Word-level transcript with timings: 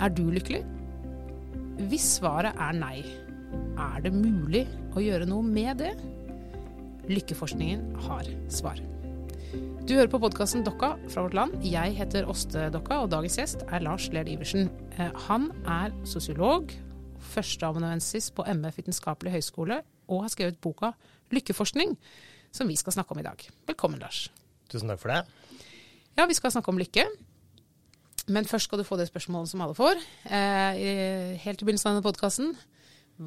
Er 0.00 0.08
du 0.16 0.30
lykkelig? 0.32 0.62
Hvis 1.90 2.06
svaret 2.16 2.56
er 2.56 2.72
nei, 2.72 3.02
er 3.76 4.00
det 4.00 4.14
mulig 4.14 4.62
å 4.96 5.02
gjøre 5.04 5.26
noe 5.28 5.44
med 5.44 5.82
det? 5.82 5.90
Lykkeforskningen 7.10 7.98
har 8.06 8.30
svar. 8.48 8.80
Du 9.84 9.92
hører 9.92 10.08
på 10.08 10.22
podkasten 10.22 10.64
Dokka 10.64 10.94
fra 11.12 11.26
vårt 11.26 11.36
land. 11.36 11.60
Jeg 11.68 11.92
heter 11.98 12.28
Åste 12.32 12.70
Dokka, 12.72 13.02
og 13.04 13.12
dagens 13.12 13.36
gjest 13.42 13.66
er 13.68 13.84
Lars 13.84 14.08
Lerd 14.14 14.32
Iversen. 14.32 14.72
Eh, 14.96 15.12
han 15.26 15.50
er 15.68 15.92
sosiolog, 16.08 16.72
førsteamanuensis 17.34 18.32
på 18.32 18.48
MF 18.48 18.80
Vitenskapelig 18.80 19.36
høgskole, 19.36 19.82
og 20.08 20.24
har 20.24 20.32
skrevet 20.32 20.62
boka 20.64 20.94
Lykkeforskning, 21.34 21.98
som 22.56 22.72
vi 22.72 22.80
skal 22.80 22.96
snakke 22.96 23.12
om 23.12 23.20
i 23.20 23.28
dag. 23.28 23.50
Velkommen, 23.68 24.00
Lars. 24.00 24.30
Tusen 24.72 24.88
takk 24.88 25.04
for 25.04 25.12
det. 25.12 25.26
Ja, 26.16 26.24
vi 26.24 26.40
skal 26.40 26.56
snakke 26.56 26.72
om 26.72 26.80
lykke. 26.80 27.04
Men 28.30 28.46
først 28.46 28.68
skal 28.68 28.80
du 28.80 28.86
få 28.86 28.98
det 29.00 29.08
spørsmålet 29.10 29.50
som 29.50 29.62
alle 29.64 29.76
får. 29.76 30.00
Eh, 30.30 31.36
helt 31.42 31.62
i 31.62 31.66
begynnelsen 31.66 31.90
av 31.90 31.96
denne 31.96 32.06
podkasten. 32.06 32.52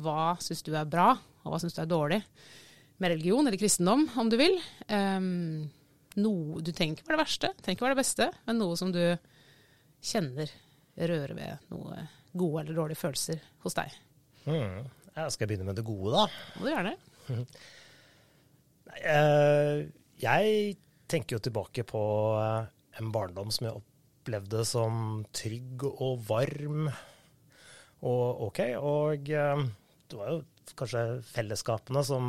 Hva 0.04 0.34
syns 0.42 0.64
du 0.66 0.72
er 0.74 0.90
bra, 0.90 1.12
og 1.44 1.54
hva 1.54 1.60
syns 1.62 1.76
du 1.76 1.82
er 1.84 1.90
dårlig? 1.92 2.22
Med 3.04 3.12
religion 3.12 3.46
eller 3.46 3.60
kristendom, 3.60 4.08
om 4.22 4.32
du 4.32 4.38
vil. 4.40 4.56
Eh, 4.88 5.20
noe, 6.24 6.64
du 6.64 6.72
trenger 6.72 6.96
ikke 6.96 7.10
være 7.10 7.18
det 7.18 7.24
verste, 7.26 7.52
trenger 7.60 7.78
ikke 7.78 7.88
være 7.88 7.98
det 7.98 8.04
beste, 8.04 8.30
men 8.48 8.62
noe 8.62 8.80
som 8.80 8.94
du 8.96 9.02
kjenner 10.04 10.52
rører 10.94 11.34
ved 11.38 11.72
noe 11.74 12.04
gode 12.38 12.64
eller 12.64 12.78
dårlige 12.78 13.02
følelser 13.02 13.42
hos 13.66 13.78
deg. 13.78 13.96
Mm. 14.46 14.84
Jeg 15.14 15.34
skal 15.36 15.50
begynne 15.50 15.68
med 15.68 15.78
det 15.78 15.86
gode, 15.86 16.14
da. 16.16 16.26
Må 16.58 16.66
du 16.66 16.72
gjerne. 16.72 16.94
uh, 19.14 19.80
jeg 20.24 20.78
tenker 21.12 21.38
jo 21.38 21.44
tilbake 21.44 21.86
på 21.88 22.04
uh, 22.40 22.66
en 23.00 23.12
barndom 23.14 23.52
som 23.54 23.68
jeg 23.68 23.78
opplevde 24.24 24.64
som 24.64 25.26
trygg 25.36 25.84
og 25.92 26.24
varm 26.30 26.88
og 28.04 28.48
OK. 28.48 28.62
Og 28.80 29.30
uh, 29.36 29.64
det 30.08 30.20
var 30.20 30.32
jo 30.32 30.40
kanskje 30.80 31.04
fellesskapene 31.28 32.04
som 32.08 32.26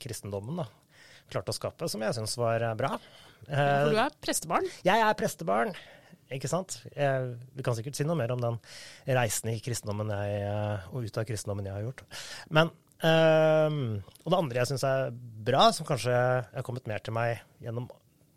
kristendommen 0.00 0.60
da, 0.60 0.68
klarte 1.32 1.54
å 1.54 1.56
skape, 1.56 1.88
som 1.88 2.04
jeg 2.04 2.16
syns 2.18 2.36
var 2.36 2.66
bra. 2.76 2.94
For 3.48 3.92
du 3.94 4.00
er 4.00 4.16
prestebarn? 4.20 4.68
Jeg 4.84 5.00
er 5.00 5.16
prestebarn. 5.16 5.72
Ikke 6.34 6.48
sant? 6.50 6.78
Jeg, 6.96 7.34
vi 7.54 7.64
kan 7.64 7.76
sikkert 7.76 7.96
si 7.96 8.04
noe 8.04 8.16
mer 8.18 8.32
om 8.34 8.40
den 8.42 8.56
reisen 9.16 9.52
i 9.52 9.58
kristendommen 9.64 10.12
jeg, 10.12 10.46
og 10.92 11.04
ut 11.04 11.20
av 11.20 11.26
kristendommen 11.28 11.68
jeg 11.68 11.76
har 11.78 11.86
gjort. 11.88 12.04
Men 12.52 12.72
Um, 13.04 13.98
Og 14.22 14.32
det 14.32 14.38
andre 14.38 14.60
jeg 14.62 14.70
syns 14.70 14.84
er 14.88 15.10
bra, 15.44 15.66
som 15.76 15.84
kanskje 15.84 16.14
har 16.14 16.64
kommet 16.64 16.86
mer 16.88 17.02
til 17.04 17.12
meg 17.12 17.42
gjennom 17.60 17.90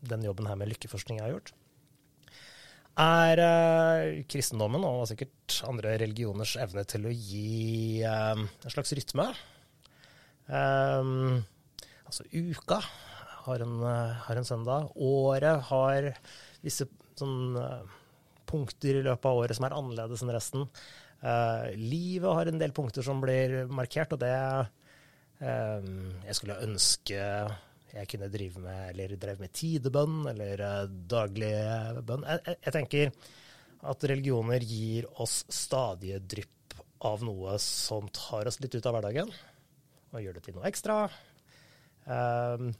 den 0.10 0.26
jobben 0.26 0.50
her 0.50 0.58
med 0.60 0.68
lykkeforskning 0.74 1.22
jeg 1.22 1.24
har 1.24 1.36
gjort, 1.38 1.54
er 2.98 3.42
øh, 3.44 4.24
kristendommen 4.30 4.84
og 4.86 5.06
sikkert 5.10 5.60
andre 5.70 5.98
religioners 6.02 6.56
evne 6.62 6.84
til 6.90 7.06
å 7.06 7.14
gi 7.14 8.02
øh, 8.02 8.42
en 8.42 8.74
slags 8.74 8.94
rytme. 8.98 9.28
Um, 10.48 11.44
altså 12.08 12.24
uka 12.32 12.80
har 13.44 13.64
en, 13.66 13.76
har 13.84 14.40
en, 14.40 14.48
søndag. 14.48 14.90
Året 14.96 15.68
har 15.70 16.08
visse 16.64 16.88
sånn, 17.20 17.58
punkter 18.48 19.02
i 19.02 19.04
løpet 19.04 19.28
av 19.28 19.42
året 19.44 19.58
som 19.58 19.68
er 19.68 19.76
annerledes 19.76 20.24
enn 20.24 20.34
resten. 20.34 20.66
Uh, 21.22 21.70
livet 21.76 22.34
har 22.40 22.50
en 22.50 22.62
del 22.62 22.74
punkter 22.76 23.06
som 23.06 23.22
blir 23.24 23.66
markert, 23.70 24.16
og 24.16 24.24
det 24.24 24.34
jeg 25.38 26.34
skulle 26.34 26.56
ønske 26.66 27.18
jeg 27.94 28.10
kunne 28.12 28.30
drive 28.32 28.62
med, 28.62 28.82
eller 28.92 29.16
drev 29.20 29.42
med 29.42 29.54
tidebønn 29.56 30.26
eller 30.34 30.64
daglige 31.10 31.62
daglig 31.68 32.04
bønn. 32.08 32.26
Jeg, 32.28 32.42
jeg, 32.46 32.60
jeg, 32.66 32.74
tenker 32.76 33.14
at 33.92 34.08
religioner 34.12 34.66
gir 34.66 35.08
oss 35.24 35.40
stadige 35.54 36.20
drypp 36.20 36.78
av 37.08 37.24
noe 37.26 37.56
som 37.62 38.10
tar 38.14 38.50
oss 38.50 38.60
litt 38.64 38.76
ut 38.76 38.90
av 38.90 38.98
hverdagen, 38.98 39.32
og 40.12 40.22
gjør 40.24 40.38
det 40.38 40.46
til 40.48 40.58
noe 40.58 40.68
ekstra. 40.70 41.00
Um, 42.08 42.72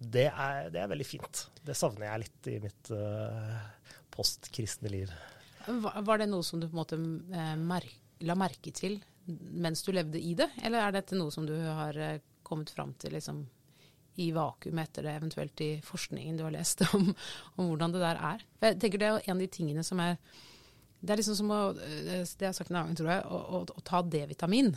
det, 0.00 0.28
er, 0.28 0.70
det, 0.72 0.82
er, 0.82 0.90
veldig 0.90 1.06
fint. 1.06 1.44
Det 1.64 1.76
savner 1.78 2.08
jeg 2.08 2.24
litt 2.24 2.50
i 2.50 2.56
mitt 2.64 2.90
uh, 2.94 3.58
postkristne 4.14 4.90
liv. 4.92 5.12
Var 5.68 6.20
det 6.20 6.30
noe 6.30 6.44
som 6.46 6.60
du 6.60 6.66
på 6.66 6.74
en 6.74 6.80
måte 6.80 6.98
mer, 6.98 7.86
la 8.24 8.36
merke 8.38 8.72
til 8.74 8.98
mens 9.28 9.82
du 9.84 9.92
levde 9.92 10.20
i 10.24 10.32
det, 10.32 10.48
eller 10.64 10.86
er 10.86 10.94
dette 10.96 11.16
noe 11.18 11.28
som 11.30 11.44
du 11.44 11.52
har 11.52 11.96
kommet 12.48 12.70
fram 12.72 12.94
til 12.96 13.12
liksom, 13.12 13.42
i 14.18 14.28
vakuum 14.34 14.78
etter 14.82 15.06
det, 15.06 15.14
eventuelt 15.20 15.60
i 15.64 15.70
forskningen 15.84 16.36
du 16.38 16.44
har 16.46 16.54
lest 16.54 16.82
om, 16.96 17.10
om 17.56 17.70
hvordan 17.70 17.94
det 17.94 18.02
der 18.02 18.20
er? 18.32 18.44
Jeg 18.64 18.78
tenker 18.82 19.02
Det 19.02 19.08
er 19.08 19.18
en 19.24 19.36
av 19.36 19.42
de 19.44 19.50
tingene 19.54 19.84
som 19.86 20.00
er 20.02 20.16
Det 20.98 21.14
er 21.14 21.20
liksom 21.20 21.38
som 21.38 21.52
å 21.54 21.60
Det 21.78 22.18
har 22.18 22.48
jeg 22.48 22.58
sagt 22.58 22.72
en 22.72 22.80
annen 22.80 22.92
gang, 22.92 23.00
tror 23.00 23.12
jeg, 23.12 23.26
å, 23.26 23.42
å, 23.58 23.60
å 23.78 23.84
ta 23.86 24.02
D-vitamin. 24.02 24.72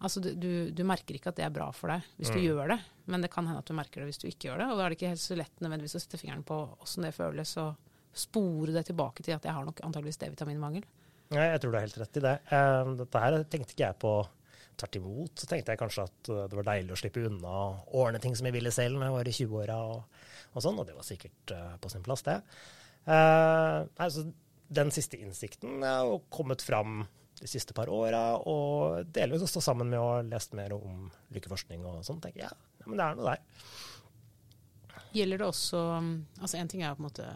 Altså 0.00 0.22
du, 0.24 0.32
du, 0.34 0.50
du, 0.72 0.82
merker 0.88 1.18
ikke 1.18 1.30
at 1.30 1.38
det 1.38 1.44
er 1.44 1.52
bra 1.52 1.68
for 1.76 1.92
deg 1.92 2.06
hvis 2.16 2.32
du 2.32 2.38
mm. 2.40 2.44
gjør 2.46 2.72
det, 2.72 2.78
men 3.12 3.22
det 3.22 3.30
kan 3.32 3.46
hende 3.46 3.60
at 3.60 3.68
du 3.68 3.76
merker 3.76 4.00
det 4.00 4.08
hvis 4.08 4.22
du 4.22 4.26
ikke 4.30 4.48
gjør 4.48 4.62
det. 4.62 4.68
Og 4.72 4.78
da 4.78 4.84
er 4.86 4.92
det 4.92 4.98
ikke 4.98 5.12
helt 5.12 5.22
så 5.22 5.36
lett 5.36 5.60
nødvendigvis 5.60 5.98
å 5.98 6.02
sette 6.02 6.20
fingeren 6.20 6.46
på 6.48 6.58
åssen 6.80 7.04
det 7.04 7.12
føles, 7.14 7.52
og 7.60 8.16
spore 8.16 8.72
det 8.74 8.86
tilbake 8.88 9.22
til 9.22 9.36
at 9.36 9.44
jeg 9.46 9.54
har 9.54 9.66
nok 9.66 9.82
antageligvis 9.86 10.18
D-vitaminmangel. 10.22 10.86
Nei, 11.30 11.46
jeg 11.52 11.62
tror 11.62 11.70
du 11.70 11.78
har 11.78 11.86
helt 11.86 12.00
rett 12.00 12.18
i 12.18 12.24
det. 12.24 12.36
Uh, 12.50 12.94
dette 12.98 13.22
her 13.22 13.36
tenkte 13.52 13.76
ikke 13.76 13.84
jeg 13.86 13.98
på 14.02 14.14
tvert 14.80 14.98
imot. 15.00 15.34
Så 15.38 15.48
tenkte 15.50 15.74
jeg 15.74 15.80
kanskje 15.80 16.06
at 16.08 16.32
uh, 16.32 16.42
det 16.50 16.58
var 16.58 16.68
deilig 16.72 16.96
å 16.96 17.00
slippe 17.00 17.24
unna 17.28 17.54
og 17.70 17.94
ordne 18.02 18.20
ting 18.22 18.36
som 18.38 18.48
jeg 18.48 18.56
ville 18.56 18.74
selv 18.74 18.98
når 18.98 19.08
jeg 19.08 19.16
var 19.16 19.30
i 19.30 19.36
20-åra 19.38 19.78
og, 19.92 20.20
og, 20.52 20.60
sånn, 20.64 20.80
og 20.82 20.88
det 20.88 20.96
var 20.98 21.06
sikkert 21.06 21.54
uh, 21.56 21.74
på 21.80 21.92
sin 21.92 22.04
plass, 22.06 22.26
det. 22.26 22.40
altså, 23.10 24.26
den 24.70 24.90
siste 24.94 25.18
innsikten 25.18 25.80
er 25.86 26.10
kommet 26.30 26.62
fram 26.62 27.00
de 27.40 27.48
siste 27.48 27.72
par 27.74 27.88
åra, 27.88 28.36
og 28.36 29.06
delvis 29.16 29.46
også 29.46 29.62
sammen 29.64 29.88
med 29.88 29.98
å 30.00 30.10
ha 30.10 30.18
lest 30.26 30.52
mer 30.58 30.74
om 30.76 31.06
lykkeforskning 31.32 31.86
og 31.88 32.02
sånn, 32.04 32.20
tenker 32.20 32.44
jeg 32.44 32.50
ja, 32.52 32.86
men 32.86 33.00
det 33.00 33.06
er 33.06 33.16
noe 33.16 33.32
der. 33.32 33.70
Gjelder 35.10 35.40
det 35.40 35.46
også 35.48 35.78
Altså 36.38 36.58
en 36.58 36.68
ting 36.70 36.84
er 36.84 36.94
på 36.94 37.02
en 37.02 37.08
måte 37.08 37.30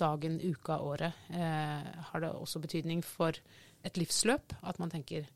dagen, 0.00 0.40
uka, 0.42 0.78
året. 0.82 1.12
Eh, 1.30 1.90
har 2.10 2.20
det 2.20 2.30
også 2.32 2.58
betydning 2.64 3.04
for 3.06 3.36
et 3.86 3.98
livsløp? 4.00 4.56
At 4.66 4.80
man 4.82 4.90
tenker 4.90 5.28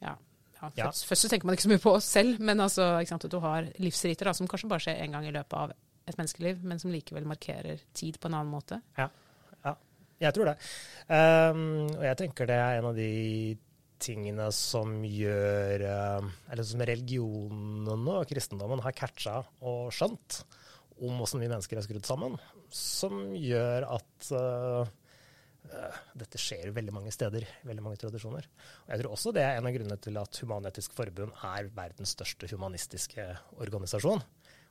ja, 0.00 0.14
ja, 0.60 0.72
ja. 0.76 0.90
Først, 0.90 1.24
så 1.24 1.30
tenker 1.32 1.48
man 1.48 1.56
ikke 1.56 1.68
så 1.68 1.72
mye 1.72 1.82
på 1.82 1.94
oss 1.96 2.10
selv, 2.18 2.40
men 2.44 2.60
altså, 2.60 2.92
sant, 3.08 3.24
at 3.26 3.32
du 3.32 3.40
har 3.42 3.70
livsriter 3.80 4.28
da, 4.28 4.36
som 4.36 4.48
kanskje 4.50 4.70
bare 4.70 4.84
skjer 4.84 5.00
én 5.04 5.16
gang 5.16 5.26
i 5.28 5.34
løpet 5.34 5.56
av 5.56 5.72
et 6.10 6.18
menneskeliv, 6.18 6.60
men 6.66 6.80
som 6.82 6.92
likevel 6.92 7.28
markerer 7.28 7.82
tid 7.96 8.18
på 8.20 8.28
en 8.28 8.38
annen 8.40 8.52
måte. 8.52 8.80
Ja. 8.98 9.08
Jeg 10.20 10.36
tror 10.36 10.50
det. 10.50 10.56
Um, 11.08 11.88
og 11.96 12.04
jeg 12.04 12.18
tenker 12.20 12.48
det 12.48 12.56
er 12.60 12.78
en 12.78 12.90
av 12.90 12.96
de 12.98 13.56
tingene 14.00 14.46
som 14.56 15.02
gjør 15.04 15.84
uh, 15.84 16.28
Eller 16.52 16.64
som 16.64 16.82
religionen 16.88 18.08
og 18.08 18.28
kristendommen 18.28 18.80
har 18.84 18.96
catcha 18.96 19.40
og 19.60 19.90
skjønt 19.96 20.42
om 21.00 21.22
åssen 21.24 21.40
vi 21.40 21.48
mennesker 21.48 21.80
er 21.80 21.84
skrudd 21.86 22.04
sammen, 22.04 22.34
som 22.68 23.30
gjør 23.32 23.86
at 23.96 24.26
uh, 24.36 24.90
dette 26.18 26.38
skjer 26.40 26.66
jo 26.68 26.74
veldig 26.76 26.92
mange 26.94 27.12
steder, 27.14 27.44
veldig 27.68 27.84
mange 27.84 28.00
tradisjoner. 28.00 28.46
Og 28.84 28.92
jeg 28.92 29.02
tror 29.02 29.14
også 29.14 29.32
det 29.36 29.44
er 29.44 29.58
en 29.58 29.68
av 29.68 29.74
grunnene 29.76 29.98
til 30.02 30.16
at 30.18 30.40
Human-Etisk 30.42 30.94
Forbund 30.96 31.34
er 31.46 31.68
verdens 31.76 32.14
største 32.16 32.48
humanistiske 32.50 33.26
organisasjon. 33.60 34.24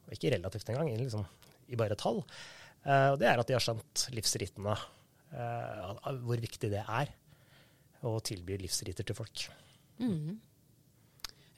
Og 0.08 0.16
ikke 0.16 0.34
relativt 0.34 0.72
engang, 0.74 0.92
liksom, 1.00 1.24
i 1.70 1.78
bare 1.80 1.98
tall. 2.00 2.24
og 2.24 3.20
det 3.22 3.30
er 3.30 3.40
at 3.40 3.48
de 3.48 3.56
har 3.56 3.64
skjønt 3.64 4.08
livsritene 4.16 4.76
uh, 4.76 6.14
hvor 6.26 6.42
viktig 6.42 6.72
det 6.74 6.84
er 6.84 7.14
å 8.08 8.16
tilby 8.24 8.58
livsriter 8.62 9.06
til 9.08 9.18
folk. 9.18 9.46
Mm. 10.00 10.40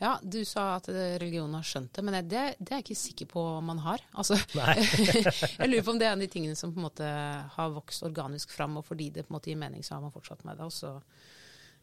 Ja, 0.01 0.15
du 0.23 0.39
sa 0.49 0.79
at 0.79 0.87
religionen 0.89 1.59
har 1.59 1.65
skjønt 1.67 1.91
det, 1.93 2.01
men 2.01 2.15
det, 2.25 2.39
det, 2.57 2.71
er 2.71 2.79
jeg 2.79 2.87
ikke 2.87 2.97
sikker 2.97 3.27
på 3.29 3.41
om 3.59 3.67
man 3.69 3.83
har. 3.85 4.01
Altså, 4.17 4.33
jeg 4.57 5.67
lurer 5.69 5.83
på 5.85 5.93
om 5.93 5.99
det 6.01 6.07
er 6.07 6.15
en 6.15 6.23
av 6.23 6.25
de 6.25 6.29
tingene 6.33 6.57
som 6.57 6.71
på 6.73 6.81
en 6.81 6.87
måte 6.87 7.09
har 7.53 7.75
vokst 7.75 8.07
organisk 8.07 8.49
fram, 8.55 8.79
og 8.81 8.87
fordi 8.87 9.11
det 9.13 9.27
på 9.27 9.29
en 9.29 9.37
måte 9.37 9.51
gir 9.51 9.59
mening, 9.61 9.85
så 9.85 9.99
har 9.99 10.01
man 10.01 10.15
fortsatt 10.15 10.41
med 10.47 10.57
det. 10.57 10.65
Og 10.65 10.73
så, 10.73 10.95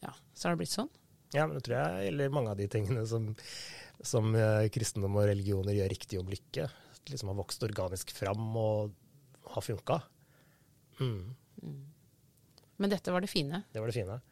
ja, 0.02 0.10
så 0.34 0.48
har 0.48 0.56
det 0.56 0.64
blitt 0.64 0.74
sånn. 0.74 0.90
Ja, 1.36 1.46
men 1.46 1.54
det 1.54 1.62
tror 1.68 1.78
jeg 1.78 2.08
gjelder 2.08 2.34
mange 2.34 2.56
av 2.56 2.58
de 2.58 2.68
tingene 2.74 3.06
som, 3.06 3.30
som 4.02 4.34
uh, 4.34 4.66
kristendom 4.74 5.22
og 5.22 5.30
religioner 5.30 5.78
gjør 5.78 5.94
riktig 5.94 6.18
om 6.18 6.34
lykke. 6.34 6.66
Liksom 7.14 7.30
har 7.30 7.38
vokst 7.38 7.70
organisk 7.70 8.10
fram 8.18 8.50
og 8.58 8.96
har 9.54 9.70
funka. 9.70 10.02
Mm. 10.98 11.18
Mm. 11.62 11.82
Men 12.82 12.98
dette 12.98 13.14
var 13.14 13.22
det 13.22 13.30
fine? 13.30 13.62
Det 13.70 13.78
var 13.78 13.94
det 13.94 14.00
fine. 14.02 14.22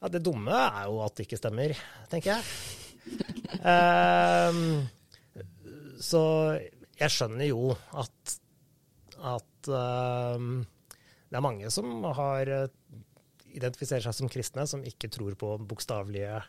Ja, 0.00 0.10
det 0.10 0.26
dumme 0.26 0.58
er 0.58 0.88
jo 0.90 1.04
at 1.06 1.14
det 1.14 1.30
ikke 1.30 1.38
stemmer, 1.38 1.78
tenker 2.10 2.34
jeg. 2.40 2.80
Um, 3.62 4.60
så 6.02 6.22
jeg 6.98 7.14
skjønner 7.14 7.48
jo 7.48 7.72
at, 7.98 8.36
at 9.22 9.72
um, 9.72 10.62
det 11.32 11.38
er 11.38 11.44
mange 11.44 11.70
som 11.72 12.04
har 12.16 12.50
eh, 12.52 12.66
identifiserer 13.56 14.04
seg 14.04 14.16
som 14.16 14.30
kristne, 14.32 14.66
som 14.68 14.84
ikke 14.84 15.08
tror 15.12 15.36
på 15.38 15.54
bokstavelige 15.68 16.42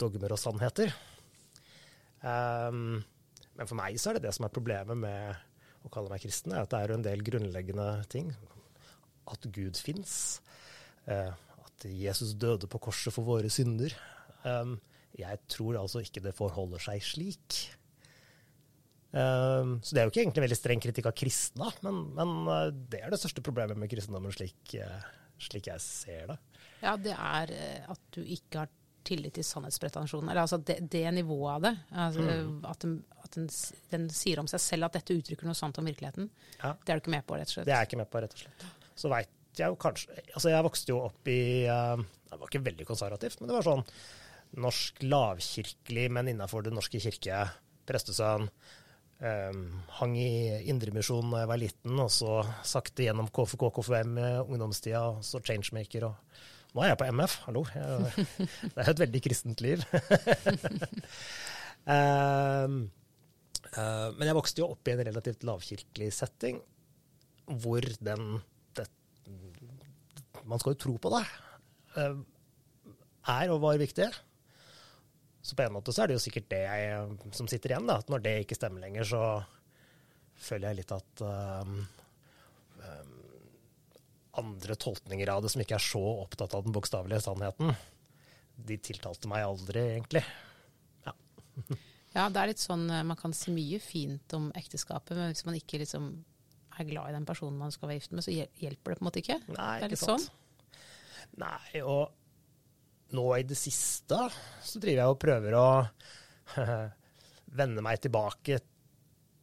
dogmer 0.00 0.34
og 0.34 0.40
sannheter. 0.40 0.92
Um, 2.20 3.00
men 3.56 3.68
for 3.68 3.78
meg 3.78 3.96
så 4.00 4.10
er 4.10 4.18
det 4.18 4.26
det 4.26 4.34
som 4.36 4.46
er 4.46 4.54
problemet 4.54 4.98
med 4.98 5.40
å 5.82 5.90
kalle 5.92 6.12
meg 6.12 6.22
kristen, 6.22 6.54
at 6.54 6.70
det 6.72 6.80
er 6.82 6.94
en 6.94 7.04
del 7.04 7.24
grunnleggende 7.26 7.88
ting 8.12 8.30
at 9.32 9.48
Gud 9.54 9.80
fins. 9.80 10.14
Uh, 11.08 11.32
at 11.64 11.88
Jesus 11.88 12.36
døde 12.38 12.68
på 12.70 12.80
korset 12.84 13.14
for 13.14 13.26
våre 13.26 13.50
synder. 13.52 13.96
Um, 14.44 14.76
jeg 15.18 15.40
tror 15.50 15.78
altså 15.80 16.02
ikke 16.02 16.22
det 16.24 16.34
forholder 16.36 16.82
seg 16.82 17.04
slik. 17.04 17.60
Um, 19.12 19.76
så 19.84 19.92
det 19.92 20.00
er 20.00 20.06
jo 20.06 20.12
ikke 20.14 20.22
egentlig 20.22 20.44
veldig 20.46 20.56
streng 20.56 20.80
kritikk 20.80 21.10
av 21.10 21.16
kristne, 21.20 21.68
men, 21.84 21.98
men 22.16 22.30
uh, 22.48 22.68
det 22.72 23.02
er 23.02 23.12
det 23.12 23.18
største 23.20 23.44
problemet 23.44 23.76
med 23.76 23.90
kristendommen 23.92 24.32
slik, 24.32 24.72
uh, 24.80 25.02
slik 25.42 25.68
jeg 25.68 25.84
ser 25.84 26.30
det. 26.30 26.38
Ja, 26.80 26.94
det 26.96 27.12
er 27.12 27.52
uh, 27.52 27.90
at 27.92 28.00
du 28.16 28.22
ikke 28.22 28.62
har 28.62 28.72
tillit 29.04 29.34
til 29.36 29.44
sannhetspretensjonen. 29.44 30.30
Eller 30.30 30.46
altså 30.46 30.60
det, 30.62 30.78
det 30.88 31.04
nivået 31.12 31.56
av 31.56 31.66
det. 31.66 31.74
Altså, 32.06 32.24
mm. 32.24 32.56
At, 32.70 32.86
den, 32.86 32.96
at 33.26 33.36
den, 33.36 33.50
den, 33.92 34.08
sier 34.14 34.40
om 34.40 34.48
seg 34.48 34.62
selv 34.64 34.88
at 34.88 34.96
dette 34.96 35.18
uttrykker 35.18 35.48
noe 35.48 35.58
sant 35.58 35.80
om 35.82 35.90
virkeligheten. 35.90 36.30
Ja. 36.62 36.72
Det 36.78 36.94
er 36.94 37.00
du 37.00 37.04
ikke 37.04 37.16
med 37.18 37.26
på, 37.28 37.36
rett 37.36 37.50
og 37.50 37.56
slett? 37.58 37.68
Det 37.68 37.74
er 37.74 37.82
jeg 37.82 37.92
ikke 37.92 38.00
med 38.00 38.12
på, 38.14 38.22
rett 38.24 38.36
og 38.38 38.44
slett. 38.46 38.66
Så 39.02 39.12
veit 39.12 39.32
jeg 39.58 39.68
jo 39.68 39.76
kanskje 39.76 40.14
Altså, 40.32 40.48
jeg 40.48 40.64
vokste 40.64 40.94
jo 40.94 40.98
opp 41.10 41.28
i 41.28 41.40
Det 41.68 42.36
var 42.40 42.48
ikke 42.48 42.62
veldig 42.64 42.86
konservativt, 42.88 43.42
men 43.42 43.50
det 43.50 43.56
var 43.58 43.66
sånn 43.66 43.82
norsk 44.60 45.02
lavkirkelig, 45.06 46.08
men 46.12 46.32
innafor 46.32 46.64
Den 46.66 46.76
norske 46.76 47.00
kirke. 47.02 47.46
Prestesønn. 47.88 48.48
Um, 49.22 49.66
hang 50.00 50.16
i 50.18 50.64
Indremisjon 50.66 51.28
da 51.30 51.44
jeg 51.44 51.50
var 51.52 51.60
liten, 51.62 51.98
og 52.02 52.10
så 52.10 52.40
sakte 52.66 53.04
gjennom 53.06 53.28
KFK, 53.30 53.68
KFUM 53.76 54.16
ungdomstida, 54.48 55.04
og 55.12 55.22
så 55.26 55.38
Changemaker. 55.38 56.08
og 56.08 56.74
Nå 56.74 56.82
er 56.82 56.90
jeg 56.90 56.98
på 57.02 57.08
MF, 57.12 57.36
hallo. 57.46 57.62
Det 58.74 58.80
er 58.80 58.90
et 58.90 59.02
veldig 59.04 59.22
kristent 59.22 59.62
liv. 59.62 59.84
um, 61.86 62.78
uh, 63.76 64.08
men 64.16 64.26
jeg 64.26 64.38
vokste 64.40 64.64
jo 64.64 64.70
opp 64.74 64.90
i 64.90 64.96
en 64.96 65.04
relativt 65.06 65.46
lavkirkelig 65.46 66.10
setting, 66.16 66.58
hvor 67.62 67.86
den 68.00 68.40
det, 68.74 68.88
Man 70.48 70.58
skal 70.58 70.74
jo 70.74 70.82
tro 70.82 70.96
på 70.98 71.14
det. 71.14 71.24
Uh, 71.94 72.24
er 73.30 73.52
og 73.54 73.62
var 73.62 73.78
viktig. 73.78 74.10
Så 75.42 75.56
på 75.58 75.64
en 75.64 75.74
måte 75.74 75.92
så 75.94 76.04
er 76.04 76.10
det 76.10 76.20
jo 76.20 76.22
sikkert 76.22 76.50
det 76.52 76.60
jeg, 76.62 77.16
som 77.34 77.48
sitter 77.50 77.74
igjen, 77.74 77.88
da. 77.90 77.98
At 77.98 78.10
når 78.12 78.22
det 78.22 78.36
ikke 78.44 78.58
stemmer 78.58 78.84
lenger, 78.84 79.08
så 79.10 79.22
føler 80.42 80.70
jeg 80.70 80.80
litt 80.80 80.94
at 80.94 81.22
um, 81.26 81.80
um, 82.78 83.16
andre 84.42 84.76
tolkninger 84.78 85.32
av 85.32 85.42
det 85.42 85.50
som 85.52 85.64
ikke 85.64 85.76
er 85.78 85.84
så 85.84 86.02
opptatt 86.22 86.54
av 86.56 86.62
den 86.66 86.74
bokstavelige 86.74 87.24
sannheten, 87.26 87.74
de 88.62 88.78
tiltalte 88.78 89.30
meg 89.30 89.44
aldri, 89.48 89.82
egentlig. 89.96 90.22
Ja. 91.06 91.14
ja, 92.16 92.28
det 92.28 92.42
er 92.42 92.52
litt 92.52 92.62
sånn 92.62 92.86
eh, 92.92 93.04
man 93.06 93.18
kan 93.18 93.34
si 93.36 93.52
mye 93.54 93.80
fint 93.82 94.36
om 94.38 94.50
ekteskapet, 94.58 95.16
men 95.18 95.32
hvis 95.32 95.46
man 95.48 95.58
ikke 95.58 95.82
liksom 95.82 96.12
er 96.78 96.88
glad 96.88 97.10
i 97.10 97.16
den 97.18 97.26
personen 97.28 97.58
man 97.60 97.74
skal 97.74 97.90
være 97.90 98.00
gift 98.00 98.14
med, 98.14 98.24
så 98.24 98.32
hjelper 98.32 98.94
det 98.94 98.98
på 99.00 99.02
en 99.02 99.08
måte 99.10 99.22
ikke. 99.24 99.42
Nei, 99.50 99.72
det 99.82 99.88
er 99.88 99.94
litt 99.96 100.00
sant. 100.06 100.30
sånn. 100.30 100.38
Nei, 101.42 101.82
og 101.82 102.21
nå 103.16 103.26
i 103.36 103.46
det 103.46 103.58
siste 103.58 104.18
så 104.62 104.80
driver 104.82 105.02
jeg 105.02 105.14
og 105.14 105.20
prøver 105.22 105.56
å 105.58 105.66
vende 107.58 107.84
meg 107.84 108.00
tilbake, 108.02 108.60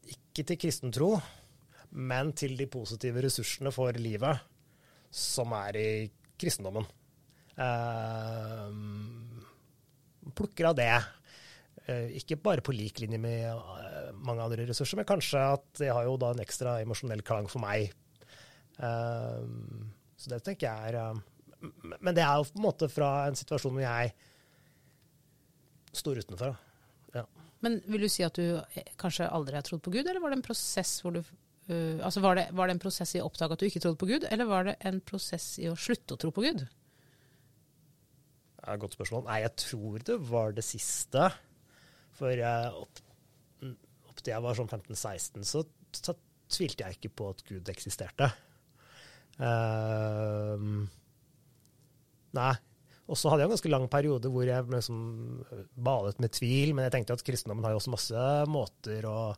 ikke 0.09 0.45
til 0.49 0.59
kristen 0.61 0.93
tro, 0.93 1.13
men 1.97 2.33
til 2.37 2.55
de 2.57 2.69
positive 2.69 3.23
ressursene 3.25 3.71
for 3.73 3.97
livet 3.97 4.45
som 5.09 5.53
er 5.57 5.77
i 5.79 5.91
kristendommen. 6.39 6.85
Uh, 7.59 8.69
plukker 10.37 10.69
av 10.69 10.77
det. 10.77 10.93
Uh, 11.89 12.07
ikke 12.19 12.39
bare 12.41 12.63
på 12.65 12.75
lik 12.75 13.01
linje 13.03 13.19
med 13.21 13.49
uh, 13.49 14.13
mange 14.15 14.45
andre 14.45 14.67
ressurser, 14.69 14.99
men 14.99 15.09
kanskje 15.09 15.41
at 15.57 15.65
det 15.81 15.89
har 15.91 16.05
jo 16.07 16.15
da 16.21 16.31
en 16.35 16.43
ekstra 16.45 16.77
emosjonell 16.83 17.25
klang 17.25 17.49
for 17.51 17.61
meg. 17.65 17.91
så 18.79 20.29
det 20.31 20.37
tenker 20.45 20.69
jeg 20.69 20.93
er 20.93 21.17
men 21.61 22.15
det 22.15 22.23
er 22.23 22.39
jo 22.39 22.47
på 22.47 22.59
en 22.59 22.65
måte 22.65 22.89
fra 22.91 23.11
en 23.27 23.37
situasjon 23.37 23.75
hvor 23.75 23.83
jeg 23.83 24.13
står 25.99 26.21
utenfor. 26.23 26.55
Ja. 27.15 27.25
Men 27.65 27.79
vil 27.89 28.05
du 28.05 28.09
si 28.11 28.23
at 28.23 28.37
du 28.37 28.59
kanskje 29.01 29.27
aldri 29.27 29.57
har 29.57 29.65
trodd 29.67 29.83
på 29.83 29.93
Gud, 29.93 30.05
eller 30.05 30.21
var 30.23 30.31
det 30.31 30.39
en 30.39 30.45
prosess 30.45 30.99
hvor 31.03 31.17
du 31.17 31.21
uh, 31.21 31.99
altså 32.05 32.23
var 32.23 32.39
det, 32.39 32.47
var 32.55 32.69
det, 32.69 32.77
en 32.77 32.83
prosess 32.83 33.15
i 33.15 33.21
å 33.21 33.27
oppdage 33.27 33.57
at 33.57 33.61
du 33.63 33.67
ikke 33.67 33.83
trodde 33.83 34.01
på 34.01 34.09
Gud, 34.09 34.27
eller 34.29 34.49
var 34.49 34.69
det 34.69 34.77
en 34.87 35.01
prosess 35.03 35.51
i 35.61 35.67
å 35.71 35.77
slutte 35.79 36.15
å 36.15 36.21
tro 36.21 36.31
på 36.35 36.45
Gud? 36.45 36.65
Ja, 38.59 38.75
godt 38.79 38.95
spørsmål. 38.97 39.25
Nei, 39.27 39.41
jeg 39.45 39.55
tror 39.63 40.03
det 40.05 40.17
var 40.29 40.55
det 40.55 40.65
siste. 40.67 41.29
For 42.19 42.35
jeg, 42.35 42.71
opp, 42.75 42.99
opp 44.11 44.19
til 44.21 44.33
jeg 44.33 44.43
var 44.43 44.57
sånn 44.57 44.69
15-16, 44.69 45.47
så, 45.47 45.63
så, 45.95 46.15
tvilte 46.49 46.81
jeg 46.81 46.97
ikke 46.97 47.11
på 47.13 47.27
at 47.29 47.43
Gud 47.45 47.67
eksisterte. 47.69 48.25
Uh, 49.37 50.87
Nei. 52.37 52.53
Og 53.09 53.17
så 53.17 53.31
hadde 53.31 53.41
jeg 53.41 53.49
en 53.49 53.55
ganske 53.55 53.71
lang 53.71 53.85
periode 53.89 54.29
hvor 54.29 54.45
jeg 54.45 54.67
liksom 54.69 54.97
badet 55.73 56.19
med 56.21 56.33
tvil, 56.35 56.75
men 56.77 56.85
jeg 56.85 56.93
tenkte 56.93 57.15
at 57.17 57.23
kristendommen 57.25 57.65
har 57.65 57.73
jo 57.73 57.79
også 57.79 57.93
masse 57.95 58.25
måter 58.53 59.07
å 59.09 59.31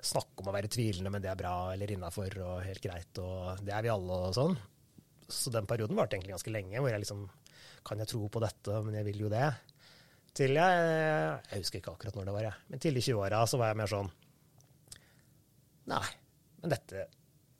snakke 0.00 0.40
om 0.40 0.48
å 0.48 0.54
være 0.54 0.70
tvilende, 0.72 1.12
men 1.12 1.24
det 1.24 1.28
er 1.34 1.40
bra 1.40 1.56
eller 1.74 1.92
innafor 1.92 2.38
og 2.40 2.62
helt 2.64 2.80
greit, 2.84 3.20
og 3.20 3.60
det 3.66 3.74
er 3.76 3.84
vi 3.84 3.92
alle 3.92 4.20
og 4.30 4.36
sånn. 4.36 4.56
Så 5.28 5.52
den 5.52 5.68
perioden 5.68 5.98
varte 5.98 6.16
egentlig 6.16 6.38
ganske 6.38 6.54
lenge, 6.54 6.80
hvor 6.80 6.88
jeg 6.92 7.04
liksom 7.04 7.26
Kan 7.88 8.00
jeg 8.00 8.08
tro 8.10 8.26
på 8.32 8.40
dette, 8.42 8.78
men 8.84 8.96
jeg 8.96 9.06
vil 9.06 9.20
jo 9.26 9.28
det. 9.32 9.46
Til 10.36 10.56
jeg 10.56 10.80
Jeg 11.50 11.60
husker 11.60 11.82
ikke 11.82 11.92
akkurat 11.92 12.16
når 12.16 12.26
det 12.28 12.34
var, 12.34 12.46
jeg. 12.48 12.64
Men 12.68 12.82
tidlig 12.84 13.02
i 13.02 13.10
20-åra 13.10 13.42
så 13.48 13.60
var 13.60 13.70
jeg 13.70 13.80
mer 13.80 13.92
sånn 13.92 14.08
Nei, 15.88 16.08
men 16.62 16.72
dette, 16.72 17.06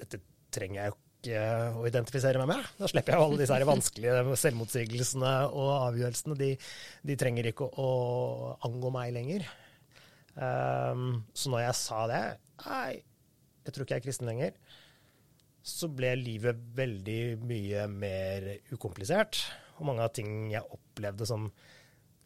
dette 0.00 0.20
trenger 0.52 0.82
jeg 0.82 0.92
jo 0.92 0.98
å 1.36 1.84
identifisere 1.88 2.40
meg 2.40 2.50
med. 2.50 2.66
Da 2.78 2.88
slipper 2.90 3.14
jeg 3.14 3.24
alle 3.24 3.38
disse 3.40 3.56
her 3.56 3.66
vanskelige 3.68 4.36
selvmotsigelsene 4.42 5.32
og 5.50 5.70
avgjørelsene. 5.76 6.36
De, 6.38 6.50
de 7.10 7.16
trenger 7.20 7.50
ikke 7.50 7.68
å, 7.68 7.84
å, 7.84 8.50
angå 8.68 8.92
meg 8.94 9.14
lenger. 9.16 9.46
Um, 10.38 11.24
så 11.34 11.52
når 11.52 11.64
jeg 11.66 11.78
sa 11.80 12.02
det, 12.10 12.24
nei, 12.64 12.98
jeg 13.66 13.74
tror 13.74 13.84
ikke 13.84 13.96
jeg 13.96 14.02
er 14.02 14.06
kristen 14.06 14.30
lenger, 14.30 14.58
så 15.68 15.90
ble 15.92 16.14
livet 16.16 16.60
veldig 16.78 17.22
mye 17.44 17.88
mer 17.92 18.52
ukomplisert. 18.72 19.42
Og 19.78 19.88
mange 19.90 20.06
av 20.06 20.14
ting 20.16 20.48
jeg 20.52 20.64
opplevde 20.64 21.26
som 21.28 21.50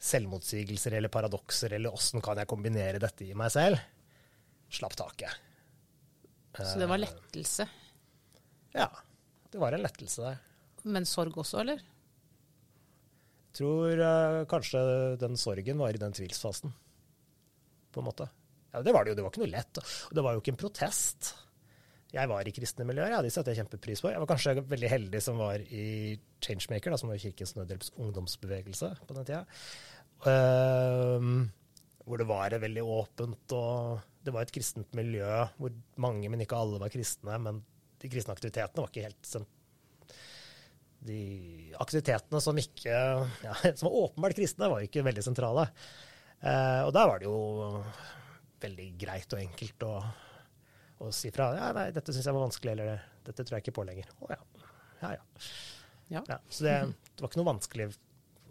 selvmotsigelser 0.02 0.98
eller 0.98 1.12
paradokser, 1.12 1.74
eller 1.76 1.94
åssen 1.94 2.22
kan 2.24 2.38
jeg 2.40 2.50
kombinere 2.50 3.00
dette 3.02 3.26
i 3.26 3.36
meg 3.38 3.52
selv, 3.54 3.80
slapp 4.72 4.96
taket. 4.98 5.50
Så 6.58 6.76
det 6.80 6.88
var 6.90 7.00
lettelse? 7.00 7.66
Ja, 8.76 8.88
det 9.52 9.60
var 9.60 9.74
en 9.76 9.84
lettelse 9.84 10.24
der. 10.24 10.40
Men 10.82 11.06
sorg 11.06 11.36
også, 11.38 11.60
eller? 11.62 11.82
Jeg 13.52 13.58
tror 13.60 14.00
uh, 14.00 14.42
kanskje 14.48 14.80
den 15.20 15.36
sorgen 15.36 15.80
var 15.82 15.92
i 15.92 16.00
den 16.00 16.14
tvilsfasen, 16.16 16.72
på 17.92 18.00
en 18.00 18.08
måte. 18.08 18.26
Ja, 18.72 18.80
det 18.80 18.94
var 18.96 19.04
det 19.04 19.12
jo. 19.12 19.18
Det 19.18 19.24
var 19.26 19.34
ikke 19.34 19.42
noe 19.44 19.52
lett. 19.52 19.80
Og 20.08 20.16
det 20.16 20.24
var 20.24 20.34
jo 20.34 20.40
ikke 20.40 20.54
en 20.54 20.62
protest. 20.62 21.34
Jeg 22.12 22.28
var 22.28 22.48
i 22.48 22.52
kristne 22.52 22.84
miljøer, 22.88 23.12
ja, 23.14 23.22
de 23.24 23.30
setter 23.32 23.52
jeg 23.52 23.62
kjempepris 23.62 24.02
på. 24.04 24.10
Jeg 24.12 24.20
var 24.20 24.28
kanskje 24.28 24.64
veldig 24.68 24.88
heldig 24.92 25.20
som 25.24 25.38
var 25.40 25.62
i 25.64 26.16
Changemaker, 26.44 26.92
da, 26.92 27.00
som 27.00 27.12
var 27.12 27.20
Kirkens 27.20 27.54
Nødhjelps 27.56 27.92
ungdomsbevegelse 28.00 28.90
på 29.08 29.16
den 29.16 29.28
tida. 29.28 29.44
Uh, 30.24 31.44
hvor 32.04 32.20
det 32.20 32.28
var 32.28 32.56
veldig 32.60 32.84
åpent, 32.84 33.54
og 33.56 34.02
det 34.24 34.34
var 34.34 34.44
et 34.44 34.52
kristent 34.54 34.92
miljø 34.96 35.28
hvor 35.56 35.72
mange, 36.02 36.28
men 36.32 36.44
ikke 36.44 36.58
alle, 36.58 36.80
var 36.82 36.92
kristne. 36.92 37.38
Men 37.40 37.62
de 38.02 38.10
kristne 38.10 38.34
aktivitetene 38.34 38.82
var 38.82 38.90
ikke 38.90 39.04
helt 39.06 39.34
De 41.06 41.20
aktivitetene 41.82 42.40
som 42.42 42.58
ikke 42.58 42.94
ja, 42.94 43.54
som 43.78 43.88
var 43.88 43.98
åpenbart 44.06 44.38
kristne, 44.38 44.70
var 44.70 44.84
ikke 44.84 45.04
veldig 45.06 45.24
sentrale. 45.24 45.68
Eh, 46.42 46.82
og 46.82 46.90
der 46.94 47.08
var 47.08 47.22
det 47.22 47.28
jo 47.28 47.38
veldig 48.62 48.88
greit 48.98 49.34
og 49.34 49.42
enkelt 49.42 49.86
å, 49.86 49.92
å 51.02 51.10
si 51.14 51.30
fra. 51.34 51.52
Ja, 51.58 51.70
nei, 51.76 51.88
dette 51.94 52.14
syns 52.14 52.26
jeg 52.28 52.36
var 52.36 52.46
vanskelig, 52.46 52.74
eller 52.74 53.04
dette 53.26 53.46
tror 53.46 53.58
jeg 53.58 53.66
ikke 53.66 53.78
på 53.78 53.86
lenger. 53.86 54.10
Å 54.22 54.32
ja. 54.34 54.40
Ja, 55.02 55.12
ja. 55.16 55.22
ja. 56.16 56.24
ja 56.28 56.38
så 56.48 56.66
det, 56.66 56.76
det, 57.10 57.22
var 57.22 57.30
ikke 57.30 57.42
noe 57.42 57.50
vanskelig 57.52 57.88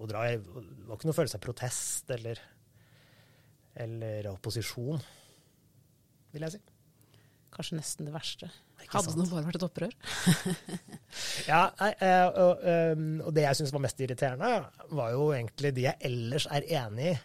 å 0.01 0.09
dra 0.09 0.25
i. 0.27 0.37
Det 0.39 0.89
var 0.89 0.99
ikke 0.99 1.11
noe 1.11 1.19
følelse 1.19 1.39
av 1.39 1.45
protest 1.45 2.11
eller, 2.15 2.43
eller 3.85 4.31
opposisjon, 4.33 5.03
vil 6.31 6.47
jeg 6.47 6.57
si. 6.57 6.63
Kanskje 7.51 7.79
nesten 7.79 8.07
det 8.07 8.13
verste. 8.15 8.47
Hadde 8.91 9.13
det 9.13 9.27
bare 9.29 9.43
vært 9.45 9.57
et 9.59 9.65
opprør? 9.65 9.91
ja, 11.51 11.65
og, 11.69 12.31
og, 12.41 12.63
og, 13.27 13.33
det 13.35 13.43
jeg 13.43 13.59
syns 13.59 13.73
var 13.75 13.83
mest 13.83 13.99
irriterende, 14.01 14.53
var 14.95 15.11
jo 15.13 15.27
egentlig 15.35 15.73
de 15.75 15.85
jeg 15.85 15.99
ellers 16.09 16.47
er 16.49 16.65
enig 16.81 17.11
i 17.11 17.19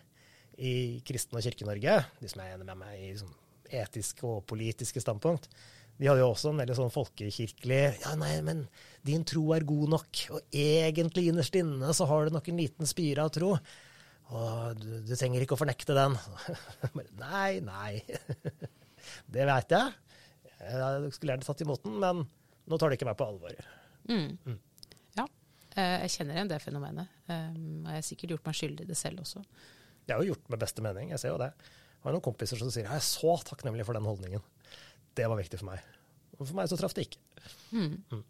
i 0.56 1.00
Kristen- 1.04 1.36
og 1.36 1.44
Kirke-Norge, 1.44 1.96
de 2.20 2.28
som 2.30 2.42
er 2.42 2.54
enig 2.54 2.66
med 2.66 2.78
meg 2.80 3.00
i 3.00 3.16
sånn 3.18 3.34
etiske 3.76 4.24
og 4.26 4.44
politiske 4.48 5.02
standpunkt, 5.02 5.50
de 5.96 6.08
hadde 6.08 6.20
jo 6.20 6.28
også 6.28 6.52
en 6.52 6.60
veldig 6.60 6.76
sånn 6.76 6.92
folkekirkelig 6.92 7.80
Ja, 8.02 8.12
nei, 8.20 8.34
men 8.44 8.66
din 9.06 9.24
tro 9.24 9.48
er 9.56 9.64
god 9.68 9.94
nok, 9.94 10.22
og 10.36 10.56
egentlig 10.56 11.30
innerst 11.30 11.56
inne 11.56 11.92
så 11.96 12.08
har 12.08 12.26
du 12.26 12.36
nok 12.36 12.48
en 12.52 12.60
liten 12.60 12.88
spire 12.88 13.24
av 13.24 13.32
tro. 13.32 13.54
Og 14.36 14.80
du, 14.80 14.90
du 15.06 15.14
trenger 15.14 15.44
ikke 15.44 15.56
å 15.56 15.60
fornekte 15.60 15.96
den. 15.96 16.18
nei, 17.22 17.62
nei. 17.64 18.02
det 19.32 19.48
veit 19.48 19.72
jeg. 19.72 19.94
Jeg 20.60 21.12
skulle 21.14 21.34
gjerne 21.34 21.46
tatt 21.46 21.62
imot 21.64 21.84
den, 21.84 21.98
men 22.02 22.24
nå 22.66 22.78
tar 22.78 22.90
de 22.90 22.98
ikke 22.98 23.08
meg 23.08 23.18
på 23.18 23.26
alvor. 23.28 23.56
Mm. 24.08 24.36
Mm. 24.46 24.58
Ja. 25.18 25.26
Eh, 25.76 25.96
jeg 26.04 26.14
kjenner 26.16 26.38
igjen 26.38 26.52
det 26.52 26.60
fenomenet. 26.62 27.10
Um, 27.28 27.82
og 27.84 27.90
jeg 27.92 27.98
har 27.98 28.06
sikkert 28.06 28.36
gjort 28.36 28.48
meg 28.48 28.58
skyldig 28.58 28.86
i 28.86 28.90
det 28.90 28.98
selv 28.98 29.24
også. 29.24 29.42
Jeg 30.06 30.14
har 30.14 30.22
jo 30.22 30.32
gjort 30.32 30.52
med 30.52 30.62
beste 30.62 30.84
mening, 30.84 31.10
jeg 31.12 31.22
ser 31.22 31.34
jo 31.34 31.42
det. 31.42 31.50
Jeg 31.96 32.06
har 32.06 32.14
noen 32.14 32.24
kompiser 32.24 32.60
som 32.60 32.70
sier 32.70 32.86
jeg 32.86 33.00
er 33.00 33.04
så 33.04 33.34
takknemlig 33.48 33.86
for 33.86 33.98
den 33.98 34.06
holdningen. 34.06 34.42
Det 35.16 35.26
var 35.26 35.38
viktig 35.40 35.60
for 35.60 35.72
meg. 35.72 35.84
Og 36.36 36.44
for 36.44 36.56
meg 36.58 36.70
så 36.70 36.78
traff 36.78 36.94
det 36.96 37.08
ikke. 37.08 37.22
Mm. 37.74 37.94
Mm. 38.12 38.24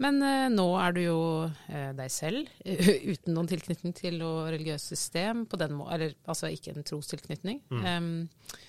Men 0.00 0.22
uh, 0.24 0.46
nå 0.52 0.66
er 0.80 0.96
du 0.96 1.00
jo 1.02 1.20
uh, 1.46 1.90
deg 1.96 2.12
selv, 2.14 2.50
uten 3.12 3.34
noen 3.36 3.50
tilknytning 3.50 3.94
til 3.96 4.20
noe 4.22 4.48
religiøst 4.54 4.94
system, 4.94 5.44
på 5.50 5.58
den 5.60 5.76
må 5.76 5.90
eller 5.92 6.14
altså 6.30 6.50
ikke 6.52 6.74
en 6.74 6.86
trostilknytning. 6.86 7.60
Mm. 7.70 7.82
Um, 7.84 8.60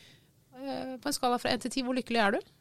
uh, 0.57 0.97
på 1.01 1.11
en 1.11 1.17
skala 1.17 1.39
fra 1.41 1.53
én 1.53 1.63
til 1.63 1.73
ti, 1.73 1.85
hvor 1.85 1.97
lykkelig 1.97 2.23
er 2.25 2.37
du? 2.37 2.51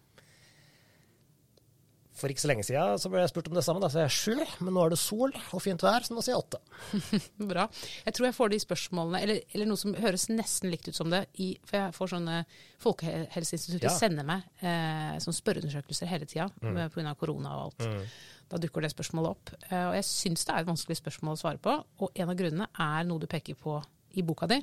For 2.20 2.32
ikke 2.32 2.42
så 2.42 2.50
lenge 2.50 2.64
siden 2.68 3.00
så 3.00 3.10
ble 3.12 3.22
jeg 3.22 3.30
spurt 3.32 3.48
om 3.48 3.56
det 3.56 3.64
samme. 3.64 3.80
Da 3.80 3.88
sa 3.92 4.02
jeg 4.04 4.12
sju, 4.12 4.34
men 4.60 4.74
nå 4.76 4.82
er 4.84 4.92
det 4.92 4.98
sol 5.00 5.32
og 5.32 5.62
fint 5.64 5.80
vær, 5.84 6.04
så 6.04 6.16
nå 6.16 6.24
sier 6.24 6.34
jeg 6.34 6.42
åtte. 6.42 6.60
Bra. 7.52 7.64
Jeg 8.04 8.16
tror 8.16 8.28
jeg 8.28 8.36
får 8.36 8.52
de 8.52 8.58
spørsmålene, 8.66 9.22
eller, 9.24 9.40
eller, 9.54 9.70
noe 9.70 9.80
som 9.80 9.94
høres 9.96 10.26
nesten 10.32 10.72
likt 10.72 10.90
ut 10.90 10.98
som 10.98 11.12
det. 11.12 11.22
I, 11.40 11.54
for 11.64 11.80
jeg 11.80 11.96
får 11.96 12.12
sånne 12.14 12.42
Folkehelseinstituttet 12.80 13.88
ja. 13.88 13.94
sender 13.96 14.28
meg 14.28 14.44
eh, 14.64 15.16
sånne 15.20 15.36
spørreundersøkelser 15.36 16.08
hele 16.08 16.28
tida 16.28 16.48
mm. 16.60 16.82
pga. 16.94 17.16
korona 17.20 17.56
og 17.56 17.70
alt. 17.70 17.88
Mm. 17.88 18.04
Da 18.50 18.60
dukker 18.60 18.84
det 18.84 18.92
spørsmålet 18.92 19.32
opp. 19.32 19.54
Eh, 19.70 19.86
og 19.88 19.96
jeg 19.96 20.08
syns 20.10 20.44
det 20.44 20.54
er 20.54 20.64
et 20.64 20.70
vanskelig 20.70 21.00
spørsmål 21.00 21.36
å 21.38 21.42
svare 21.42 21.62
på. 21.62 21.76
Og 22.04 22.20
en 22.20 22.32
av 22.32 22.38
grunnene 22.38 22.70
er 22.84 23.08
noe 23.08 23.22
du 23.22 23.28
peker 23.30 23.56
på 23.60 23.78
i 24.18 24.24
boka 24.26 24.48
di, 24.50 24.58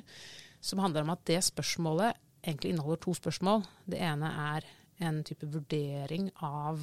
som 0.60 0.82
handler 0.82 1.06
om 1.06 1.14
at 1.14 1.22
det 1.26 1.40
spørsmålet 1.46 2.18
egentlig 2.44 2.74
inneholder 2.74 3.00
to 3.02 3.14
spørsmål. 3.16 3.64
Det 3.88 4.00
ene 4.04 4.30
er 4.54 4.66
en 5.08 5.22
type 5.26 5.46
vurdering 5.48 6.28
av 6.44 6.82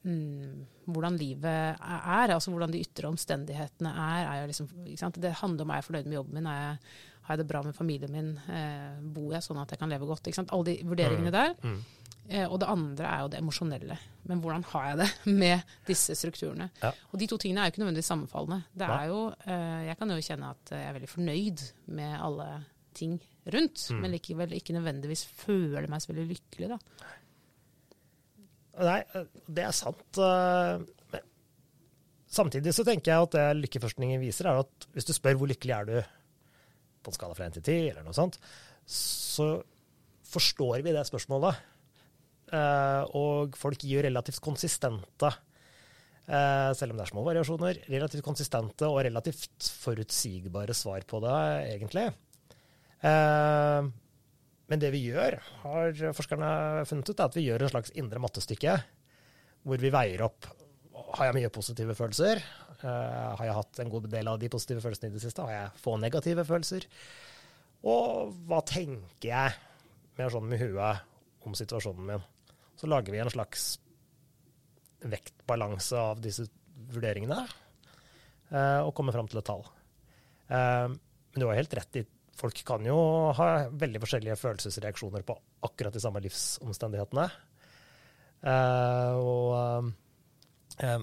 hvordan 0.00 1.16
livet 1.20 1.76
er, 1.76 2.32
altså 2.32 2.52
hvordan 2.52 2.72
de 2.72 2.80
ytre 2.80 3.10
omstendighetene 3.10 3.92
er. 3.92 4.28
er 4.32 4.48
liksom, 4.48 4.68
det 5.16 5.34
handler 5.42 5.66
om 5.66 5.72
er 5.72 5.80
jeg 5.80 5.88
fornøyd 5.90 6.08
med 6.08 6.16
jobben 6.16 6.38
min, 6.38 6.48
jeg, 6.48 6.76
har 7.26 7.36
jeg 7.36 7.42
det 7.42 7.48
bra 7.50 7.62
med 7.62 7.76
familien 7.76 8.12
min, 8.14 8.30
eh, 8.48 9.00
bor 9.14 9.34
jeg 9.34 9.44
sånn 9.44 9.60
at 9.60 9.74
jeg 9.74 9.80
kan 9.82 9.92
leve 9.92 10.08
godt? 10.08 10.30
Alle 10.40 10.64
de 10.70 10.78
vurderingene 10.88 11.30
mm. 11.30 11.36
der. 11.36 11.52
Mm. 11.60 11.80
Eh, 12.30 12.46
og 12.46 12.60
det 12.62 12.70
andre 12.70 13.06
er 13.10 13.22
jo 13.24 13.30
det 13.32 13.40
emosjonelle. 13.42 13.96
Men 14.30 14.42
hvordan 14.42 14.64
har 14.72 14.88
jeg 14.88 15.00
det 15.02 15.08
med 15.44 15.72
disse 15.88 16.16
strukturene? 16.18 16.70
Ja. 16.82 16.92
Og 17.10 17.20
de 17.20 17.28
to 17.30 17.38
tingene 17.42 17.62
er 17.62 17.68
jo 17.68 17.74
ikke 17.74 17.84
nødvendigvis 17.84 18.10
sammenfallende. 18.12 18.62
Det 18.72 18.88
er 18.88 19.06
jo, 19.10 19.22
eh, 19.44 19.80
jeg 19.90 20.00
kan 20.00 20.14
jo 20.14 20.26
kjenne 20.26 20.52
at 20.56 20.74
jeg 20.76 20.88
er 20.88 20.96
veldig 20.96 21.10
fornøyd 21.10 21.64
med 22.00 22.18
alle 22.18 22.50
ting 22.96 23.18
rundt, 23.50 23.86
mm. 23.90 24.00
men 24.02 24.14
likevel 24.14 24.54
ikke 24.56 24.76
nødvendigvis 24.76 25.24
føler 25.44 25.88
meg 25.90 26.02
så 26.02 26.12
veldig 26.12 26.28
lykkelig. 26.30 26.72
da. 26.72 26.78
Nei, 28.80 29.00
det 29.50 29.66
er 29.66 29.76
sant. 29.76 30.20
Eh, 30.20 30.84
men 31.12 31.26
samtidig 32.30 32.74
så 32.76 32.86
tenker 32.86 33.12
jeg 33.12 33.28
at 33.28 33.36
det 33.36 33.48
lykkeforskningen 33.64 34.22
viser, 34.22 34.48
er 34.48 34.62
at 34.64 34.88
hvis 34.94 35.08
du 35.08 35.14
spør 35.16 35.40
hvor 35.40 35.50
lykkelig 35.50 35.76
er 35.76 35.90
du 35.90 35.96
på 37.00 37.12
en 37.12 37.16
skala 37.16 37.36
fra 37.36 37.48
1 37.48 37.58
til 37.58 37.66
10, 37.66 37.90
eller 37.92 38.06
noe 38.06 38.16
sånt, 38.16 38.38
så 38.90 39.52
forstår 40.30 40.84
vi 40.84 40.94
det 40.94 41.04
spørsmålet. 41.08 41.60
Eh, 42.50 43.14
og 43.18 43.56
folk 43.58 43.84
gir 43.84 44.00
jo 44.00 44.04
relativt 44.08 44.40
konsistente, 44.42 45.30
eh, 46.26 46.70
selv 46.76 46.92
om 46.92 47.00
det 47.00 47.06
er 47.06 47.12
små 47.12 47.24
variasjoner, 47.26 47.84
relativt 47.88 48.26
konsistente 48.26 48.88
og 48.88 49.04
relativt 49.06 49.70
forutsigbare 49.84 50.76
svar 50.76 51.06
på 51.08 51.22
det, 51.24 51.38
egentlig. 51.76 52.08
Men 54.70 54.82
det 54.82 54.92
vi 54.94 55.02
gjør, 55.08 55.36
har 55.64 56.02
forskerne 56.14 56.50
funnet 56.86 57.10
ut, 57.10 57.18
er 57.18 57.26
at 57.26 57.36
vi 57.36 57.46
gjør 57.48 57.66
en 57.66 57.72
slags 57.72 57.92
indre 57.98 58.22
mattestykke 58.22 58.78
hvor 59.66 59.80
vi 59.82 59.90
veier 59.92 60.22
opp 60.24 60.46
har 61.16 61.28
jeg 61.28 61.36
mye 61.40 61.50
positive 61.52 61.96
følelser. 61.98 62.40
Uh, 62.80 63.34
har 63.36 63.44
jeg 63.44 63.56
hatt 63.56 63.80
en 63.82 63.90
god 63.92 64.06
del 64.12 64.30
av 64.30 64.38
de 64.40 64.50
positive 64.52 64.82
følelsene 64.84 65.10
i 65.10 65.16
det 65.16 65.22
siste? 65.24 65.44
Har 65.44 65.56
jeg 65.56 65.82
få 65.82 65.96
negative 66.00 66.44
følelser? 66.48 66.86
Og 67.90 68.30
hva 68.48 68.60
tenker 68.68 69.30
jeg 69.32 69.56
mer 70.20 70.32
sånn 70.32 70.48
med 70.48 70.60
huet 70.62 71.02
om 71.48 71.56
situasjonen 71.56 72.06
min? 72.12 72.26
Så 72.78 72.88
lager 72.88 73.12
vi 73.12 73.20
en 73.22 73.32
slags 73.32 73.72
vektbalanse 75.00 75.96
av 75.96 76.20
disse 76.22 76.46
vurderingene 76.90 77.42
uh, 77.42 78.80
og 78.84 78.94
kommer 78.96 79.16
fram 79.16 79.28
til 79.30 79.40
et 79.40 79.48
tall. 79.48 79.64
Uh, 80.50 80.92
men 81.30 81.42
du 81.42 81.48
har 81.48 81.58
helt 81.58 81.76
rett 81.78 82.00
i 82.00 82.06
folk 82.40 82.64
kan 82.66 82.84
jo 82.86 82.96
ha 83.36 83.48
veldig 83.68 84.00
forskjellige 84.02 84.38
følelsesreaksjoner 84.40 85.24
på 85.26 85.36
akkurat 85.66 85.94
de 85.94 86.02
samme 86.02 86.22
livsomstendighetene. 86.24 87.26
Uh, 88.40 89.12
og, 89.20 89.90
uh, 90.80 91.02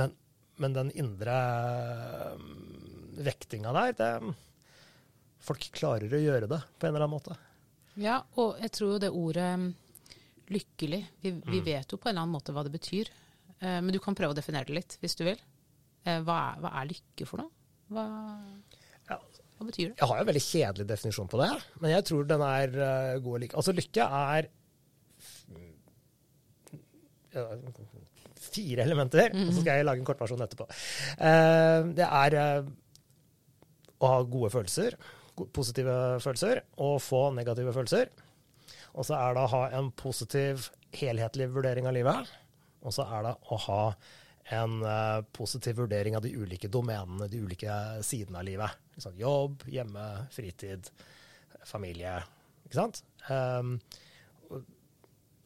men, 0.00 0.14
men, 0.58 0.74
den 0.74 0.90
indre 0.98 1.36
uh, 2.34 2.46
vektinga 3.22 3.74
der, 3.76 3.94
det, 4.00 4.10
folk 5.46 5.68
klarer 5.76 6.10
å 6.10 6.22
gjøre 6.22 6.50
det 6.50 6.60
på 6.74 6.88
en 6.88 6.94
eller 6.94 7.06
annen 7.06 7.14
måte. 7.14 7.36
Ja, 8.02 8.18
og 8.42 8.58
jeg 8.60 8.74
tror 8.74 8.96
jo 8.96 9.02
det 9.06 9.14
ordet 9.14 9.50
lykkelig 10.52 10.98
Vi, 11.22 11.30
vi 11.32 11.58
mm. 11.58 11.64
vet 11.66 11.90
jo 11.90 11.98
på 11.98 12.06
en 12.06 12.12
eller 12.12 12.26
annen 12.26 12.34
måte 12.36 12.52
hva 12.54 12.62
det 12.62 12.70
betyr. 12.70 13.08
men 13.58 13.88
du 13.90 13.98
kan 13.98 14.14
prøve 14.14 14.30
å 14.30 14.36
definere 14.36 14.68
det 14.68 14.76
litt, 14.76 14.94
hvis 15.00 15.16
du 15.18 15.24
vil. 15.26 15.40
hva, 16.04 16.36
er, 16.36 16.60
hva 16.62 16.70
er 16.78 16.90
lykke 16.92 17.26
for 17.26 17.42
noe? 17.42 17.50
Hva 17.90 18.04
hva 19.56 19.66
betyr 19.70 19.90
det? 19.90 19.96
Jeg 19.96 20.08
har 20.10 20.18
jo 20.18 20.24
en 20.24 20.28
veldig 20.28 20.44
kjedelig 20.44 20.86
definisjon 20.90 21.28
på 21.32 21.40
det, 21.40 21.50
men 21.80 21.92
jeg 21.94 22.06
tror 22.10 22.26
den 22.28 22.42
er 22.44 22.74
uh, 22.76 23.18
god 23.24 23.38
å 23.38 23.42
like. 23.42 23.56
Altså 23.56 23.74
lykke 23.76 24.08
er 24.20 24.50
fire 28.40 28.84
elementer, 28.86 29.32
mm. 29.32 29.46
og 29.46 29.52
så 29.52 29.62
skal 29.62 29.80
jeg 29.80 29.86
lage 29.88 30.02
en 30.02 30.08
kortversjon 30.08 30.44
etterpå. 30.44 30.68
Uh, 31.20 31.92
det 31.96 32.06
er 32.06 32.36
uh, 32.36 32.70
å 34.00 34.12
ha 34.12 34.20
gode 34.28 34.52
følelser, 34.52 34.96
positive 35.56 35.96
følelser, 36.24 36.62
og 36.84 37.00
få 37.04 37.26
negative 37.36 37.74
følelser. 37.76 38.12
Og 38.96 39.04
så 39.08 39.16
er 39.18 39.36
det 39.36 39.44
å 39.44 39.52
ha 39.52 39.64
en 39.76 39.90
positiv, 39.96 40.70
helhetlig 40.96 41.50
vurdering 41.52 41.88
av 41.88 41.96
livet. 41.96 42.30
Og 42.86 42.94
så 42.96 43.04
er 43.08 43.26
det 43.26 43.34
å 43.52 43.58
ha 43.66 43.80
en 44.54 44.78
uh, 44.84 45.22
positiv 45.34 45.80
vurdering 45.80 46.16
av 46.16 46.22
de 46.22 46.32
ulike 46.38 46.70
domenene, 46.70 47.28
de 47.30 47.42
ulike 47.42 47.76
sidene 48.06 48.40
av 48.40 48.46
livet. 48.46 48.82
Sånn, 49.02 49.16
jobb, 49.18 49.64
hjemme, 49.70 50.04
fritid, 50.34 50.90
familie. 51.66 52.20
Ikke 52.66 52.78
sant? 52.78 53.02
Um, 53.26 53.76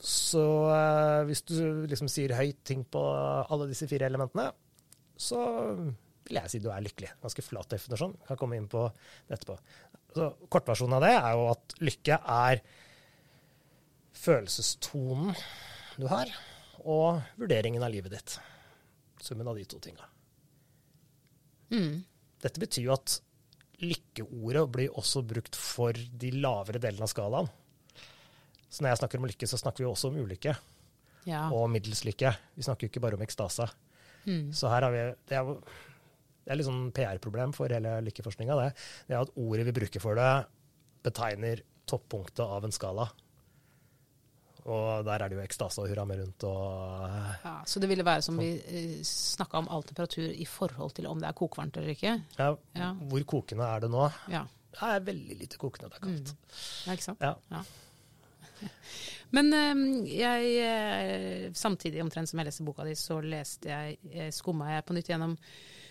så 0.01 0.45
uh, 0.69 1.23
hvis 1.29 1.43
du 1.49 1.87
liksom 1.89 2.11
sier 2.13 2.37
høyt 2.37 2.61
ting 2.69 2.85
på 2.89 3.01
alle 3.01 3.71
disse 3.71 3.89
fire 3.89 4.09
elementene, 4.09 4.51
så 5.21 5.41
vil 6.31 6.39
jeg 6.39 6.53
si 6.53 6.61
du 6.63 6.71
er 6.73 6.85
lykkelig. 6.85 7.15
Ganske 7.25 7.45
flat 7.45 7.73
definisjon. 7.73 8.15
Kan 8.29 8.39
komme 8.41 8.61
inn 8.61 8.69
på 8.71 8.87
det 9.29 9.39
etterpå. 9.39 9.57
Så 10.15 10.31
Kortversjonen 10.53 10.99
av 10.99 11.05
det 11.05 11.17
er 11.17 11.35
jo 11.39 11.49
at 11.53 11.75
lykke 11.81 12.21
er 12.37 12.63
følelsestonen 14.21 15.37
du 16.01 16.07
har, 16.11 16.31
og 16.81 17.21
vurderingen 17.41 17.85
av 17.85 17.93
livet 17.93 18.15
ditt. 18.15 18.39
Summen 19.21 19.49
av 19.51 19.59
de 19.59 19.67
to 19.69 19.81
tinga. 19.83 20.07
Mm. 21.71 22.01
Dette 22.41 22.63
betyr 22.63 22.87
jo 22.89 22.95
at 22.97 23.19
lykkeordet 23.81 24.65
blir 24.73 24.97
også 24.99 25.23
brukt 25.25 25.57
for 25.57 25.93
de 25.95 26.33
lavere 26.37 26.81
delene 26.83 27.07
av 27.07 27.13
skalaen. 27.13 27.49
Så 28.71 28.83
når 28.83 28.93
jeg 28.93 29.01
snakker 29.03 29.21
om 29.21 29.29
lykke, 29.29 29.49
så 29.51 29.59
snakker 29.59 29.85
vi 29.85 29.91
også 29.91 30.11
om 30.11 30.19
ulykke. 30.21 30.55
Ja. 31.29 31.47
Og 31.53 31.69
middels 31.73 32.05
lykke. 32.07 32.33
Vi 32.57 32.65
snakker 32.65 32.87
jo 32.87 32.93
ikke 32.93 33.03
bare 33.03 33.19
om 33.19 33.25
ekstase. 33.25 33.67
Mm. 34.27 34.51
Så 34.57 34.69
her 34.71 34.85
har 34.85 34.93
vi 34.95 35.03
Det 35.29 35.37
er, 35.37 35.49
det 36.45 36.53
er 36.53 36.59
litt 36.61 36.69
sånn 36.69 36.93
PR-problem 36.97 37.55
for 37.57 37.73
hele 37.73 37.99
lykkeforskninga, 38.07 38.57
det. 38.61 38.71
Det 39.09 39.17
er 39.17 39.25
at 39.25 39.35
ordet 39.37 39.67
vi 39.69 39.77
bruker 39.81 40.03
for 40.03 40.19
det, 40.19 40.31
betegner 41.05 41.65
toppunktet 41.89 42.45
av 42.45 42.65
en 42.65 42.75
skala. 42.75 43.09
Og 44.65 45.05
der 45.07 45.25
er 45.25 45.33
det 45.33 45.39
jo 45.39 45.43
ekstase 45.45 45.83
og 45.83 45.89
hurra 45.91 46.05
med 46.09 46.23
rundt 46.23 46.45
og 46.49 47.45
ja, 47.45 47.55
Så 47.67 47.81
det 47.81 47.89
ville 47.91 48.05
være 48.07 48.25
som 48.27 48.39
vi 48.41 48.53
uh, 48.61 48.97
snakka 49.07 49.63
om 49.63 49.71
all 49.73 49.85
temperatur 49.89 50.29
i 50.31 50.47
forhold 50.49 50.95
til 50.99 51.09
om 51.11 51.21
det 51.21 51.29
er 51.31 51.37
kokvarmt 51.39 51.81
eller 51.81 51.95
ikke? 51.95 52.17
Ja, 52.39 52.55
ja. 52.77 52.91
Hvor 53.11 53.27
kokende 53.37 53.69
er 53.69 53.87
det 53.87 53.93
nå? 53.93 54.09
Ja. 54.33 54.45
Det 54.71 54.83
er 54.87 55.07
veldig 55.07 55.37
lite 55.41 55.59
kokende, 55.59 55.91
det 55.91 55.99
er 55.99 56.05
kaldt. 56.05 56.35
Mm. 56.35 56.51
Ja, 56.87 56.93
ikke 56.93 57.05
sant. 57.09 57.25
Ja. 57.25 57.35
ja. 57.51 57.63
Men 59.35 59.53
um, 59.55 59.83
jeg, 60.07 60.55
eh, 60.67 61.51
samtidig, 61.55 62.03
omtrent 62.03 62.31
som 62.31 62.41
jeg 62.41 62.51
leste 62.51 62.67
boka 62.67 62.87
di, 62.87 62.95
så 62.99 63.21
leste 63.23 63.71
jeg, 63.71 63.99
eh, 64.11 64.31
skumma 64.35 64.73
jeg 64.75 64.87
på 64.87 64.97
nytt 64.97 65.11
gjennom 65.13 65.37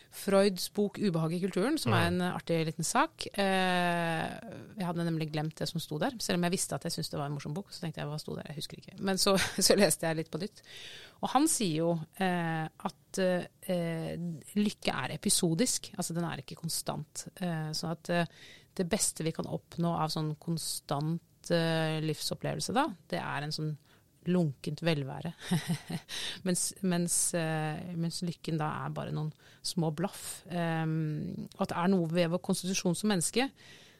Freuds 0.09 0.71
bok 0.73 0.97
'Ubehag 0.97 1.33
i 1.37 1.39
kulturen', 1.43 1.77
som 1.77 1.93
er 1.93 2.07
en 2.09 2.21
artig 2.21 2.63
liten 2.65 2.83
sak. 2.83 3.27
Eh, 3.29 4.25
jeg 4.77 4.85
hadde 4.85 5.05
nemlig 5.05 5.29
glemt 5.31 5.55
det 5.59 5.67
som 5.69 5.79
sto 5.79 5.99
der, 6.01 6.15
selv 6.19 6.39
om 6.39 6.47
jeg 6.47 6.55
visste 6.55 6.75
at 6.75 6.83
jeg 6.83 6.95
syntes 6.95 7.11
det 7.13 7.19
var 7.19 7.29
en 7.29 7.35
morsom 7.35 7.53
bok. 7.53 7.69
Så 7.69 7.83
tenkte 7.83 8.01
jeg 8.01 8.09
hva 8.09 8.17
sto 8.17 8.33
der, 8.35 8.47
jeg 8.49 8.57
husker 8.57 8.81
ikke. 8.81 8.97
Men 9.05 9.21
så, 9.21 9.35
så 9.67 9.77
leste 9.77 10.07
jeg 10.07 10.17
litt 10.17 10.31
på 10.33 10.41
nytt. 10.41 10.63
Og 11.21 11.29
han 11.35 11.45
sier 11.51 11.75
jo 11.83 11.91
eh, 12.17 12.65
at 12.65 13.21
eh, 13.21 14.15
lykke 14.57 14.95
er 14.95 15.13
episodisk, 15.19 15.91
altså 15.95 16.17
den 16.17 16.25
er 16.25 16.41
ikke 16.41 16.57
konstant. 16.57 17.27
Så 17.75 17.91
at 17.91 18.09
det 18.09 18.85
beste 18.89 19.25
vi 19.27 19.33
kan 19.35 19.47
oppnå 19.49 19.91
av 19.93 20.09
sånn 20.13 20.33
konstant 20.41 21.49
livsopplevelse, 21.49 22.73
da, 22.75 22.85
det 23.09 23.19
er 23.21 23.45
en 23.45 23.53
sånn 23.53 23.71
lunkent 24.27 24.81
velvære. 24.83 25.31
mens, 26.47 26.73
mens, 26.81 27.17
eh, 27.37 27.93
mens, 27.95 28.21
lykken 28.27 28.59
da 28.59 28.67
er 28.83 28.95
bare 28.95 29.13
noen 29.15 29.31
små 29.65 29.93
blaff. 29.95 30.41
Um, 30.51 31.47
og 31.55 31.63
at 31.63 31.71
det 31.71 31.77
er 31.79 31.93
noe 31.93 32.09
ved 32.11 32.33
vår 32.33 32.43
konstitusjon 32.43 32.97
som 32.97 33.13
menneske 33.13 33.47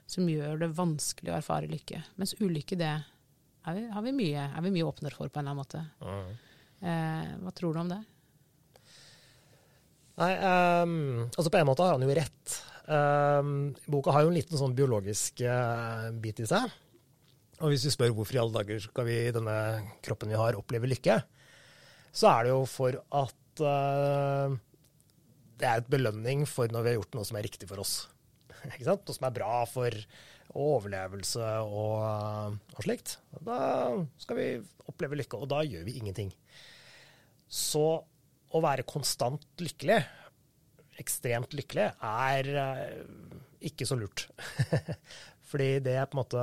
som 0.09 0.27
gjør 0.29 0.63
det 0.63 0.71
vanskelig 0.77 1.31
å 1.31 1.37
erfare 1.37 1.69
lykke. 1.69 2.01
Mens 2.19 2.33
ulykke, 2.41 2.77
det 2.79 2.89
er 2.89 3.75
vi, 3.75 3.83
vi 4.09 4.15
mye, 4.17 4.47
er 4.49 4.65
vi 4.65 4.73
mye 4.73 4.87
åpnere 4.87 5.15
for 5.15 5.29
på 5.29 5.41
en 5.41 5.45
eller 5.45 5.53
annen 5.53 5.61
måte. 5.61 5.83
Mm. 6.01 6.31
Uh, 6.79 7.35
hva 7.43 7.53
tror 7.55 7.75
du 7.75 7.83
om 7.83 7.91
det? 7.91 7.99
Nei, 10.19 10.33
um, 10.35 11.29
altså 11.29 11.51
på 11.51 11.59
en 11.59 11.69
måte 11.69 11.85
har 11.85 11.95
han 11.95 12.03
jo 12.03 12.17
rett. 12.17 12.59
Um, 12.89 13.51
boka 13.87 14.15
har 14.15 14.25
jo 14.25 14.31
en 14.31 14.39
liten 14.39 14.59
sånn 14.59 14.75
biologisk 14.75 15.43
uh, 15.45 16.09
bit 16.19 16.41
i 16.43 16.47
seg. 16.49 16.73
Og 17.59 17.73
hvis 17.73 17.83
vi 17.87 17.91
spør 17.91 18.13
hvorfor 18.15 18.37
i 18.37 18.39
alle 18.41 18.55
dager 18.55 18.81
skal 18.83 19.07
vi 19.07 19.17
i 19.25 19.35
denne 19.35 19.57
kroppen 20.05 20.31
vi 20.31 20.39
har, 20.39 20.55
oppleve 20.55 20.87
lykke, 20.87 21.17
så 22.15 22.31
er 22.31 22.47
det 22.47 22.53
jo 22.53 22.63
for 22.69 22.95
at 22.95 23.63
uh, 23.63 24.55
det 25.59 25.67
er 25.67 25.81
et 25.81 25.91
belønning 25.91 26.45
for 26.47 26.71
når 26.71 26.85
vi 26.85 26.91
har 26.93 26.99
gjort 27.01 27.17
noe 27.17 27.27
som 27.27 27.39
er 27.39 27.45
riktig 27.45 27.67
for 27.69 27.83
oss. 27.83 27.95
Ikke 28.73 28.87
sant? 28.87 29.03
Noe 29.03 29.17
som 29.17 29.27
er 29.27 29.35
bra 29.35 29.63
for 29.69 29.97
overlevelse 30.59 31.49
og, 31.67 32.55
og 32.73 32.85
slikt. 32.85 33.17
Da 33.45 33.59
skal 34.23 34.39
vi 34.39 34.47
oppleve 34.89 35.19
lykke, 35.19 35.37
og 35.37 35.51
da 35.51 35.61
gjør 35.67 35.83
vi 35.85 35.99
ingenting. 35.99 36.31
Så 37.45 37.85
å 38.49 38.61
være 38.63 38.87
konstant 38.89 39.45
lykkelig, 39.61 39.99
ekstremt 40.99 41.53
lykkelig, 41.57 41.91
er 42.01 42.49
uh, 42.55 43.35
ikke 43.69 43.85
så 43.85 43.99
lurt. 43.99 44.25
Fordi 45.49 45.69
det 45.81 45.95
er 45.97 46.05
på 46.09 46.17
en 46.17 46.21
måte 46.21 46.41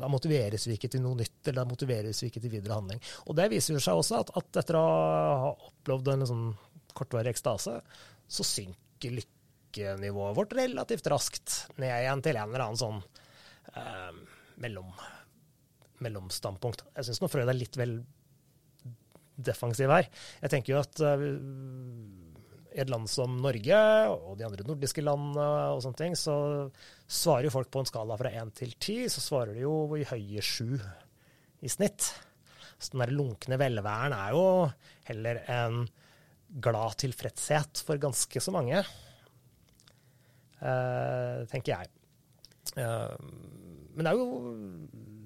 Da 0.00 0.10
motiveres 0.10 0.66
vi 0.66 0.74
ikke 0.78 0.90
til 0.90 1.04
noe 1.04 1.18
nytt, 1.20 1.40
eller 1.46 1.60
da 1.62 1.68
motiveres 1.70 2.22
vi 2.22 2.30
ikke 2.30 2.42
til 2.42 2.54
videre 2.56 2.78
handling. 2.78 3.02
Og 3.28 3.38
det 3.38 3.50
viser 3.52 3.78
seg 3.82 4.00
også 4.00 4.22
at, 4.22 4.32
at 4.40 4.60
etter 4.64 4.78
å 4.78 4.84
ha 4.84 5.52
opplevd 5.52 6.10
en 6.14 6.26
sånn 6.30 6.48
kortvarig 6.94 7.32
ekstase, 7.34 7.76
så 8.30 8.46
synker 8.46 9.16
lykkenivået 9.18 10.36
vårt 10.38 10.54
relativt 10.58 11.08
raskt 11.10 11.56
ned 11.82 11.90
igjen 11.90 12.22
til 12.24 12.38
en 12.38 12.50
eller 12.50 12.66
annen 12.66 12.80
sånn 12.80 13.00
eh, 13.74 14.12
mellom, 14.62 14.90
mellomstandpunkt. 16.06 16.86
Jeg 16.94 17.08
syns 17.08 17.22
nå 17.22 17.30
Frøyd 17.30 17.50
er 17.50 17.58
litt 17.58 17.78
vel 17.78 17.98
defensiv 19.34 19.90
her. 19.90 20.06
Jeg 20.42 20.52
tenker 20.54 20.74
jo 20.76 20.82
at 20.82 21.02
i 21.02 22.23
et 22.74 22.90
land 22.90 23.06
som 23.10 23.36
Norge 23.38 23.80
og 24.10 24.34
de 24.38 24.46
andre 24.46 24.66
nordiske 24.66 25.02
landene 25.04 25.46
og 25.74 25.82
sånne 25.84 26.00
ting, 26.00 26.16
så 26.18 26.36
svarer 27.06 27.46
jo 27.46 27.54
folk 27.54 27.70
på 27.72 27.84
en 27.84 27.88
skala 27.88 28.16
fra 28.18 28.32
én 28.34 28.50
til 28.56 28.74
ti, 28.82 29.04
så 29.10 29.22
svarer 29.22 29.54
de 29.54 29.62
jo 29.62 29.74
i 29.98 30.06
høye 30.08 30.42
sju 30.42 30.74
i 31.64 31.70
snitt. 31.70 32.08
Så 32.74 32.92
den 32.92 33.04
der 33.04 33.14
lunkne 33.14 33.58
velværen 33.60 34.16
er 34.16 34.34
jo 34.34 34.46
heller 35.08 35.40
en 35.54 35.84
glad 36.64 36.98
tilfredshet 37.02 37.82
for 37.86 38.00
ganske 38.02 38.42
så 38.42 38.54
mange, 38.54 38.82
uh, 40.60 41.38
tenker 41.50 41.76
jeg. 41.76 41.92
Uh, 42.74 43.14
men 43.94 44.02
det 44.02 44.10
er, 44.10 44.18
jo, 44.18 44.26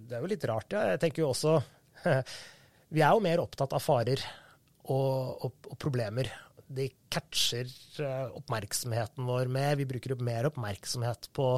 det 0.09 0.17
er 0.17 0.25
jo 0.25 0.31
litt 0.35 0.47
rart, 0.49 0.77
ja. 0.77 0.85
Jeg 0.93 1.01
tenker 1.01 1.25
jo 1.25 1.33
også 1.33 1.57
Vi 2.95 3.01
er 3.05 3.13
jo 3.13 3.25
mer 3.25 3.41
opptatt 3.41 3.73
av 3.77 3.83
farer 3.85 4.21
og, 4.89 5.45
og, 5.45 5.69
og 5.69 5.77
problemer 5.81 6.29
de 6.69 6.89
catcher 7.09 7.69
eh, 8.05 8.27
oppmerksomheten 8.37 9.27
vår 9.27 9.51
med. 9.53 9.77
Vi 9.81 9.87
bruker 9.89 10.17
mer 10.21 10.49
oppmerksomhet 10.51 11.31
på 11.33 11.51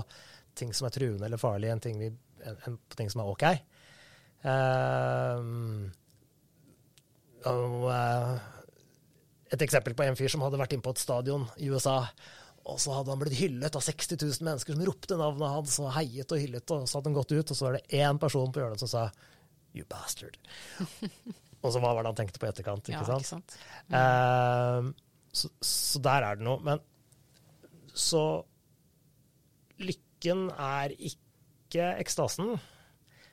ting 0.59 0.75
som 0.75 0.87
er 0.87 0.95
truende 0.95 1.26
eller 1.26 1.40
farlige, 1.40 1.75
enn, 1.75 1.83
ting 1.83 1.99
vi, 2.00 2.11
enn 2.47 2.79
på 2.79 2.99
ting 2.99 3.11
som 3.12 3.23
er 3.25 3.33
OK. 3.33 3.47
Uh, 4.40 5.90
og, 7.50 7.75
uh, 7.91 8.39
et 9.52 9.65
eksempel 9.67 9.97
på 9.97 10.06
en 10.06 10.17
fyr 10.17 10.32
som 10.32 10.45
hadde 10.45 10.61
vært 10.61 10.76
inne 10.76 10.84
på 10.84 10.95
et 10.95 11.02
stadion 11.02 11.49
i 11.61 11.69
USA. 11.73 11.99
Og 12.71 12.78
så 12.80 12.95
hadde 12.95 13.13
han 13.13 13.21
blitt 13.21 13.39
hyllet 13.41 13.76
av 13.76 13.84
60 13.84 14.21
000 14.21 14.47
mennesker 14.47 14.76
som 14.76 14.87
ropte 14.87 15.19
navnet 15.19 15.54
hans 15.56 15.78
og 15.82 15.93
heiet 15.97 16.32
og 16.32 16.43
hyllet. 16.43 16.75
Og 16.76 16.87
så 16.87 16.99
hadde 16.99 17.11
han 17.11 17.19
gått 17.19 17.34
ut, 17.34 17.50
og 17.50 17.56
så 17.56 17.67
var 17.67 17.78
det 17.78 18.00
én 18.02 18.21
person 18.21 18.52
på 18.52 18.63
hjørnet 18.63 18.82
som 18.84 18.91
sa 18.91 19.04
'you 19.75 19.87
bastard'. 19.91 20.39
Og 21.61 21.75
så 21.75 21.80
hva 21.82 21.93
var 21.93 22.04
det 22.04 22.08
han 22.08 22.17
tenkte 22.17 22.41
på 22.41 22.49
i 22.49 22.50
etterkant, 22.54 22.89
ikke 22.89 23.02
ja, 23.02 23.04
sant? 23.04 23.21
Ikke 23.21 23.28
sant? 23.28 23.56
Mm. 23.93 23.97
Uh, 24.00 25.09
så, 25.32 25.50
så, 25.62 26.02
der 26.02 26.26
er 26.26 26.38
det 26.38 26.47
noe. 26.47 26.60
Men 26.66 26.82
så 27.95 28.25
lykken 29.80 30.49
er 30.54 30.95
ikke 30.97 31.95
ekstasen. 32.02 32.56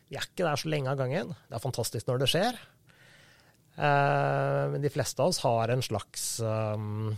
Vi 0.07 0.17
er 0.17 0.27
ikke 0.27 0.45
der 0.45 0.59
så 0.59 0.71
lenge 0.71 0.91
av 0.93 0.99
gangen. 1.01 1.33
Det 1.47 1.57
er 1.57 1.63
fantastisk 1.63 2.09
når 2.09 2.23
det 2.23 2.31
skjer. 2.31 2.59
Uh, 3.77 4.73
men 4.73 4.81
de 4.81 4.89
fleste 4.89 5.21
av 5.21 5.29
oss 5.29 5.43
har 5.43 5.69
en 5.69 5.83
slags 5.85 6.39
um, 6.41 7.11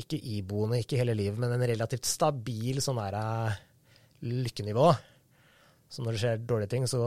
ikke 0.00 0.18
iboende, 0.18 0.80
ikke 0.82 0.98
hele 0.98 1.14
livet, 1.14 1.38
men 1.38 1.54
en 1.54 1.66
relativt 1.70 2.08
stabil 2.10 2.80
sånn 2.82 2.98
der, 2.98 3.14
uh, 3.14 3.60
lykkenivå. 4.26 4.88
Så 5.90 6.02
når 6.02 6.14
det 6.14 6.22
skjer 6.22 6.42
dårlige 6.46 6.72
ting, 6.74 6.86
så 6.90 7.02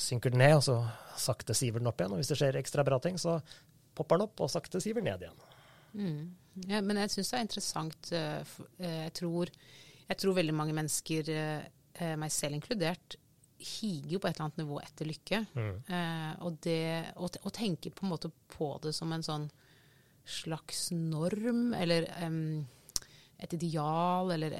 synker 0.00 0.34
den 0.34 0.42
ned, 0.42 0.56
og 0.58 0.64
så 0.66 0.78
sakte 1.20 1.54
siver 1.54 1.82
den 1.82 1.90
opp 1.90 2.00
igjen. 2.00 2.14
Og 2.14 2.22
hvis 2.22 2.32
det 2.32 2.38
skjer 2.40 2.58
ekstra 2.58 2.84
bra 2.86 2.98
ting, 3.02 3.18
så 3.20 3.38
popper 3.94 4.18
den 4.18 4.26
opp, 4.26 4.42
og 4.42 4.50
sakte 4.50 4.82
siver 4.82 5.02
den 5.02 5.12
ned 5.12 5.26
igjen. 5.26 5.53
Mm. 5.94 6.34
Ja, 6.70 6.80
men 6.84 7.00
jeg 7.02 7.12
syns 7.12 7.32
det 7.32 7.38
er 7.38 7.46
interessant. 7.46 8.12
Eh, 8.14 8.54
eh, 8.78 9.00
jeg 9.08 9.14
tror, 9.20 9.50
jeg 10.06 10.20
tror, 10.20 10.36
veldig 10.36 10.54
mange 10.54 10.76
mennesker, 10.76 11.30
eh, 11.34 12.14
meg 12.20 12.34
selv 12.34 12.58
inkludert, 12.58 13.18
higer 13.64 14.16
jo 14.16 14.20
på 14.20 14.28
et 14.28 14.36
eller 14.36 14.48
annet 14.48 14.60
nivå 14.60 14.78
etter 14.82 15.08
lykke. 15.08 15.40
Mm. 15.54 15.76
Og, 16.44 16.56
det, 16.66 16.80
og, 17.16 17.38
og, 17.40 17.52
tenker 17.54 17.94
på 17.94 18.04
en 18.04 18.10
måte 18.10 18.28
på 18.52 18.74
det 18.82 18.92
som 18.92 19.12
en 19.14 19.24
sånn 19.24 19.46
slags 20.26 20.88
norm, 20.92 21.70
eller 21.78 22.04
um, 22.26 22.64
et 23.40 23.54
ideal, 23.56 24.34
eller 24.34 24.56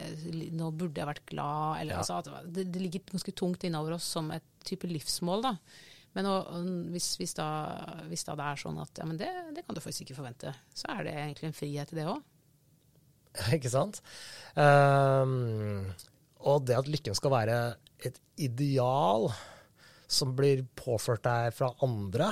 nå 0.55 0.71
burde 0.77 1.03
jeg 1.03 1.11
vært 1.11 1.27
glad, 1.29 1.83
eller 1.83 1.99
ja. 1.99 2.01
altså, 2.01 2.41
det, 2.47 2.69
det, 2.73 2.81
ligger 2.81 3.05
ganske 3.11 3.35
tungt 3.37 3.67
innover 3.67 3.97
oss 3.99 4.09
som 4.17 4.31
et 4.33 4.47
type 4.65 4.89
livsmål, 4.89 5.45
da. 5.51 5.55
Men 6.15 6.29
og, 6.31 6.53
hvis, 6.95 7.15
hvis, 7.19 7.35
da, 7.35 7.49
hvis, 8.11 8.23
da, 8.27 8.37
det 8.39 8.47
er 8.47 8.61
sånn 8.63 8.79
at 8.83 9.01
ja, 9.01 9.07
men 9.09 9.19
det, 9.19 9.31
det, 9.57 9.65
kan 9.67 9.77
du 9.77 9.83
faktisk 9.83 10.07
ikke 10.07 10.19
forvente, 10.21 10.55
så 10.75 10.93
er 10.95 11.09
det 11.09 11.15
egentlig 11.19 11.51
en 11.51 11.57
frihet 11.59 11.95
i 11.95 11.99
det 11.99 12.07
òg. 12.11 12.23
Ikke 13.57 13.73
sant? 13.73 13.99
Um, 14.55 15.91
og 16.45 16.69
det 16.69 16.79
at 16.79 16.91
lykken 16.91 17.19
skal 17.19 17.35
være 17.35 17.59
et 18.05 18.21
ideal 18.39 19.27
som 20.07 20.35
blir 20.37 20.63
påført 20.79 21.25
deg 21.27 21.55
fra 21.57 21.73
andre, 21.83 22.31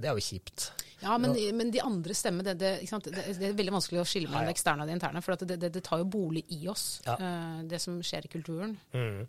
det 0.00 0.08
er 0.08 0.16
jo 0.16 0.24
kjipt. 0.24 0.70
Ja, 1.00 1.16
men, 1.18 1.32
men 1.56 1.70
de 1.72 1.80
andre 1.80 2.14
stemmene, 2.16 2.52
det, 2.52 2.74
det, 2.80 3.00
det, 3.06 3.22
det, 3.38 3.48
er 3.48 3.56
veldig 3.56 3.74
vanskelig 3.78 4.02
å 4.02 4.08
skille 4.08 4.28
mellom 4.28 4.48
det 4.50 4.54
eksterne 4.54 4.84
og 4.84 4.90
det 4.90 4.96
interne. 4.98 5.22
For 5.24 5.44
det, 5.48 5.70
tar 5.84 6.02
jo 6.02 6.08
bolig 6.12 6.42
i 6.52 6.60
oss, 6.70 7.00
ja. 7.06 7.16
uh, 7.16 7.60
det 7.68 7.80
som 7.82 7.96
skjer 8.04 8.28
i 8.28 8.32
kulturen. 8.32 8.74
Mm. 8.92 9.22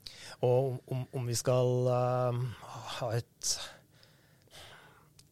Og 0.48 0.92
om, 0.92 1.06
om, 1.16 1.30
vi 1.30 1.38
skal 1.40 1.88
uh, 1.88 2.42
ha 2.98 3.14
et 3.18 3.54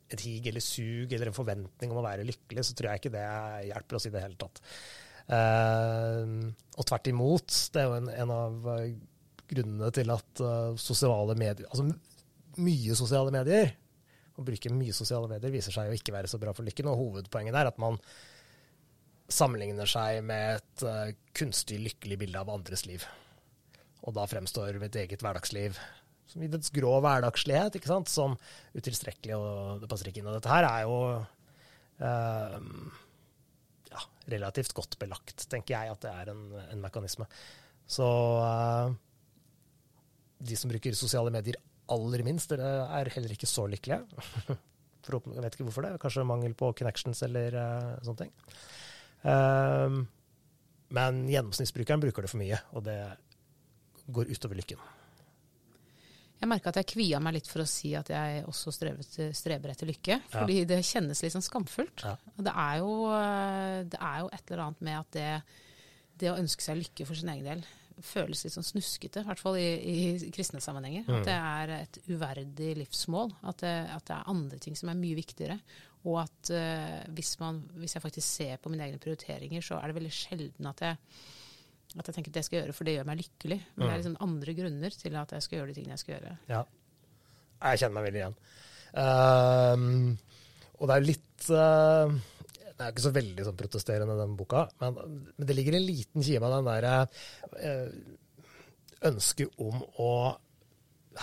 et 0.09 0.23
hig 0.25 0.47
eller 0.49 0.63
sug 0.65 1.11
eller 1.13 1.29
en 1.29 1.35
forventning 1.35 1.91
om 1.93 1.99
å 2.01 2.05
være 2.07 2.25
lykkelig, 2.25 2.63
så 2.65 2.73
tror 2.73 2.89
jeg 2.89 3.01
ikke 3.03 3.11
det 3.13 3.25
hjelper 3.67 3.97
oss 3.99 4.07
i 4.09 4.13
det 4.15 4.23
hele 4.23 4.39
tatt. 4.41 4.63
Uh, 5.29 6.47
og 6.79 6.87
tvert 6.89 7.11
imot, 7.11 7.59
det 7.75 7.83
er 7.83 7.91
jo 7.91 7.99
en, 7.99 8.09
en 8.23 8.33
av 8.33 8.71
grunnene 9.49 9.91
til 9.93 10.09
at 10.13 10.41
sosiale 10.77 11.33
medier 11.37 11.65
Altså 11.71 11.87
mye 12.61 12.97
sosiale 12.97 13.33
medier 13.33 13.71
å 14.39 14.45
bruke 14.45 14.71
mye 14.73 14.95
sosiale 14.95 15.29
medier 15.31 15.53
viser 15.53 15.75
seg 15.75 15.91
å 15.91 15.95
ikke 15.95 16.15
være 16.15 16.31
så 16.31 16.39
bra 16.41 16.53
for 16.55 16.67
lykken. 16.67 16.89
Og 16.91 16.99
hovedpoenget 17.03 17.57
er 17.59 17.69
at 17.71 17.79
man 17.81 17.99
sammenligner 19.29 19.89
seg 19.89 20.23
med 20.25 20.57
et 20.57 20.85
uh, 20.87 21.11
kunstig 21.37 21.77
lykkelig 21.83 22.17
bilde 22.23 22.41
av 22.41 22.51
andres 22.53 22.85
liv. 22.89 23.05
Og 24.07 24.15
da 24.15 24.25
fremstår 24.29 24.79
mitt 24.81 24.95
eget 24.97 25.21
hverdagsliv 25.25 25.77
som 26.29 26.43
i 26.45 26.49
dets 26.51 26.69
grå 26.73 26.91
hverdagslighet 27.01 27.77
ikke 27.79 27.89
sant? 27.89 28.11
som 28.11 28.35
utilstrekkelig, 28.77 29.37
og 29.37 29.83
det 29.83 29.89
passer 29.89 30.11
ikke 30.11 30.21
inn. 30.21 30.29
Og 30.29 30.37
dette 30.37 30.51
her 30.51 30.67
er 30.67 30.85
jo 30.85 30.97
uh, 32.05 32.57
ja, 33.89 34.03
relativt 34.35 34.75
godt 34.77 34.99
belagt, 35.01 35.47
tenker 35.49 35.75
jeg, 35.75 35.95
at 35.95 36.05
det 36.05 36.13
er 36.13 36.33
en, 36.33 36.43
en 36.67 36.83
mekanisme. 36.83 37.25
Så 37.89 38.05
uh, 38.05 38.93
de 40.39 40.57
som 40.57 40.71
bruker 40.71 40.97
sosiale 40.97 41.33
medier 41.33 41.57
aller 41.95 42.23
minst. 42.27 42.53
Er 42.55 43.11
heller 43.15 43.33
ikke 43.35 43.49
så 43.49 43.65
lykkelige. 43.69 44.03
jeg 45.09 45.43
vet 45.43 45.55
ikke 45.55 45.67
hvorfor 45.67 45.87
det. 45.87 45.95
Kanskje 46.01 46.27
mangel 46.27 46.55
på 46.57 46.71
connections 46.77 47.23
eller 47.25 47.57
uh, 47.57 47.97
sånne 48.05 48.25
ting. 48.25 48.33
Um, 49.23 50.03
men 50.95 51.25
gjennomsnittsbrukeren 51.29 52.01
bruker 52.01 52.25
det 52.25 52.31
for 52.31 52.41
mye, 52.41 52.57
og 52.73 52.85
det 52.87 52.97
går 54.09 54.31
utover 54.33 54.57
lykken. 54.57 54.81
Jeg 56.39 56.47
merka 56.47 56.71
at 56.71 56.77
jeg 56.79 56.87
kvia 56.93 57.19
meg 57.19 57.35
litt 57.35 57.49
for 57.51 57.65
å 57.65 57.67
si 57.67 57.91
at 57.99 58.09
jeg 58.13 58.45
også 58.47 58.71
strevet, 58.71 59.17
streber 59.35 59.73
etter 59.73 59.89
lykke. 59.89 60.21
Fordi 60.31 60.61
ja. 60.61 60.67
det 60.69 60.77
kjennes 60.87 61.19
litt 61.23 61.35
sånn 61.35 61.43
skamfullt. 61.43 62.05
Ja. 62.05 62.13
Det 62.39 62.53
er, 62.53 62.77
jo, 62.79 62.93
eh, 63.11 63.79
det 63.91 63.99
er, 63.99 64.21
jo, 64.23 64.29
et 64.37 64.45
eller 64.45 64.63
annet 64.63 64.85
med 64.87 64.99
at 65.01 65.17
det, 65.17 65.27
det 66.23 66.31
å 66.31 66.37
ønske 66.39 66.63
seg 66.63 66.79
lykke 66.79 67.09
for 67.09 67.19
sin 67.19 67.33
egen 67.35 67.49
del 67.51 67.65
føles 68.05 68.43
litt 68.45 68.53
sånn 68.53 68.65
snuskete, 68.65 69.23
i 69.23 69.27
hvert 69.27 69.41
fall 69.41 69.57
i, 69.59 69.67
i 69.67 70.31
kristne 70.35 70.61
sammenhenger. 70.63 71.05
Mm. 71.07 71.17
At 71.17 71.27
det 71.27 71.35
er 71.35 71.73
et 71.75 71.99
uverdig 72.09 72.71
livsmål. 72.79 73.33
At 73.49 73.63
det, 73.65 73.75
at 73.93 74.05
det, 74.07 74.15
er 74.17 74.31
andre 74.33 74.59
ting 74.63 74.77
som 74.79 74.91
er 74.91 74.99
mye 74.99 75.17
viktigere. 75.17 75.59
Og 76.07 76.21
at 76.21 76.51
uh, 76.55 77.01
hvis, 77.15 77.33
man, 77.41 77.59
hvis, 77.81 77.97
jeg 77.97 78.03
faktisk 78.05 78.27
ser 78.27 78.61
på 78.63 78.71
mine 78.71 78.85
egne 78.87 79.01
prioriteringer, 79.03 79.65
så 79.65 79.81
er 79.81 79.89
det 79.89 79.97
veldig 79.99 80.13
sjelden 80.15 80.69
at 80.71 80.83
jeg, 80.85 80.95
at 81.97 82.05
jeg 82.05 82.15
tenker 82.15 82.31
at 82.31 82.39
det 82.39 82.45
skal 82.47 82.61
gjøre, 82.61 82.75
for 82.77 82.87
det 82.87 82.95
gjør 82.95 83.09
meg 83.09 83.19
lykkelig. 83.23 83.59
Men 83.75 83.83
det 83.83 83.89
er 83.89 83.97
Mm. 83.97 84.01
liksom 84.03 84.17
andre 84.29 84.55
grunner 84.61 84.99
til 85.03 85.19
at 85.19 85.35
jeg 85.35 85.45
skal 85.45 85.59
gjøre 85.59 85.71
de 85.71 85.77
tingene 85.79 85.97
jeg 85.97 86.03
skal 86.05 86.15
gjøre. 86.15 86.35
Ja. 86.47 86.63
Jeg 87.59 87.81
kjenner 87.83 87.97
meg 87.97 88.07
veldig 88.07 88.21
igjen. 88.23 88.41
Uh, 88.89 90.15
og 90.79 90.87
det 90.87 90.95
er 90.95 91.07
litt 91.09 91.49
uh, 91.51 92.19
Det 92.79 92.85
er 92.85 92.93
ikke 92.93 93.03
så 93.03 93.11
veldig 93.11 93.43
sånn 93.43 93.59
protesterende, 93.59 94.15
den 94.15 94.35
boka, 94.39 94.63
men, 94.79 94.99
men 95.35 95.47
det 95.49 95.55
ligger 95.57 95.75
en 95.75 95.83
liten 95.83 96.23
kime 96.23 96.47
av 96.47 96.53
den 96.53 96.69
der 96.69 96.85
eh, 97.59 97.89
ønsket 99.09 99.59
om 99.59 99.81
å 99.99 100.11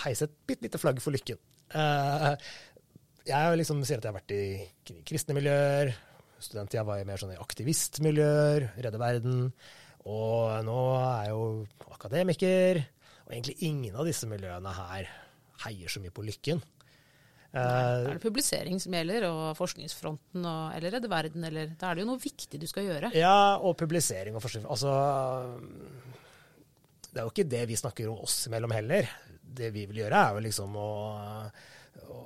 heise 0.03 0.27
et 0.27 0.35
bitte 0.45 0.67
lite 0.67 0.77
flagg 0.77 1.01
for 1.01 1.17
lykken. 1.17 1.39
Eh, 1.73 2.27
jeg 3.27 3.57
liksom 3.57 3.81
sier 3.81 3.97
at 3.97 4.05
jeg 4.05 4.13
har 4.13 4.19
vært 4.19 4.35
i 4.37 5.01
kristne 5.09 5.35
miljøer. 5.39 5.95
Studenttida 6.37 6.85
var 6.85 7.01
jeg 7.01 7.09
mer 7.09 7.19
sånn 7.19 7.33
i 7.33 7.41
aktivistmiljøer, 7.41 8.69
Redde 8.85 9.01
Verden. 9.01 9.41
Og 10.07 10.61
nå 10.63 10.79
er 11.01 11.25
jeg 11.25 11.33
jo 11.33 11.91
akademiker. 11.97 12.83
Og 13.25 13.33
egentlig 13.33 13.57
ingen 13.65 13.97
av 13.97 14.07
disse 14.07 14.29
miljøene 14.29 14.77
her 14.77 15.09
heier 15.65 15.91
så 15.91 15.99
mye 16.03 16.13
på 16.13 16.23
lykken. 16.27 16.61
Er 17.55 18.09
det 18.11 18.21
publisering 18.21 18.79
som 18.81 18.93
gjelder, 18.93 19.27
og 19.29 19.53
forskningsfronten, 19.57 20.43
og, 20.43 20.75
eller 20.75 20.97
Redde 20.97 21.11
Verden, 21.11 21.45
eller 21.47 21.71
Da 21.79 21.89
er 21.89 21.97
det 21.97 22.03
jo 22.03 22.09
noe 22.11 22.21
viktig 22.21 22.59
du 22.59 22.67
skal 22.69 22.89
gjøre. 22.89 23.13
Ja, 23.15 23.57
og 23.57 23.77
publisering 23.79 24.35
og 24.35 24.43
forskning. 24.43 24.67
Altså 24.67 24.91
Det 27.07 27.21
er 27.21 27.23
jo 27.23 27.31
ikke 27.31 27.49
det 27.55 27.63
vi 27.71 27.79
snakker 27.79 28.11
om 28.11 28.21
oss 28.27 28.43
imellom 28.49 28.75
heller. 28.75 29.09
Det 29.57 29.71
vi 29.73 29.87
vil 29.89 30.03
gjøre, 30.03 30.21
er 30.21 30.37
jo 30.37 30.45
liksom 30.45 30.75
å, 30.77 30.91
å 32.11 32.19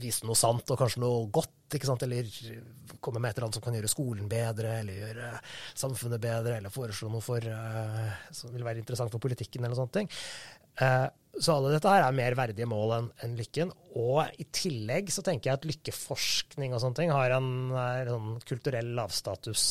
vise 0.00 0.26
noe 0.28 0.38
sant 0.38 0.70
og 0.70 0.78
kanskje 0.78 1.02
noe 1.02 1.26
godt, 1.32 1.74
ikke 1.74 1.88
sant? 1.88 2.04
eller 2.06 2.28
komme 3.04 3.20
med 3.20 3.30
et 3.30 3.38
eller 3.38 3.48
annet 3.48 3.58
som 3.58 3.64
kan 3.64 3.76
gjøre 3.76 3.90
skolen 3.90 4.28
bedre, 4.30 4.78
eller 4.80 5.00
gjøre 5.00 5.30
samfunnet 5.76 6.22
bedre, 6.22 6.58
eller 6.58 6.72
foreslå 6.72 7.10
noe 7.12 7.24
for, 7.24 7.44
uh, 7.44 8.28
som 8.34 8.52
vil 8.54 8.64
være 8.66 8.80
interessant 8.82 9.12
for 9.12 9.22
politikken, 9.22 9.64
eller 9.64 9.78
sånne 9.78 9.98
ting. 9.98 10.12
Uh, 10.80 11.08
så 11.40 11.56
alle 11.56 11.70
dette 11.74 11.88
her 11.90 12.02
er 12.04 12.12
mer 12.14 12.36
verdige 12.38 12.66
mål 12.70 12.92
enn 12.96 13.08
en 13.26 13.32
lykken. 13.38 13.70
Og 13.98 14.22
i 14.38 14.44
tillegg 14.54 15.10
så 15.12 15.22
tenker 15.26 15.50
jeg 15.50 15.58
at 15.58 15.66
lykkeforskning 15.66 16.70
og 16.74 16.80
sånne 16.82 16.98
ting 17.00 17.10
har 17.14 17.30
en, 17.34 17.48
en 17.74 18.10
sånn 18.10 18.40
kulturell 18.46 18.90
lavstatus, 18.98 19.62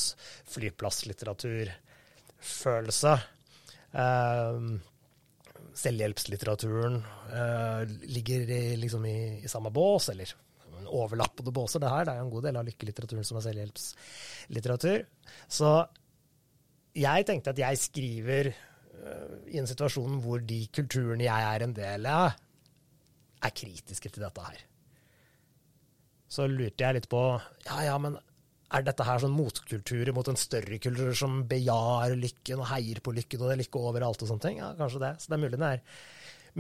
flyplasslitteraturfølelse. 0.56 3.14
Um, 3.94 4.82
selvhjelpslitteraturen 5.78 6.96
uh, 7.32 7.82
ligger 8.12 8.40
i, 8.50 8.76
liksom 8.82 9.06
i, 9.10 9.40
i, 9.40 9.48
samme 9.50 9.70
bås, 9.74 10.10
eller 10.14 10.28
overlappede 10.84 11.52
båser. 11.56 11.80
Det 11.82 11.94
her 11.94 12.04
det 12.06 12.14
er 12.14 12.20
jo 12.20 12.26
en 12.28 12.36
god 12.36 12.46
del 12.50 12.58
av 12.60 12.68
lykkelitteraturen 12.68 13.28
som 13.28 13.38
er 13.40 13.46
selvhjelpslitteratur. 13.48 15.00
Så 15.48 15.70
jeg 17.00 17.26
tenkte 17.26 17.52
at 17.56 17.62
jeg 17.64 17.76
skriver 17.82 18.44
i 19.52 19.60
en 19.60 19.70
situasjon 19.70 20.20
hvor 20.24 20.44
de 20.48 20.64
kulturene 20.74 21.26
jeg 21.26 21.48
er 21.50 21.66
en 21.66 21.76
del 21.76 22.08
av, 22.10 22.38
er 23.44 23.56
kritiske 23.56 24.12
til 24.14 24.24
dette 24.24 24.46
her. 24.46 24.62
Så 26.32 26.48
lurte 26.50 26.86
jeg 26.86 26.98
litt 26.98 27.10
på 27.12 27.24
ja, 27.68 27.80
ja, 27.86 27.98
men 28.02 28.16
er 28.74 28.86
dette 28.88 29.06
her 29.06 29.22
sånn 29.22 29.36
motkulturer 29.36 30.14
mot 30.16 30.28
en 30.32 30.40
større 30.40 30.80
kultur 30.82 31.14
som 31.18 31.44
bejar 31.50 32.16
lykken 32.18 32.64
og 32.64 32.70
heier 32.72 33.04
på 33.06 33.14
lykken 33.14 33.44
og 33.44 33.52
det 33.52 33.58
er 33.58 33.62
lykke 33.62 33.82
overalt 33.92 34.24
og 34.26 34.32
sånne 34.32 34.46
ting? 34.48 34.62
Ja, 34.64 34.72
kanskje 34.80 35.04
det. 35.04 35.12
Så 35.22 35.30
det 35.30 35.38
er 35.38 35.44
mulig 35.44 35.60
den 35.60 35.68
er 35.68 35.84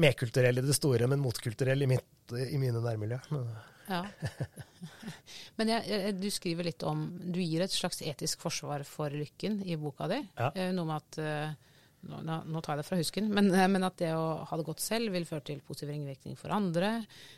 medkulturell 0.04 0.62
i 0.62 0.66
det 0.66 0.76
store, 0.78 1.08
men 1.10 1.22
motkulturell 1.22 1.86
i, 1.86 1.90
mitt, 1.90 2.36
i 2.38 2.60
mine 2.62 2.82
nærmiljø. 2.84 3.20
Ja. 3.90 4.04
Men 5.60 5.70
jeg, 5.74 6.14
du 6.16 6.30
skriver 6.32 6.64
litt 6.64 6.86
om 6.88 7.02
Du 7.20 7.42
gir 7.44 7.66
et 7.66 7.74
slags 7.74 8.00
etisk 8.00 8.40
forsvar 8.46 8.86
for 8.88 9.12
lykken 9.12 9.58
i 9.68 9.76
boka 9.78 10.08
di. 10.08 10.22
Ja. 10.38 10.54
Noe 10.72 10.88
med 10.88 11.02
at 11.02 11.20
nå, 12.04 12.38
nå, 12.44 12.62
tar 12.62 12.76
jeg 12.76 12.84
det 12.84 12.88
fra 12.88 13.00
husken, 13.00 13.30
men, 13.32 13.50
men, 13.72 13.86
at 13.88 13.96
det 14.02 14.12
å 14.18 14.44
ha 14.50 14.58
det 14.60 14.66
godt 14.68 14.84
selv 14.84 15.14
vil 15.16 15.28
føre 15.28 15.46
til 15.48 15.62
positiv 15.64 15.94
ringvirkning 15.94 16.36
for 16.40 16.52
andre. 16.56 16.98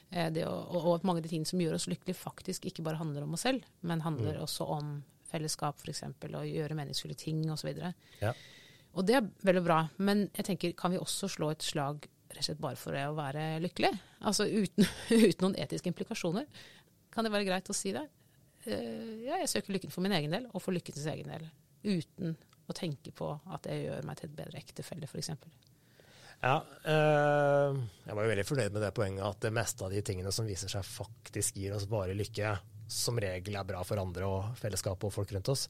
Å, 0.10 0.26
og, 0.46 0.80
og, 0.80 0.90
at 0.96 1.06
mange 1.08 1.22
av 1.22 1.28
de 1.28 1.32
tingene 1.34 1.50
som 1.50 1.62
gjør 1.62 1.78
oss 1.78 1.90
lykkelige, 1.92 2.18
faktisk 2.18 2.66
ikke 2.70 2.86
bare 2.86 3.00
handler 3.02 3.28
om 3.28 3.38
oss 3.38 3.46
selv, 3.46 3.68
men 3.86 4.04
handler 4.06 4.40
mm. 4.40 4.46
også 4.48 4.68
om 4.78 4.98
fellesskap, 5.30 5.80
f.eks., 5.82 6.04
og 6.26 6.50
gjøre 6.50 6.78
meningsfulle 6.78 7.18
ting 7.20 7.44
osv. 7.54 7.72
Ja. 8.22 8.34
Og 8.96 9.06
det 9.08 9.20
er 9.20 9.30
veldig 9.46 9.64
bra. 9.66 9.80
Men 9.98 10.28
jeg 10.32 10.50
tenker, 10.50 10.76
kan 10.80 10.94
vi 10.94 11.02
også 11.02 11.30
slå 11.32 11.52
et 11.54 11.66
slag 11.66 12.08
rett 12.36 12.42
og 12.42 12.48
slett 12.48 12.64
bare 12.64 12.80
for 12.80 12.98
å 12.98 13.14
være 13.18 13.46
lykkelig? 13.64 13.92
Altså 14.26 14.48
uten, 14.50 14.88
uten 15.14 15.46
noen 15.46 15.60
etiske 15.62 15.92
implikasjoner. 15.92 16.48
Kan 17.14 17.28
det 17.28 17.34
være 17.36 17.48
greit 17.48 17.70
å 17.72 17.78
si 17.78 17.94
det? 17.96 18.06
Uh, 18.66 19.22
ja, 19.28 19.38
jeg 19.44 19.52
søker 19.52 19.76
lykken 19.76 19.94
for 19.94 20.06
min 20.06 20.16
egen 20.18 20.34
del, 20.34 20.50
og 20.52 20.64
for 20.64 20.76
lykkens 20.76 21.06
egen 21.12 21.30
del. 21.30 21.46
Uten 21.86 22.34
å 22.70 22.76
tenke 22.76 23.14
på 23.16 23.30
at 23.54 23.68
det 23.68 23.80
gjør 23.84 24.06
meg 24.08 24.20
til 24.20 24.30
et 24.30 24.38
bedre 24.40 24.62
ektefelle, 24.62 25.10
f.eks. 25.10 25.32
Ja, 26.44 26.60
øh, 26.62 27.78
jeg 28.06 28.16
var 28.18 28.26
jo 28.26 28.32
veldig 28.32 28.46
fornøyd 28.48 28.74
med 28.76 28.84
det 28.84 28.94
poenget 28.96 29.26
at 29.26 29.44
det 29.46 29.54
meste 29.56 29.86
av 29.86 29.94
de 29.94 30.02
tingene 30.06 30.34
som 30.36 30.48
viser 30.48 30.72
seg 30.72 30.84
faktisk 30.86 31.60
gir 31.62 31.76
oss 31.78 31.88
bare 31.90 32.18
lykke, 32.18 32.56
som 32.92 33.20
regel 33.22 33.56
er 33.58 33.68
bra 33.68 33.82
for 33.88 34.02
andre 34.02 34.28
og 34.30 34.58
fellesskapet 34.60 35.08
og 35.08 35.14
folk 35.16 35.32
rundt 35.34 35.52
oss. 35.54 35.68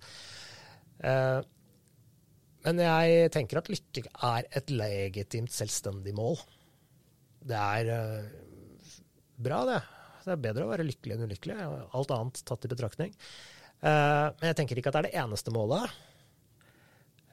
Uh, 0.99 1.39
men 2.65 2.81
jeg 2.81 3.29
tenker 3.31 3.61
at 3.61 3.69
lykke 3.69 4.07
er 4.25 4.47
et 4.57 4.71
legitimt, 4.73 5.53
selvstendig 5.53 6.15
mål. 6.17 6.39
Det 7.45 7.61
er 7.61 7.91
uh, 7.93 8.97
bra, 9.37 9.61
det. 9.69 9.81
Det 10.25 10.33
er 10.33 10.43
bedre 10.47 10.65
å 10.65 10.71
være 10.71 10.87
lykkelig 10.87 11.15
enn 11.15 11.27
ulykkelig, 11.29 11.59
alt 11.93 12.15
annet 12.15 12.41
tatt 12.49 12.65
i 12.65 12.71
betraktning. 12.71 13.11
men 13.85 14.47
jeg 14.49 14.55
tenker 14.57 14.79
ikke 14.79 14.89
at 14.89 14.95
det 14.95 15.01
er 15.03 15.07
det 15.11 15.19
eneste 15.21 15.53
målet. 15.53 15.91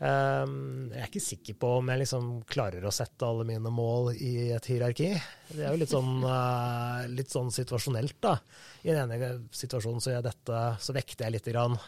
Um, 0.03 0.89
jeg 0.91 0.99
er 0.99 1.07
ikke 1.07 1.23
sikker 1.23 1.57
på 1.63 1.69
om 1.79 1.91
jeg 1.93 2.01
liksom 2.01 2.31
klarer 2.51 2.83
å 2.83 2.91
sette 2.91 3.23
alle 3.23 3.45
mine 3.47 3.71
mål 3.71 4.09
i 4.17 4.49
et 4.51 4.67
hierarki. 4.67 5.13
Det 5.47 5.63
er 5.63 5.71
jo 5.71 5.79
litt 5.79 5.93
sånn, 5.93 6.17
uh, 6.27 7.05
litt 7.19 7.31
sånn 7.31 7.53
situasjonelt, 7.55 8.17
da. 8.25 8.35
I 8.83 8.91
den 8.91 9.13
ene 9.15 9.37
situasjonen 9.55 10.03
så, 10.03 10.11
gjør 10.11 10.19
jeg 10.19 10.27
dette, 10.27 10.63
så 10.83 10.97
vekter 10.97 11.29
jeg 11.29 11.37
lite 11.37 11.55
grann. 11.55 11.79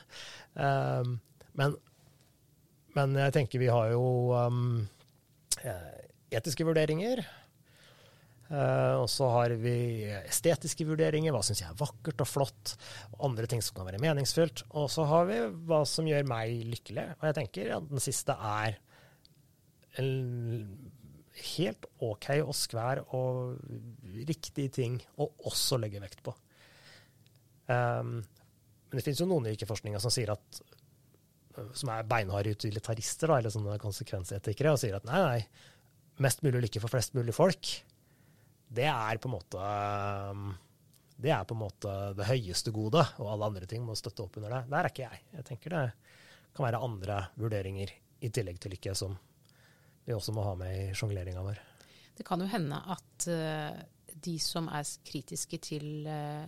Um, 0.55 1.17
men, 1.59 1.75
men, 2.95 3.19
jeg 3.25 3.35
tenker 3.35 3.63
vi 3.65 3.73
har 3.75 3.91
jo 3.97 4.05
um, 4.39 4.85
etiske 6.31 6.67
vurderinger. 6.69 7.25
Uh, 8.45 9.01
og 9.01 9.07
så 9.09 9.27
har 9.33 9.55
vi 9.57 10.05
estetiske 10.21 10.85
vurderinger, 10.85 11.33
hva 11.33 11.41
syns 11.45 11.63
jeg 11.63 11.71
er 11.71 11.79
vakkert 11.81 12.21
og 12.21 12.29
flott, 12.29 12.75
og 13.15 13.23
andre 13.31 13.49
ting 13.49 13.63
som 13.65 13.79
kan 13.79 13.89
være 13.89 14.03
meningsfylt. 14.03 14.67
Og 14.77 14.91
så 14.93 15.07
har 15.09 15.31
vi 15.31 15.39
hva 15.69 15.81
som 15.89 16.09
gjør 16.09 16.27
meg 16.29 16.53
lykkelig. 16.75 17.07
Og 17.17 17.25
jeg 17.31 17.39
tenker 17.41 17.73
at 17.79 17.89
den 17.89 18.05
siste 18.05 18.37
er 18.37 18.77
en 20.03 20.13
helt 21.55 21.89
OK 22.05 22.29
og 22.45 22.53
skvær 22.55 23.01
og 23.17 23.57
riktig 24.29 24.69
ting 24.77 25.01
å 25.19 25.31
også 25.49 25.79
legge 25.81 26.03
vekt 26.03 26.23
på. 26.27 26.35
Um, 27.67 28.21
men 28.21 29.01
det 29.01 29.07
finnes 29.07 29.23
jo 29.25 29.29
noen 29.31 29.49
i 29.49 29.55
yrkesforskninga 29.55 30.03
som 30.03 30.13
sier 30.13 30.35
at 30.35 30.63
som 31.79 31.91
er 31.95 32.07
beinharde 32.11 32.51
utilitarister, 32.51 33.31
da, 33.31 33.39
eller 33.39 33.53
sånne 33.55 33.79
konsekvensetikere, 33.79 34.73
og 34.75 34.81
sier 34.83 34.97
at 34.99 35.05
nei, 35.07 35.21
nei, 35.23 35.75
mest 36.23 36.43
mulig 36.43 36.65
lykke 36.67 36.83
for 36.83 36.93
flest 36.93 37.15
mulig 37.15 37.35
folk 37.35 37.71
det 38.75 38.89
er 38.91 39.21
på 39.23 39.31
en 39.31 39.37
måte 39.37 39.65
det 41.25 41.31
er 41.31 41.45
på 41.47 41.55
en 41.55 41.63
måte 41.63 41.93
det 42.19 42.27
høyeste 42.27 42.73
gode, 42.75 43.03
og 43.23 43.29
alle 43.31 43.47
andre 43.53 43.69
ting 43.71 43.85
må 43.87 43.95
støtte 43.97 44.25
opp 44.25 44.35
under 44.41 44.51
det. 44.51 44.63
Der 44.73 44.81
er 44.81 44.91
ikke 44.91 45.05
jeg. 45.05 45.21
Jeg 45.37 45.47
tenker 45.47 45.77
det 45.77 45.85
kan 46.55 46.67
være 46.67 46.83
andre 46.87 47.21
vurderinger 47.39 47.93
i 48.25 48.31
tillegg 48.35 48.59
til 48.63 48.75
lykke 48.75 48.95
som 48.99 49.15
vi 50.05 50.15
også 50.15 50.35
må 50.37 50.45
ha 50.47 50.55
med 50.59 50.75
i 50.75 50.95
sjongleringa 50.97 51.43
vår. 51.43 51.61
Det 52.15 52.27
kan 52.27 52.43
jo 52.43 52.49
hende 52.51 52.79
at 52.95 53.27
uh, 53.31 53.79
de 54.27 54.35
som 54.43 54.69
er 54.71 54.87
kritiske 55.07 55.59
til 55.65 56.07
uh, 56.07 56.45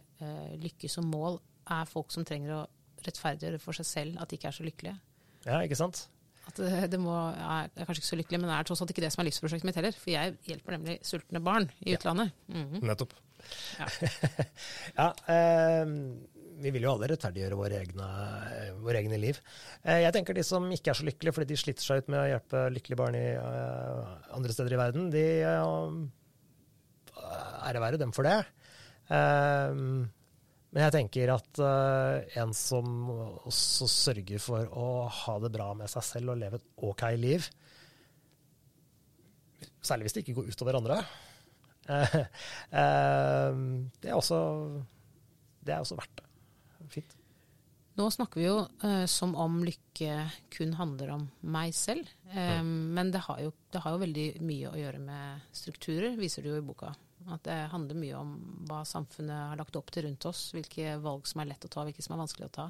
lykke 0.61 0.91
som 0.93 1.09
mål, 1.11 1.41
er 1.67 1.89
folk 1.91 2.13
som 2.15 2.27
trenger 2.27 2.53
å 2.55 2.67
rettferdiggjøre 3.07 3.63
for 3.63 3.77
seg 3.79 3.89
selv 3.89 4.21
at 4.23 4.31
de 4.31 4.39
ikke 4.39 4.51
er 4.51 4.59
så 4.59 4.67
lykkelige. 4.67 4.99
Ja, 5.47 5.63
ikke 5.63 5.79
sant? 5.79 6.07
At 6.47 6.61
det, 6.63 6.85
det 6.93 7.01
må, 7.03 7.15
jeg 7.35 7.71
er 7.75 7.89
kanskje 7.89 8.03
ikke 8.03 8.13
så 8.13 8.21
lykkelig, 8.21 8.41
men 8.43 8.51
det 8.51 8.57
er 8.57 8.69
tross 8.69 8.83
alt 8.85 8.93
ikke 8.95 9.03
det 9.03 9.13
som 9.15 9.23
er 9.23 9.29
livsprosjektet 9.31 9.69
mitt 9.69 9.79
heller. 9.81 9.99
For 9.99 10.13
jeg 10.13 10.37
hjelper 10.47 10.77
nemlig 10.77 10.97
sultne 11.07 11.43
barn 11.43 11.69
i 11.83 11.97
utlandet. 11.97 12.33
Mm 12.47 12.65
-hmm. 12.65 12.87
Nettopp. 12.87 13.15
Ja, 13.79 13.87
ja 15.01 15.09
eh, 15.35 15.87
vi 16.63 16.73
vil 16.73 16.87
jo 16.87 16.93
alle 16.95 17.09
rettferdiggjøre 17.11 17.59
våre 17.59 17.81
egne, 17.83 18.09
våre 18.85 19.01
egne 19.03 19.19
liv. 19.21 19.41
Eh, 19.83 20.01
jeg 20.05 20.13
tenker 20.17 20.37
de 20.37 20.45
som 20.47 20.73
ikke 20.73 20.91
er 20.93 20.99
så 20.99 21.05
lykkelige 21.05 21.37
fordi 21.37 21.53
de 21.53 21.61
sliter 21.61 21.85
seg 21.85 21.99
ut 21.99 22.09
med 22.09 22.23
å 22.23 22.29
hjelpe 22.31 22.63
lykkelige 22.73 23.01
barn 23.01 23.19
i 23.19 23.27
uh, 23.37 24.17
andre 24.37 24.53
steder 24.57 24.73
i 24.73 24.81
verden, 24.81 25.11
de 25.13 25.27
uh, 25.45 25.93
ære 27.69 27.83
være 27.85 28.01
dem 28.01 28.13
for 28.17 28.23
det. 28.29 28.39
Uh, 29.11 30.07
men 30.77 30.85
jeg 30.85 30.93
tenker 30.93 31.31
at 31.33 31.59
uh, 31.65 32.19
en 32.37 32.51
som 32.53 32.89
også 33.49 33.87
sørger 33.89 34.43
for 34.45 34.69
å 34.77 35.07
ha 35.09 35.37
det 35.41 35.49
bra 35.55 35.71
med 35.79 35.89
seg 35.89 36.05
selv 36.05 36.35
og 36.35 36.43
leve 36.43 36.59
et 36.61 36.67
OK 36.85 37.05
liv, 37.17 37.47
særlig 39.81 40.05
hvis 40.05 40.19
det 40.19 40.25
ikke 40.27 40.35
går 40.43 40.51
utover 40.53 40.81
andre. 40.83 41.01
Eh, 41.87 43.59
det, 44.03 44.09
er 44.11 44.17
også, 44.17 44.39
det 45.63 45.71
er 45.71 45.85
også 45.85 45.95
verdt 45.95 46.19
det. 46.19 46.25
Fint. 46.91 47.13
Nå 47.97 48.09
snakker 48.11 48.43
vi 48.43 48.49
jo 48.49 48.57
uh, 48.83 49.05
som 49.09 49.37
om 49.39 49.61
lykke 49.65 50.17
kun 50.53 50.75
handler 50.77 51.15
om 51.15 51.29
meg 51.55 51.71
selv. 51.79 52.11
Um, 52.35 52.67
mm. 52.67 52.75
Men 52.99 53.15
det 53.15 53.23
har, 53.29 53.39
jo, 53.47 53.55
det 53.73 53.85
har, 53.85 53.95
jo, 53.95 54.03
veldig 54.03 54.27
mye 54.45 54.73
å 54.75 54.81
gjøre 54.83 55.01
med 55.07 55.47
strukturer, 55.57 56.19
viser 56.19 56.43
du 56.43 56.51
jo 56.51 56.59
i 56.59 56.67
boka. 56.67 56.91
At 57.35 57.43
det 57.47 57.57
handler 57.73 57.99
mye 57.99 58.19
om 58.19 58.35
hva 58.69 58.83
samfunnet 58.87 59.51
har 59.53 59.59
lagt 59.61 59.77
opp 59.79 59.91
til 59.95 60.07
rundt 60.07 60.29
oss. 60.29 60.49
Hvilke 60.55 60.97
valg 61.03 61.27
som 61.27 61.43
er 61.43 61.51
lett 61.51 61.67
å 61.67 61.73
ta, 61.73 61.87
hvilke 61.87 62.05
som 62.05 62.17
er 62.17 62.23
vanskelig 62.23 62.49
å 62.49 62.55
ta. 62.59 62.67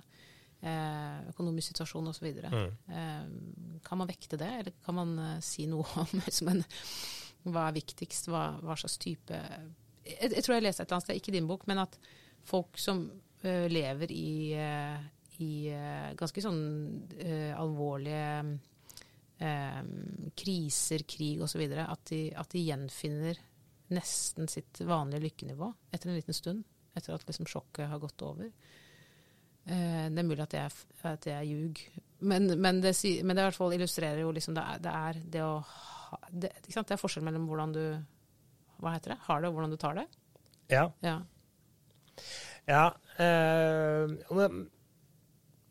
Eh, 0.65 1.19
økonomisk 1.33 1.75
situasjon 1.75 2.13
osv. 2.13 2.29
Mm. 2.43 2.71
Eh, 3.01 3.81
kan 3.85 4.01
man 4.01 4.09
vekte 4.09 4.39
det, 4.41 4.53
eller 4.61 4.79
kan 4.87 4.97
man 4.97 5.19
eh, 5.21 5.35
si 5.45 5.67
noe 5.71 5.85
om 6.05 6.23
en, 6.53 6.65
hva 7.47 7.69
er 7.69 7.77
viktigst, 7.77 8.31
hva, 8.33 8.47
hva 8.65 8.79
slags 8.81 8.97
type 9.03 9.37
jeg, 9.37 10.31
jeg, 10.31 10.43
tror 10.43 10.57
jeg 10.57 10.65
leste 10.65 10.83
et 10.83 10.89
eller 10.89 10.97
annet 11.01 11.09
sted, 11.09 11.21
ikke 11.21 11.35
din 11.35 11.51
bok, 11.51 11.67
men 11.67 11.83
at 11.83 11.99
folk 12.47 12.79
som 12.79 13.05
lever 13.47 14.11
i 14.15 14.27
i 15.43 15.69
uh, 15.75 16.13
ganske 16.17 16.43
sånn 16.43 16.61
uh, 17.21 17.53
alvorlige 17.59 18.57
uh, 19.43 19.83
kriser, 20.39 21.05
krig 21.09 21.43
osv. 21.45 21.65
At, 21.83 22.07
de, 22.11 22.21
at 22.37 22.55
de 22.55 22.65
gjenfinner 22.65 23.41
nesten 23.95 24.49
sitt 24.51 24.81
vanlige 24.87 25.23
lykkenivå 25.27 25.71
etter 25.95 26.11
en 26.11 26.19
liten 26.19 26.37
stund. 26.37 26.65
Etter 26.97 27.15
at 27.15 27.27
liksom 27.29 27.49
sjokket 27.49 27.91
har 27.91 28.01
gått 28.01 28.23
over. 28.25 28.51
det 29.67 30.21
er 30.23 30.27
mulig 30.27 30.43
at 30.45 30.55
er, 30.55 30.75
at 31.11 31.27
jeg 31.27 31.49
ljug, 31.51 31.81
men, 32.19 32.47
men, 32.61 32.81
det, 32.81 32.95
men 33.23 33.37
det 33.37 33.43
i 33.43 33.47
hvert 33.51 33.59
fall 33.59 33.75
illustrerer 33.77 34.23
jo 34.23 34.31
liksom 34.33 34.55
det 34.57 34.63
er 34.63 34.85
det, 34.85 34.93
er 34.93 35.19
det 35.35 35.43
å 35.45 35.57
ha 35.61 36.21
det, 36.31 36.53
det, 36.63 36.85
er 36.95 37.01
forskjell 37.01 37.25
mellom 37.27 37.49
hvordan 37.51 37.75
du 37.75 37.83
Hva 38.81 38.93
heter 38.95 39.15
det? 39.15 39.19
Har 39.27 39.43
det, 39.43 39.49
og 39.51 39.57
hvordan 39.57 39.73
du 39.73 39.79
tar 39.81 39.97
det. 39.97 40.07
Ja. 40.69 40.85
Ja. 41.01 41.17
ja 42.69 42.85
øh, 43.25 44.17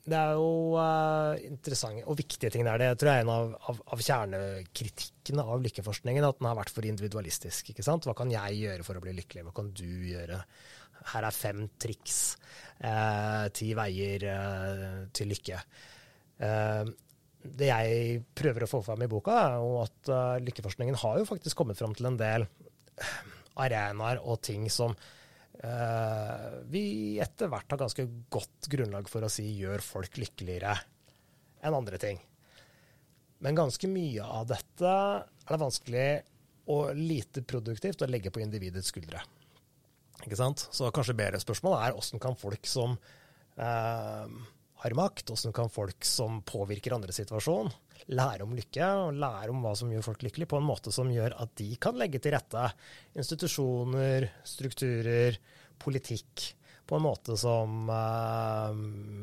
det 0.05 0.17
er 0.17 0.35
jo 0.37 0.77
uh, 0.77 1.33
interessante 1.47 2.03
og 2.05 2.17
viktige 2.19 2.51
ting 2.53 2.65
der. 2.67 2.77
Det 2.77 2.91
tror 3.01 3.09
jeg 3.09 3.23
er 3.23 3.25
en 3.25 3.31
av, 3.33 3.55
av, 3.71 3.79
av, 3.95 4.03
kjernekritikkene 4.05 5.45
av 5.55 5.63
lykkeforskningen. 5.65 6.27
At 6.27 6.37
den 6.37 6.49
har 6.49 6.59
vært 6.59 6.73
for 6.73 6.85
individualistisk. 6.85 7.71
ikke 7.73 7.85
sant? 7.85 8.05
Hva 8.05 8.13
kan 8.17 8.29
jeg 8.33 8.59
gjøre 8.61 8.85
for 8.85 8.99
å 8.99 9.01
bli 9.01 9.15
lykkelig? 9.17 9.47
Hva 9.47 9.55
kan 9.57 9.71
du 9.73 9.87
gjøre? 10.11 10.37
Her 11.15 11.25
er 11.25 11.37
fem 11.37 11.65
triks. 11.81 12.19
Uh, 12.77 13.49
ti 13.55 13.71
veier 13.77 14.27
uh, 14.29 15.01
til 15.15 15.33
lykke. 15.33 15.63
det 16.35 17.67
jeg 17.69 18.17
prøver 18.35 18.65
å 18.65 18.69
få 18.69 18.81
fram 18.83 19.05
i 19.05 19.07
boka, 19.09 19.35
er 19.39 19.53
jo 19.61 19.77
at 19.79 20.09
lykkeforskningen 20.43 20.97
har 20.99 21.21
jo 21.21 21.27
faktisk 21.29 21.55
kommet 21.61 21.79
fram 21.79 21.93
til 21.95 22.09
en 22.09 22.17
del 22.19 22.45
arenaer 23.63 24.19
og 24.19 24.41
ting 24.43 24.65
som 24.73 24.97
vi 26.71 26.83
etter 27.23 27.49
hvert 27.51 27.71
har 27.71 27.79
ganske 27.79 28.03
godt 28.33 28.67
grunnlag 28.71 29.07
for 29.09 29.25
å 29.25 29.31
si 29.31 29.45
gjør 29.59 29.83
folk 29.85 30.19
lykkeligere 30.19 30.75
enn 31.65 31.77
andre 31.77 31.99
ting. 32.01 32.19
Men 33.45 33.57
ganske 33.57 33.87
mye 33.91 34.23
av 34.23 34.47
dette 34.49 34.91
er 34.91 35.51
det 35.51 35.61
vanskelig 35.61 36.07
og 36.73 36.97
lite 36.97 37.43
produktivt 37.45 38.01
å 38.01 38.09
legge 38.09 38.31
på 38.33 38.41
individets 38.41 38.89
skuldre. 38.89 39.21
Ikke 40.23 40.39
sant? 40.39 40.65
Så 40.73 40.89
kanskje 40.95 41.17
bedre 41.17 41.41
spørsmål 41.41 41.77
er 41.77 41.95
hvordan 41.95 42.21
kan 42.23 42.37
folk 42.39 42.69
som 42.69 42.95
uh, 43.59 44.25
har 44.83 44.95
makt, 44.97 45.31
hvordan 45.31 45.55
kan 45.55 45.71
folk 45.71 46.05
som 46.05 46.41
påvirker 46.45 46.93
andres 46.95 47.19
situasjon, 47.21 47.71
lære 48.11 48.45
om 48.45 48.53
lykke 48.57 48.89
og 49.05 49.19
lære 49.21 49.53
om 49.53 49.63
hva 49.63 49.71
som 49.77 49.91
gjør 49.93 50.03
folk 50.05 50.25
lykkelige, 50.25 50.51
på 50.51 50.59
en 50.59 50.67
måte 50.67 50.93
som 50.93 51.11
gjør 51.11 51.37
at 51.41 51.55
de 51.61 51.69
kan 51.81 51.97
legge 51.97 52.21
til 52.21 52.35
rette 52.35 52.67
institusjoner, 53.15 54.27
strukturer, 54.45 55.39
politikk 55.81 56.51
på 56.85 56.97
en 56.97 57.05
måte 57.05 57.37
som 57.39 57.89
uh, 57.89 58.75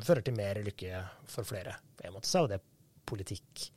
fører 0.03 0.25
til 0.27 0.37
mer 0.37 0.59
lykke 0.67 1.05
for 1.31 1.47
flere. 1.47 1.77
På 1.99 2.09
en 2.09 2.17
måte 2.17 2.31
så 2.31 2.41
er 2.41 2.47
jo 2.47 2.53
det 2.57 2.63
politikk 3.09 3.69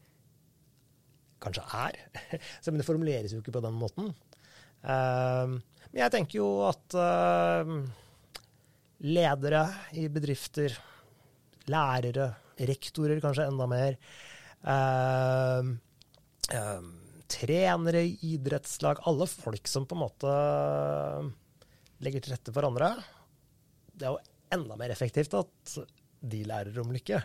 kanskje 1.45 1.65
er, 1.77 1.99
men 2.71 2.81
det 2.81 2.87
formuleres 2.87 3.35
jo 3.35 3.43
ikke 3.43 3.53
på 3.59 3.63
den 3.65 3.77
måten. 3.77 4.09
Uh, 4.81 5.59
men 5.91 6.01
jeg 6.01 6.13
tenker 6.15 6.39
jo 6.39 6.49
at 6.71 6.97
uh, 6.97 7.77
ledere 9.05 9.67
i 9.99 10.07
bedrifter, 10.09 10.73
lærere, 11.71 12.31
rektorer 12.69 13.19
kanskje 13.23 13.49
enda 13.49 13.67
mer, 13.69 13.99
Eh, 14.65 15.59
eh, 16.57 16.81
trenere 17.27 18.01
idrettslag, 18.25 18.97
alle 19.05 19.27
folk 19.27 19.67
som 19.67 19.85
på 19.85 19.95
en 19.97 20.01
måte 20.01 20.31
legger 22.05 22.23
til 22.23 22.33
rette 22.33 22.53
for 22.53 22.67
andre. 22.67 22.95
Det 23.93 24.07
er 24.07 24.15
jo 24.15 24.57
enda 24.57 24.77
mer 24.79 24.93
effektivt 24.93 25.37
at 25.37 25.77
de 26.25 26.41
lærer 26.47 26.77
om 26.81 26.93
lykke, 26.93 27.19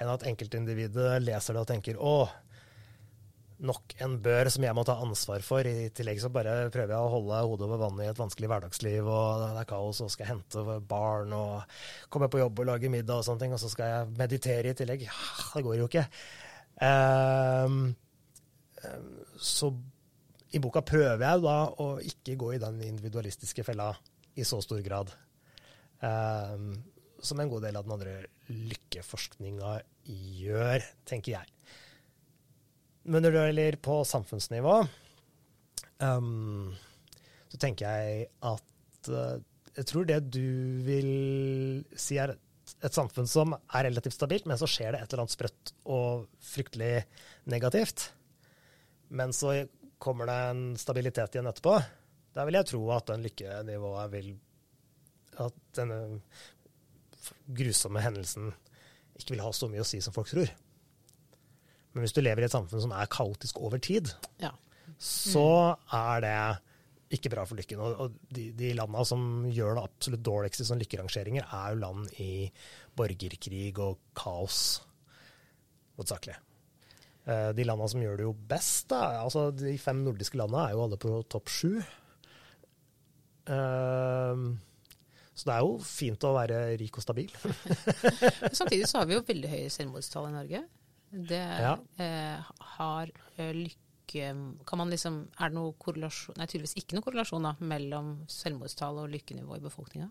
enn 0.00 0.12
at 0.12 0.26
enkeltindividet 0.28 1.22
leser 1.24 1.56
det 1.56 1.62
og 1.62 1.70
tenker 1.70 2.00
å, 2.00 2.26
nok 3.66 3.94
en 4.02 4.16
bør 4.22 4.50
som 4.52 4.64
jeg 4.66 4.76
må 4.76 4.84
ta 4.86 4.96
ansvar 5.02 5.44
for. 5.46 5.66
I 5.66 5.90
tillegg 5.94 6.20
så 6.22 6.30
bare 6.34 6.68
prøver 6.74 6.94
jeg 6.94 6.98
å 6.98 7.12
holde 7.12 7.40
hodet 7.46 7.66
over 7.68 7.80
vannet 7.84 8.04
i 8.06 8.10
et 8.10 8.20
vanskelig 8.20 8.50
hverdagsliv, 8.50 9.08
og 9.08 9.42
det 9.42 9.50
er 9.62 9.68
kaos, 9.70 10.02
og 10.04 10.12
skal 10.12 10.30
hente 10.32 10.78
barn 10.90 11.34
og 11.36 11.76
komme 12.12 12.30
på 12.32 12.42
jobb 12.42 12.62
og 12.64 12.70
lage 12.72 12.90
middag 12.92 13.22
og 13.22 13.26
sånne 13.28 13.44
ting, 13.44 13.56
og 13.56 13.62
så 13.62 13.70
skal 13.72 13.92
jeg 13.92 14.14
meditere 14.18 14.72
i 14.72 14.78
tillegg. 14.78 15.06
Det 15.52 15.64
går 15.66 15.78
jo 15.78 15.88
ikke. 15.90 16.06
Um, 16.82 17.92
så 19.38 19.70
i 20.52 20.60
boka 20.62 20.82
prøver 20.84 21.22
jeg 21.22 21.44
da 21.44 21.58
å 21.80 21.88
ikke 22.02 22.38
gå 22.40 22.54
i 22.56 22.62
den 22.62 22.80
individualistiske 22.84 23.64
fella 23.66 23.92
i 24.36 24.46
så 24.48 24.58
stor 24.64 24.82
grad. 24.84 25.12
Um, 26.02 26.74
som 27.22 27.38
en 27.38 27.50
god 27.52 27.68
del 27.68 27.78
av 27.78 27.86
den 27.86 27.94
andre 27.94 28.16
lykkeforskninga 28.50 29.76
gjør, 30.42 30.84
tenker 31.06 31.36
jeg. 31.36 31.52
Men 33.02 33.24
når 33.24 33.34
det 33.34 33.44
gjelder 33.48 33.78
på 33.82 33.96
samfunnsnivå, 34.06 34.76
um, 36.02 36.70
så 37.50 37.60
tenker 37.60 37.88
jeg 37.88 38.28
at 38.46 39.10
uh, 39.10 39.40
Jeg 39.72 39.88
tror 39.88 40.06
det 40.06 40.18
du 40.28 40.82
vil 40.86 41.12
si 41.96 42.18
er 42.20 42.34
et 42.82 42.94
samfunn 42.94 43.28
som 43.30 43.54
er 43.56 43.86
relativt 43.88 44.18
stabilt, 44.18 44.46
men 44.46 44.58
så 44.60 44.68
skjer 44.68 44.92
det 44.92 45.02
et 45.02 45.12
eller 45.12 45.24
annet 45.24 45.34
sprøtt 45.34 45.72
og 45.88 46.26
fryktelig 46.44 47.06
negativt. 47.50 48.10
Men 49.12 49.32
så 49.32 49.62
kommer 50.02 50.28
det 50.28 50.38
en 50.50 50.62
stabilitet 50.80 51.36
igjen 51.36 51.48
etterpå. 51.48 51.76
Da 52.32 52.44
vil 52.48 52.58
jeg 52.58 52.68
tro 52.68 52.82
at 52.94 53.08
den 53.12 53.24
lykkenivået 53.26 54.12
vil 54.12 54.32
At 55.40 55.56
denne 55.76 56.20
grusomme 57.48 58.02
hendelsen 58.04 58.50
ikke 59.16 59.32
vil 59.32 59.44
ha 59.44 59.52
så 59.56 59.68
mye 59.70 59.80
å 59.80 59.86
si 59.88 60.00
som 60.04 60.12
folk 60.12 60.28
tror. 60.28 60.50
Men 61.92 62.04
hvis 62.04 62.14
du 62.16 62.22
lever 62.22 62.44
i 62.44 62.48
et 62.48 62.54
samfunn 62.54 62.84
som 62.84 62.94
er 62.96 63.10
kaotisk 63.12 63.60
over 63.60 63.80
tid, 63.82 64.10
ja. 64.42 64.52
så 64.96 65.48
er 65.92 66.22
det 66.24 66.36
ikke 67.16 67.32
bra 67.34 67.44
for 67.48 67.60
lykken. 67.60 67.82
Og, 67.82 68.14
de, 68.32 68.48
de 68.56 68.72
landene 68.76 69.04
som 69.08 69.26
gjør 69.52 69.76
det 69.76 69.84
absolutt 69.84 70.24
dårligst 70.24 70.64
i 70.64 70.68
sånne 70.68 70.84
lykkerangeringer, 70.86 71.44
er 71.44 71.74
jo 71.74 71.82
land 71.82 72.08
i 72.24 72.32
borgerkrig 72.96 73.76
og 73.82 74.00
kaos, 74.16 74.80
hovedsakelig. 75.98 76.38
Eh, 77.28 77.50
de 77.54 77.68
landene 77.68 77.92
som 77.92 78.02
gjør 78.02 78.18
det 78.18 78.26
jo 78.26 78.34
best, 78.50 78.88
da, 78.90 79.02
altså 79.22 79.50
de 79.54 79.76
fem 79.80 80.00
nordiske 80.06 80.40
landene 80.40 80.66
er 80.66 80.76
jo 80.76 80.84
alle 80.86 80.98
på 81.00 81.14
topp 81.30 81.52
sju. 81.52 81.72
Eh, 83.52 84.44
så 85.32 85.48
det 85.48 85.54
er 85.54 85.64
jo 85.64 85.76
fint 85.84 86.24
å 86.28 86.34
være 86.36 86.62
rik 86.80 86.96
og 86.98 87.04
stabil. 87.04 87.32
Samtidig 88.58 88.88
så 88.88 89.00
har 89.00 89.08
vi 89.08 89.16
jo 89.16 89.26
veldig 89.26 89.52
høye 89.52 89.72
selvmordstall 89.72 90.28
i 90.28 90.34
Norge. 90.34 90.62
Det 91.12 91.44
ja. 91.44 91.76
eh, 92.00 92.52
har 92.76 93.12
lykke 93.36 93.82
kan 94.68 94.76
man 94.76 94.90
liksom, 94.92 95.14
Er 95.40 95.48
det 95.48 95.56
noe 95.56 95.70
korrelasjon 95.80 96.36
Nei, 96.36 96.44
tydeligvis 96.50 96.74
ikke 96.76 96.98
noe 96.98 97.04
korrelasjon 97.06 97.46
da, 97.46 97.52
mellom 97.64 98.10
selvmordstall 98.28 98.98
og 99.00 99.12
lykkenivå 99.12 99.56
i 99.56 99.62
befolkninga? 99.64 100.10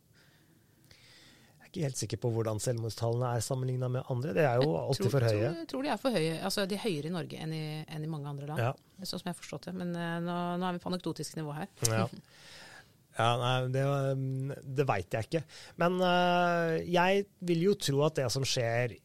Ikke 1.72 1.86
helt 1.86 2.00
sikker 2.00 2.20
på 2.20 2.30
hvordan 2.36 2.58
selvmordstallene 2.60 3.30
er 3.32 3.44
sammenligna 3.46 3.88
med 3.88 4.10
andre. 4.12 4.34
Det 4.36 4.44
er 4.44 4.58
jo 4.60 4.74
alltid 4.76 5.06
tror, 5.06 5.14
for 5.14 5.24
høye. 5.24 5.38
Jeg 5.38 5.54
tror, 5.54 5.68
tror, 5.72 5.86
de 5.86 5.92
er 5.94 6.00
for 6.02 6.18
høye. 6.18 6.34
Altså 6.50 6.66
de 6.68 6.76
er 6.76 6.82
høyere 6.84 7.08
i 7.08 7.14
Norge 7.14 7.38
enn 7.46 7.54
i, 7.56 7.62
enn 7.88 8.04
i 8.04 8.10
mange 8.12 8.28
andre 8.28 8.50
land. 8.50 8.64
Ja. 8.66 9.06
Sånn 9.06 9.22
som 9.22 9.30
jeg 9.30 9.38
har 9.38 9.38
forstått 9.40 9.70
det. 9.70 9.76
Men 9.80 9.94
uh, 9.96 10.18
nå, 10.26 10.36
nå, 10.60 10.68
er 10.68 10.76
vi 10.76 10.82
på 10.84 10.92
anekdotisk 10.92 11.38
nivå 11.40 11.56
her. 11.56 11.70
Ja. 11.88 12.10
Ja, 13.16 13.30
nei, 13.40 13.54
Det, 13.72 13.86
det 14.82 14.88
veit 14.90 15.16
jeg 15.16 15.30
ikke. 15.30 15.44
Men 15.80 15.96
uh, 16.04 16.76
jeg 16.84 17.24
vil 17.48 17.64
jo 17.70 17.78
tro 17.88 18.04
at 18.10 18.20
det 18.20 18.28
som 18.36 18.44
skjer 18.48 18.98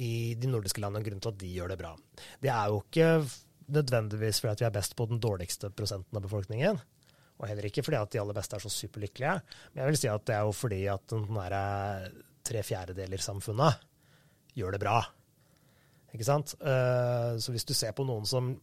i 0.00 0.34
de 0.40 0.50
nordiske 0.50 0.82
landene, 0.82 1.04
grunnen 1.06 1.22
til 1.24 1.34
at 1.34 1.40
de 1.40 1.52
gjør 1.54 1.72
det 1.74 1.80
bra, 1.80 1.94
det 2.42 2.50
er 2.52 2.72
jo 2.72 2.82
ikke 2.82 3.08
nødvendigvis 3.74 4.42
fordi 4.42 4.52
at 4.52 4.62
vi 4.62 4.68
er 4.68 4.74
best 4.74 4.96
på 4.98 5.06
den 5.08 5.22
dårligste 5.22 5.70
prosenten 5.72 6.18
av 6.18 6.26
befolkningen. 6.26 6.80
Og 7.40 7.48
heller 7.50 7.66
ikke 7.66 7.82
fordi 7.82 7.98
at 7.98 8.12
de 8.12 8.20
aller 8.22 8.36
beste 8.36 8.56
er 8.56 8.62
så 8.62 8.70
superlykkelige. 8.70 9.34
Men 9.72 9.82
jeg 9.82 9.90
vil 9.90 10.00
si 10.02 10.10
at 10.12 10.26
det 10.28 10.36
er 10.36 10.44
jo 10.46 10.54
fordi 10.54 10.84
at 10.92 11.06
den 11.10 11.24
derre 11.32 11.64
tre 12.44 12.60
fjerdedeler-samfunnet 12.66 13.80
gjør 14.54 14.76
det 14.76 14.82
bra. 14.84 15.00
Ikke 16.14 16.28
sant? 16.28 16.54
Uh, 16.60 17.34
så 17.42 17.54
hvis 17.54 17.66
du 17.66 17.74
ser 17.74 17.94
på 17.96 18.06
noen 18.06 18.28
som 18.28 18.54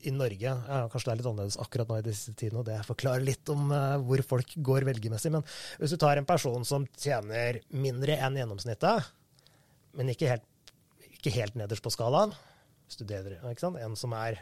i 0.00 0.12
Norge 0.14 0.48
ja, 0.48 0.76
Kanskje 0.88 1.10
det 1.10 1.12
er 1.12 1.18
litt 1.20 1.26
annerledes 1.28 1.58
akkurat 1.60 1.90
nå 1.90 1.98
i 2.00 2.04
disse 2.06 2.32
tidene, 2.32 2.62
og 2.62 2.68
det 2.68 2.78
forklarer 2.88 3.24
litt 3.24 3.50
om 3.52 3.68
uh, 3.72 3.96
hvor 4.04 4.22
folk 4.34 4.54
går 4.56 4.88
velgermessig. 4.88 5.32
Men 5.32 5.44
hvis 5.80 5.94
du 5.94 6.00
tar 6.00 6.20
en 6.20 6.28
person 6.28 6.64
som 6.68 6.86
tjener 6.96 7.62
mindre 7.72 8.16
enn 8.20 8.38
gjennomsnittet, 8.40 9.10
men 9.98 10.12
ikke 10.12 10.30
helt, 10.30 10.72
ikke 11.10 11.34
helt 11.34 11.58
nederst 11.58 11.84
på 11.84 11.92
skalaen, 11.92 12.32
studerer, 12.90 13.38
ikke 13.50 13.64
sant? 13.64 13.80
en 13.80 13.98
som 13.98 14.14
er 14.18 14.40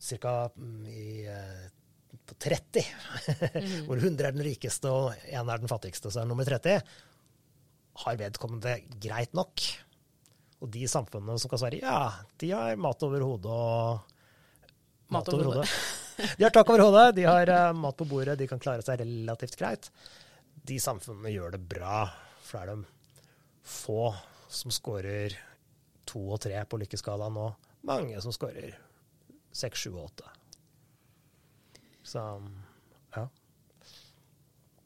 ca. 0.00 0.34
Uh, 0.56 1.68
på 2.26 2.34
30, 2.42 2.82
mm. 2.82 3.84
hvor 3.86 3.98
100 3.98 4.26
er 4.26 4.34
den 4.34 4.44
rikeste 4.46 4.90
og 4.90 5.12
1 5.28 5.34
er 5.38 5.62
den 5.62 5.70
fattigste, 5.70 6.10
så 6.10 6.22
er 6.22 6.28
nummer 6.30 6.46
30, 6.46 6.80
har 8.04 8.18
vedkommende 8.18 8.76
greit 9.02 9.34
nok? 9.36 9.64
Og 10.60 10.70
de 10.74 10.84
samfunnene 10.90 11.38
som 11.40 11.50
kan 11.50 11.60
svare 11.62 11.80
ja, 11.80 12.00
de 12.40 12.50
har 12.52 12.80
mat 12.80 13.02
over 13.06 13.24
hodet 13.24 13.50
og 13.50 14.16
Mat, 15.10 15.26
over 15.34 15.48
hodet. 15.48 15.66
de 16.38 16.44
har 16.44 16.52
tak 16.54 16.68
over 16.70 16.84
hodet, 16.84 17.16
de 17.16 17.24
har 17.26 17.50
uh, 17.50 17.74
mat 17.74 17.96
på 17.98 18.06
bordet, 18.06 18.38
de 18.38 18.46
kan 18.46 18.60
klare 18.62 18.84
seg 18.86 19.00
relativt 19.02 19.56
greit. 19.58 19.90
De 20.70 20.76
samfunnene 20.78 21.32
gjør 21.34 21.56
det 21.56 21.62
bra, 21.66 22.04
for 22.46 22.60
det 22.60 22.76
er 22.76 22.82
de 22.84 22.99
få 23.70 24.10
som 24.50 24.72
skårer 24.74 25.36
to 26.08 26.22
og 26.34 26.40
tre 26.42 26.58
på 26.66 26.80
lykkeskalaen, 26.82 27.38
og 27.38 27.86
mange 27.86 28.18
som 28.22 28.34
skårer 28.34 28.74
seks, 29.54 29.86
sju 29.86 29.92
og 29.94 30.08
åtte. 30.08 30.30
Så 32.06 32.24
ja. 33.16 33.26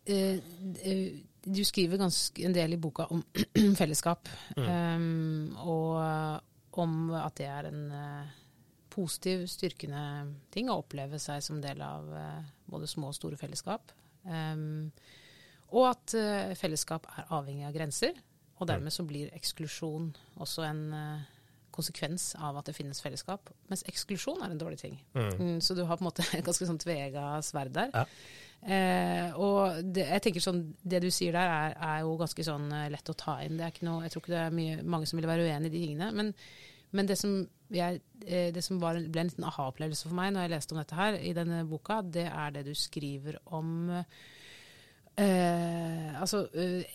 Uh, 0.05 0.43
uh 0.85 1.23
du 1.45 1.61
skriver 1.61 2.01
ganske 2.01 2.41
en 2.47 2.55
del 2.57 2.73
i 2.73 2.81
boka 2.81 3.05
om 3.13 3.21
fellesskap, 3.81 4.31
mm. 4.57 4.69
um, 4.97 5.57
og 5.61 6.81
om 6.81 6.95
at 7.19 7.35
det 7.37 7.49
er 7.53 7.69
en 7.69 7.83
positiv, 8.89 9.43
styrkende 9.53 10.05
ting 10.55 10.71
å 10.73 10.79
oppleve 10.81 11.21
seg 11.21 11.43
som 11.45 11.61
del 11.61 11.83
av 11.85 12.09
både 12.65 12.89
små 12.89 13.11
og 13.13 13.19
store 13.19 13.37
fellesskap. 13.37 13.93
Um, 14.25 14.89
og 15.75 15.91
at 15.91 16.17
uh, 16.17 16.55
fellesskap 16.57 17.07
er 17.13 17.29
avhengig 17.35 17.69
av 17.69 17.77
grenser, 17.77 18.17
og 18.59 18.69
dermed 18.71 18.93
mm. 18.93 18.97
så 18.97 19.07
blir 19.09 19.33
eksklusjon 19.35 20.13
også 20.43 20.67
en 20.69 20.85
konsekvens 21.75 22.33
av 22.39 22.59
at 22.61 22.69
det 22.69 22.77
finnes 22.77 23.03
fellesskap. 23.03 23.51
Mens 23.71 23.85
eksklusjon 23.91 24.43
er 24.45 24.53
en 24.53 24.61
dårlig 24.61 24.79
ting. 24.85 24.99
Mm. 25.17 25.31
mm 25.39 25.61
så 25.65 25.75
du 25.75 25.83
har 25.85 25.99
på 25.99 26.05
en 26.05 26.11
måte 26.11 26.27
et 26.39 26.47
ganske 26.47 26.69
sånn 26.69 26.81
tvega 26.83 27.39
sverd 27.47 27.75
der. 27.75 27.95
Ja. 27.95 28.05
Eh, 28.65 29.35
og 29.37 29.83
det, 29.93 30.07
jeg 30.09 30.25
tenker 30.25 30.45
sånn, 30.45 30.63
det 30.81 31.03
du 31.05 31.11
sier 31.13 31.35
der, 31.37 31.51
er, 31.51 31.75
er 31.75 32.05
jo 32.05 32.15
ganske 32.21 32.47
sånn 32.47 32.71
uh, 32.73 32.87
lett 32.93 33.11
å 33.11 33.17
ta 33.19 33.41
inn. 33.45 33.59
Det 33.59 33.67
er 33.67 33.75
ikke 33.75 33.89
noe, 33.89 34.05
jeg 34.07 34.15
tror 34.15 34.25
ikke 34.25 34.37
det 34.37 34.45
er 34.45 34.55
mye, 34.61 34.79
mange 34.95 35.11
som 35.11 35.21
vil 35.21 35.29
være 35.29 35.49
uenig 35.49 35.71
i 35.71 35.75
de 35.75 35.83
tingene. 35.83 36.13
Men, 36.17 36.33
men 36.95 37.11
det, 37.11 37.19
som 37.21 37.43
jeg, 37.75 38.01
eh, 38.25 38.49
det 38.55 38.63
som, 38.65 38.79
var, 38.83 39.01
ble 39.01 39.25
en 39.25 39.33
liten 39.33 39.49
aha-opplevelse 39.49 40.09
for 40.09 40.17
meg 40.17 40.33
når 40.33 40.47
jeg 40.47 40.55
leste 40.55 40.77
om 40.77 40.81
dette 40.81 40.99
her 40.99 41.19
i 41.19 41.35
denne 41.37 41.65
boka, 41.69 42.01
det 42.07 42.29
er 42.31 42.55
det 42.55 42.65
du 42.69 42.73
skriver 42.79 43.41
om 43.59 43.91
eh, 43.99 44.23
Altså, 45.15 46.47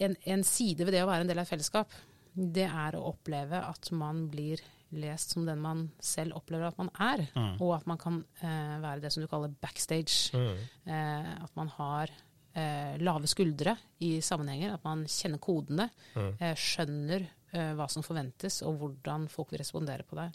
en, 0.04 0.16
en 0.28 0.44
side 0.44 0.84
ved 0.84 0.96
det 0.96 1.04
å 1.06 1.10
være 1.10 1.24
en 1.24 1.30
del 1.30 1.40
av 1.40 1.46
et 1.48 1.54
fellesskap, 1.54 1.94
det 2.34 2.66
er 2.68 2.98
å 2.98 3.06
oppleve 3.12 3.62
at 3.64 3.92
man 3.96 4.26
blir 4.32 4.62
lest 4.98 5.36
som 5.36 5.46
den 5.46 5.62
man 5.62 5.84
selv 6.02 6.38
opplever 6.40 6.70
at 6.70 6.80
man 6.80 6.90
er, 6.96 7.26
mm. 7.36 7.60
og 7.62 7.76
at 7.78 7.86
man 7.90 8.00
kan 8.02 8.20
eh, 8.42 8.76
være 8.82 9.04
det 9.04 9.12
som 9.14 9.24
du 9.24 9.30
kaller 9.30 9.54
backstage. 9.62 10.34
Mm. 10.34 10.64
Eh, 10.90 11.32
at 11.46 11.56
man 11.60 11.72
har 11.76 12.14
eh, 12.58 12.96
lave 13.02 13.30
skuldre 13.30 13.76
i 14.06 14.16
sammenhenger, 14.26 14.78
at 14.78 14.86
man 14.88 15.06
kjenner 15.10 15.42
kodene, 15.44 15.90
mm. 16.16 16.32
Eh, 16.40 16.56
skjønner 16.58 17.28
eh, 17.28 17.74
hva 17.78 17.90
som 17.92 18.06
forventes, 18.06 18.62
og 18.66 18.80
hvordan 18.82 19.30
folk 19.32 19.54
vil 19.54 19.62
respondere 19.64 20.08
på 20.08 20.18
det. 20.20 20.30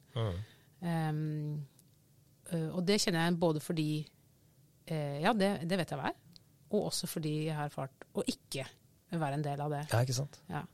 Um, 0.85 1.65
og 2.75 2.83
det 2.85 2.99
kjenner 3.01 3.25
jeg 3.25 3.39
både 3.41 3.61
fordi 3.65 3.87
Ja, 4.85 5.31
det, 5.33 5.63
det, 5.65 5.79
vet 5.81 5.95
jeg 5.95 5.97
hva 5.97 6.11
er, 6.11 6.19
og 6.75 6.91
også 6.91 7.09
fordi 7.11 7.35
jeg 7.49 7.57
har 7.57 7.71
erfart 7.71 8.07
å 8.15 8.25
ikke 8.31 8.67
være 9.15 9.39
en 9.39 9.47
del 9.47 9.63
av 9.63 9.73
det. 9.73 9.85
Ja, 9.93 10.03
ikke 10.03 10.17
sant? 10.17 10.41
Ja. 10.51 10.65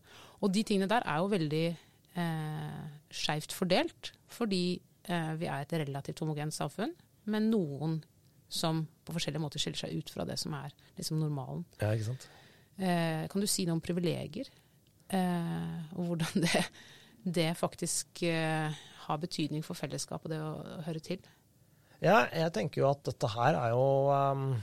Og 0.40 0.52
de 0.54 0.64
tingene 0.66 0.88
der 0.90 1.04
er 1.04 1.20
jo 1.20 1.32
veldig 1.32 1.64
eh, 1.68 2.84
skeivt 3.12 3.52
fordelt, 3.52 4.12
fordi 4.32 4.64
eh, 5.04 5.32
vi 5.40 5.48
er 5.50 5.66
et 5.66 5.74
relativt 5.82 6.22
homogent 6.24 6.56
samfunn, 6.56 6.94
men 7.30 7.50
noen 7.52 7.98
som 8.50 8.82
på 9.06 9.14
forskjellige 9.14 9.42
måter 9.42 9.62
skiller 9.62 9.84
seg 9.84 9.98
ut 10.00 10.10
fra 10.10 10.26
det 10.26 10.38
som 10.40 10.54
er 10.58 10.72
liksom 10.98 11.20
normalen. 11.20 11.64
Ja, 11.82 11.92
ikke 11.94 12.10
sant? 12.10 12.26
Eh, 12.80 13.26
kan 13.30 13.42
du 13.42 13.48
si 13.50 13.66
noe 13.66 13.76
om 13.76 13.84
privilegier, 13.84 14.48
eh, 15.12 15.76
og 15.94 16.10
hvordan 16.10 16.40
det, 16.46 16.64
det 17.22 17.50
faktisk 17.60 18.24
eh, 18.26 18.80
har 19.04 19.22
betydning 19.22 19.64
for 19.66 19.78
fellesskapet, 19.78 20.32
det 20.32 20.40
å, 20.42 20.56
å, 20.56 20.80
høre 20.88 21.04
til? 21.04 21.22
Ja, 22.00 22.24
jeg 22.32 22.52
tenker 22.56 22.82
jo 22.82 22.90
at 22.90 23.04
dette 23.04 23.28
her 23.28 23.58
er 23.60 23.74
jo 23.74 23.84
um, 24.08 24.54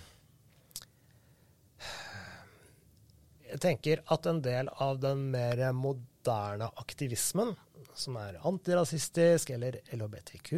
Tenker 3.62 4.04
at 4.14 4.28
en 4.30 4.42
del 4.46 4.70
av 4.84 5.00
den 5.02 5.30
mer 5.34 5.62
moderne 5.76 6.70
aktivismen, 6.82 7.56
som 7.98 8.18
er 8.22 8.38
antirasistisk 8.46 9.52
eller 9.56 9.80
LHBTQ, 9.96 10.52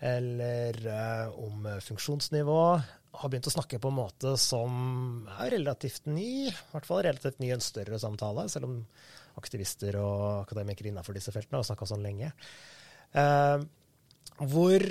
eller 0.00 0.78
uh, 0.86 1.38
om 1.42 1.66
funksjonsnivå, 1.84 2.62
har 3.10 3.30
begynt 3.30 3.48
å 3.50 3.52
snakke 3.52 3.80
på 3.82 3.90
en 3.90 3.98
måte 3.98 4.36
som 4.40 5.26
er 5.40 5.50
relativt 5.56 6.06
ny, 6.06 6.46
i 6.48 6.70
hvert 6.72 6.86
fall 6.86 7.02
relativt 7.04 7.40
ny 7.42 7.50
i 7.50 7.56
en 7.56 7.64
større 7.64 7.98
samtale, 8.00 8.46
selv 8.52 8.68
om 8.68 8.76
aktivister 9.40 9.98
og 10.00 10.44
akademikere 10.44 10.92
innenfor 10.92 11.16
disse 11.16 11.34
feltene 11.34 11.60
har 11.60 11.66
snakka 11.66 11.88
sånn 11.90 12.06
lenge. 12.06 12.30
Uh, 13.16 13.58
hvor 14.40 14.84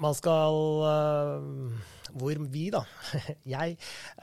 man 0.00 0.16
skal 0.16 0.60
uh, 0.84 1.88
hvor 2.18 2.40
vi, 2.52 2.64
da, 2.74 2.82
jeg, 3.54 3.76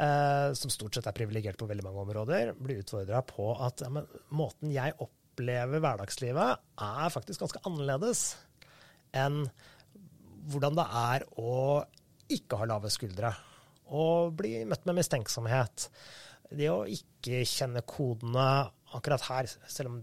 eh, 0.04 0.50
som 0.58 0.72
stort 0.74 0.98
sett 0.98 1.08
er 1.08 1.16
privilegert 1.16 1.60
på 1.60 1.68
veldig 1.70 1.86
mange 1.86 2.04
områder, 2.04 2.54
blir 2.60 2.82
utfordra 2.82 3.22
på 3.28 3.52
at 3.64 3.84
ja, 3.86 3.92
men, 3.94 4.08
måten 4.36 4.74
jeg 4.74 4.96
opplever 5.04 5.84
hverdagslivet, 5.84 6.64
er 6.84 7.14
faktisk 7.14 7.46
ganske 7.46 7.64
annerledes 7.68 8.30
enn 9.16 9.46
hvordan 10.52 10.78
det 10.78 10.88
er 11.00 11.26
å 11.40 11.56
ikke 12.34 12.60
ha 12.60 12.68
lave 12.68 12.92
skuldre 12.92 13.32
og 13.96 14.34
bli 14.40 14.66
møtt 14.68 14.84
med 14.88 14.98
mistenksomhet. 15.00 15.88
Det 16.52 16.68
å 16.72 16.84
ikke 16.92 17.46
kjenne 17.48 17.84
kodene 17.88 18.68
akkurat 18.96 19.24
her, 19.30 19.50
selv 19.72 19.94
om 19.94 20.02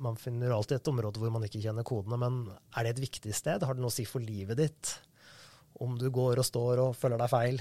man 0.00 0.16
finner 0.20 0.54
alltid 0.54 0.78
et 0.78 0.88
område 0.90 1.20
hvor 1.20 1.32
man 1.34 1.44
ikke 1.46 1.60
kjenner 1.62 1.86
kodene, 1.86 2.18
men 2.20 2.44
er 2.76 2.86
det 2.86 2.96
et 2.96 3.06
viktig 3.06 3.34
sted? 3.36 3.64
Har 3.66 3.76
det 3.76 3.84
noe 3.84 3.92
å 3.92 3.94
si 3.94 4.06
for 4.08 4.24
livet 4.24 4.60
ditt? 4.60 4.92
om 5.80 5.98
du 5.98 6.08
går 6.12 6.40
og 6.40 6.46
står 6.46 6.82
og 6.82 6.96
føler 6.98 7.20
deg 7.20 7.32
feil 7.32 7.60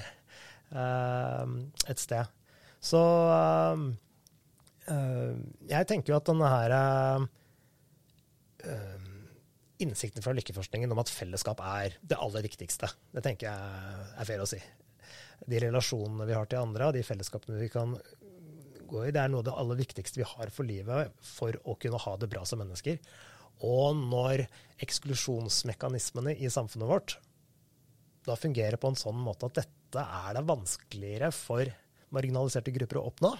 uh, 0.75 1.45
et 1.89 2.01
sted. 2.01 2.31
Så 2.81 3.01
uh, 3.01 3.85
uh, 4.89 5.33
jeg 5.69 5.89
tenker 5.89 6.13
jo 6.13 6.19
at 6.19 6.31
denne 6.31 6.55
her 6.55 6.77
innsikten 9.81 10.21
fra 10.21 10.35
lykkeforskningen 10.37 10.91
om 10.93 10.99
at 11.01 11.09
fellesskap 11.09 11.63
er 11.65 11.95
det 12.05 12.19
aller 12.21 12.43
viktigste, 12.45 12.91
det 13.09 13.23
tenker 13.25 13.47
jeg 13.49 14.11
er 14.21 14.27
fair 14.27 14.43
å 14.43 14.49
si. 14.49 14.59
De 15.49 15.61
relasjonene 15.63 16.27
vi 16.29 16.35
har 16.37 16.45
til 16.45 16.61
andre, 16.61 16.91
de 16.93 17.01
fellesskapene 17.01 17.57
vi 17.57 17.71
kan 17.73 17.95
gå 18.91 19.05
i, 19.07 19.11
det 19.15 19.23
er 19.23 19.31
noe 19.31 19.41
av 19.41 19.49
det 19.49 19.57
aller 19.63 19.79
viktigste 19.81 20.21
vi 20.21 20.27
har 20.27 20.51
for 20.53 20.67
livet 20.67 21.13
for 21.25 21.55
å 21.65 21.75
kunne 21.81 22.01
ha 22.03 22.15
det 22.19 22.29
bra 22.31 22.43
som 22.47 22.61
mennesker. 22.61 22.99
Og 23.65 23.97
når 23.97 24.45
eksklusjonsmekanismene 24.81 26.35
i 26.37 26.49
samfunnet 26.51 26.89
vårt 26.89 27.17
da 28.25 28.35
fungerer 28.37 28.77
på 28.77 28.91
en 28.91 28.99
sånn 28.99 29.17
måte 29.17 29.47
at 29.49 29.63
dette 29.63 30.01
er 30.01 30.35
det 30.37 30.43
vanskeligere 30.45 31.31
for 31.33 31.69
marginaliserte 32.13 32.73
grupper 32.75 32.99
å 33.01 33.07
oppnå, 33.09 33.31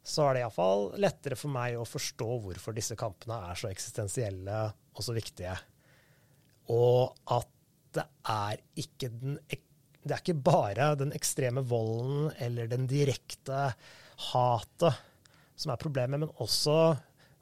så 0.00 0.26
er 0.26 0.36
det 0.36 0.44
iallfall 0.44 0.86
lettere 1.02 1.36
for 1.36 1.52
meg 1.52 1.76
å 1.76 1.86
forstå 1.88 2.28
hvorfor 2.46 2.74
disse 2.76 2.96
kampene 2.98 3.36
er 3.50 3.58
så 3.60 3.68
eksistensielle 3.68 4.60
og 4.94 5.04
så 5.04 5.14
viktige. 5.14 5.52
Og 6.72 7.12
at 7.36 7.50
det 7.96 8.06
er 8.30 8.62
ikke 8.80 9.10
den 9.12 9.36
det 10.02 10.14
er 10.14 10.22
ikke 10.22 10.42
bare 10.46 10.92
den 10.98 11.12
ekstreme 11.16 11.62
volden 11.66 12.30
eller 12.40 12.68
den 12.70 12.86
direkte 12.88 13.70
hatet 14.30 15.06
som 15.60 15.72
er 15.72 15.80
problemet, 15.80 16.22
men 16.22 16.36
også 16.40 16.76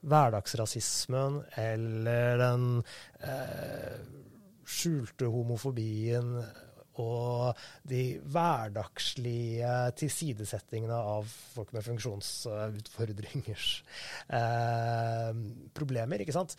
hverdagsrasismen 0.08 1.42
eller 1.58 2.38
den 2.40 2.64
eh, 3.26 3.98
skjulte 4.68 5.30
homofobien 5.30 6.32
og 6.98 7.58
de 7.86 8.18
hverdagslige 8.26 9.70
tilsidesettingene 10.00 10.98
av 10.98 11.28
folk 11.54 11.70
med 11.76 11.86
funksjonsutfordringers 11.86 13.68
eh, 14.34 15.30
problemer. 15.78 16.24
ikke 16.24 16.34
sant? 16.34 16.56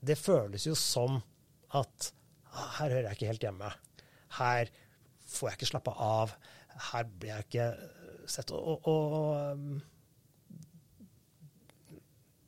Det 0.00 0.16
føles 0.18 0.64
jo 0.66 0.76
som 0.78 1.20
at 1.76 2.12
ah, 2.52 2.70
her 2.80 2.88
hører 2.88 3.10
jeg 3.10 3.18
ikke 3.18 3.32
helt 3.34 3.46
hjemme. 3.48 3.74
Her 4.38 4.72
får 5.32 5.48
jeg 5.50 5.56
ikke 5.60 5.72
slappe 5.72 5.92
av. 5.94 6.34
Her 6.92 7.04
blir 7.08 7.32
jeg 7.34 7.46
ikke 7.48 7.68
sett. 8.30 8.52
Og, 8.54 8.86
og, 8.88 9.12
og 9.18 9.32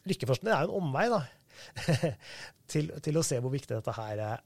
lykkeforskning 0.09 0.53
er 0.53 0.61
jo 0.65 0.71
en 0.71 0.79
omvei, 0.83 1.07
da. 1.13 1.23
til, 2.73 2.91
til, 3.05 3.17
å 3.17 3.25
se 3.25 3.37
hvor 3.41 3.53
viktig 3.53 3.75
dette 3.77 3.95
her 3.97 4.17
er. 4.25 4.39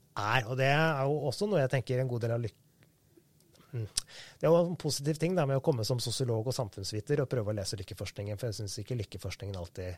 Og 0.46 0.54
det 0.60 0.70
er 0.70 1.02
jo 1.08 1.14
også 1.30 1.44
noe 1.48 1.62
jeg 1.62 1.72
tenker 1.72 2.02
en 2.02 2.10
god 2.10 2.22
del 2.26 2.34
av 2.36 2.42
lykke 2.44 2.64
mm. 3.72 3.86
det 4.40 4.46
er 4.46 4.52
jo 4.52 4.60
en 4.60 4.76
positiv 4.80 5.20
ting 5.20 5.36
da, 5.36 5.46
med 5.48 5.60
å 5.60 5.64
komme 5.64 5.86
som 5.88 6.00
sosiolog 6.02 6.50
og 6.50 6.56
samfunnsviter 6.56 7.22
og 7.22 7.30
prøve 7.32 7.52
å 7.52 7.56
lese 7.58 7.78
lykkeforskningen, 7.80 8.36
for 8.40 8.50
jeg 8.50 8.60
syns 8.60 8.76
ikke 8.82 8.98
lykkeforskningen 9.02 9.56
alltid 9.60 9.90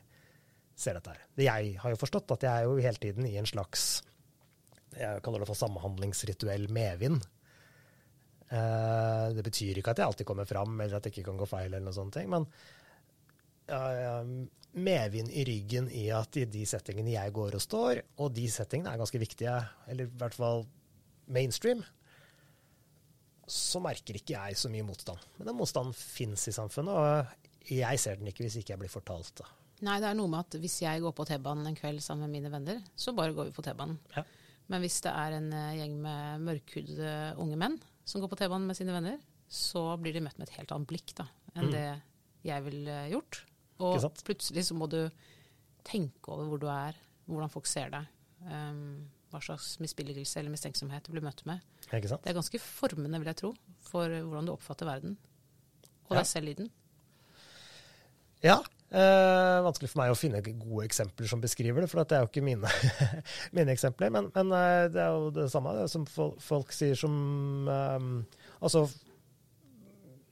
ser 0.81 0.97
dette 0.97 1.13
her. 1.13 1.21
Det 1.37 1.45
jeg 1.47 1.75
har 1.81 1.93
jo 1.93 1.99
forstått, 1.99 2.33
at 2.37 2.47
jeg 2.47 2.51
er 2.51 2.69
jo 2.69 2.79
hele 2.81 3.01
tiden 3.01 3.27
i 3.29 3.37
en 3.41 3.49
slags 3.49 4.01
jeg 4.91 5.21
kaller 5.23 5.43
det 5.43 5.47
for 5.47 5.55
samhandlingsrituell 5.55 6.65
medvind. 6.73 7.21
Eh, 8.51 9.27
det 9.35 9.43
betyr 9.47 9.79
ikke 9.79 9.93
at 9.93 10.01
jeg 10.01 10.11
alltid 10.11 10.27
kommer 10.27 10.49
fram, 10.49 10.75
eller 10.79 10.97
at 10.97 11.05
det 11.05 11.13
ikke 11.13 11.29
kan 11.29 11.39
gå 11.39 11.47
feil, 11.49 11.69
eller 11.69 11.85
noen 11.85 11.99
sånne 11.99 12.17
ting, 12.19 12.31
men 12.31 12.49
medvind 14.75 15.31
i 15.31 15.45
ryggen 15.47 15.85
i 15.95 16.09
at 16.11 16.35
i 16.39 16.43
de 16.49 16.65
settingene 16.67 17.13
jeg 17.13 17.31
går 17.35 17.55
og 17.55 17.63
står, 17.63 18.01
og 18.19 18.33
de 18.35 18.43
settingene 18.51 18.91
er 18.91 18.99
ganske 18.99 19.21
viktige, 19.21 19.53
eller 19.87 20.09
i 20.09 20.19
hvert 20.19 20.35
fall 20.35 20.65
mainstream, 21.31 21.83
så 23.51 23.81
merker 23.83 24.19
ikke 24.19 24.35
jeg 24.35 24.59
så 24.59 24.71
mye 24.71 24.85
motstand. 24.87 25.23
Men 25.37 25.51
den 25.51 25.57
motstanden 25.59 25.95
fins 25.95 26.47
i 26.47 26.55
samfunnet, 26.55 26.91
og 26.91 27.71
jeg 27.71 27.99
ser 27.99 28.19
den 28.19 28.31
ikke 28.31 28.45
hvis 28.45 28.59
ikke 28.61 28.75
jeg 28.75 28.83
blir 28.83 28.91
fortalt 28.91 29.33
det. 29.41 29.47
Nei, 29.87 29.97
det 30.01 30.11
er 30.11 30.17
noe 30.17 30.29
med 30.29 30.45
at 30.45 30.59
hvis 30.61 30.77
jeg 30.83 31.01
går 31.01 31.13
på 31.17 31.25
T-banen 31.27 31.67
en 31.67 31.77
kveld 31.77 32.03
sammen 32.05 32.27
med 32.27 32.37
mine 32.37 32.51
venner, 32.53 32.83
så 32.95 33.15
bare 33.17 33.33
går 33.35 33.49
vi 33.49 33.55
på 33.55 33.65
T-banen. 33.65 33.97
Ja. 34.15 34.23
Men 34.71 34.83
hvis 34.83 34.99
det 35.03 35.11
er 35.11 35.35
en 35.35 35.49
eh, 35.57 35.77
gjeng 35.79 35.95
med 36.03 36.43
mørkhudede 36.45 37.15
unge 37.41 37.57
menn 37.59 37.79
som 38.11 38.23
går 38.23 38.31
på 38.31 38.39
T-banen 38.41 38.67
med 38.67 38.77
sine 38.77 38.95
venner, 38.95 39.19
så 39.51 39.83
blir 39.99 40.15
de 40.15 40.23
møtt 40.23 40.39
med 40.39 40.49
et 40.49 40.57
helt 40.59 40.71
annet 40.75 40.89
blikk 40.91 41.15
da, 41.17 41.27
enn 41.55 41.69
mm. 41.69 41.73
det 41.75 41.87
jeg 42.47 42.65
ville 42.67 42.97
gjort. 43.11 43.43
Og 43.81 44.03
plutselig 44.27 44.67
så 44.67 44.77
må 44.77 44.87
du 44.91 44.99
tenke 45.87 46.33
over 46.33 46.49
hvor 46.49 46.61
du 46.61 46.67
er, 46.71 46.97
hvordan 47.29 47.51
folk 47.53 47.69
ser 47.69 47.91
deg. 47.93 48.07
Um, 48.41 49.09
hva 49.31 49.39
slags 49.43 49.77
misbilligelse 49.79 50.39
eller 50.41 50.51
mistenksomhet 50.53 51.05
du 51.07 51.13
blir 51.13 51.23
møtt 51.23 51.43
med. 51.47 51.61
Det 51.87 52.33
er 52.33 52.35
ganske 52.35 52.59
formende, 52.61 53.19
vil 53.21 53.31
jeg 53.31 53.39
tro, 53.39 53.51
for 53.85 54.11
hvordan 54.11 54.49
du 54.49 54.53
oppfatter 54.53 54.89
verden. 54.89 55.15
Og 56.09 56.17
ja. 56.17 56.19
deg 56.19 56.27
selv 56.27 56.51
i 56.51 56.55
den. 56.59 56.71
Ja. 58.43 58.57
Eh, 58.91 59.57
vanskelig 59.63 59.87
for 59.87 60.01
meg 60.01 60.11
å 60.11 60.17
finne 60.19 60.41
gode 60.43 60.83
eksempler 60.83 61.29
som 61.31 61.39
beskriver 61.39 61.79
det, 61.79 61.87
for 61.87 62.03
det 62.03 62.17
er 62.17 62.25
jo 62.25 62.27
ikke 62.27 62.43
mine, 62.43 62.67
mine 63.55 63.71
eksempler. 63.71 64.11
Men, 64.11 64.27
men, 64.35 64.51
eh, 64.57 64.87
det 64.91 64.99
er 64.99 65.13
jo 65.15 65.29
det 65.35 65.45
samme 65.53 65.77
det 65.77 65.85
som 65.93 66.03
folk 66.11 66.75
sier 66.75 66.99
som 66.99 67.13
um, 67.71 68.09
Altså, 68.61 68.83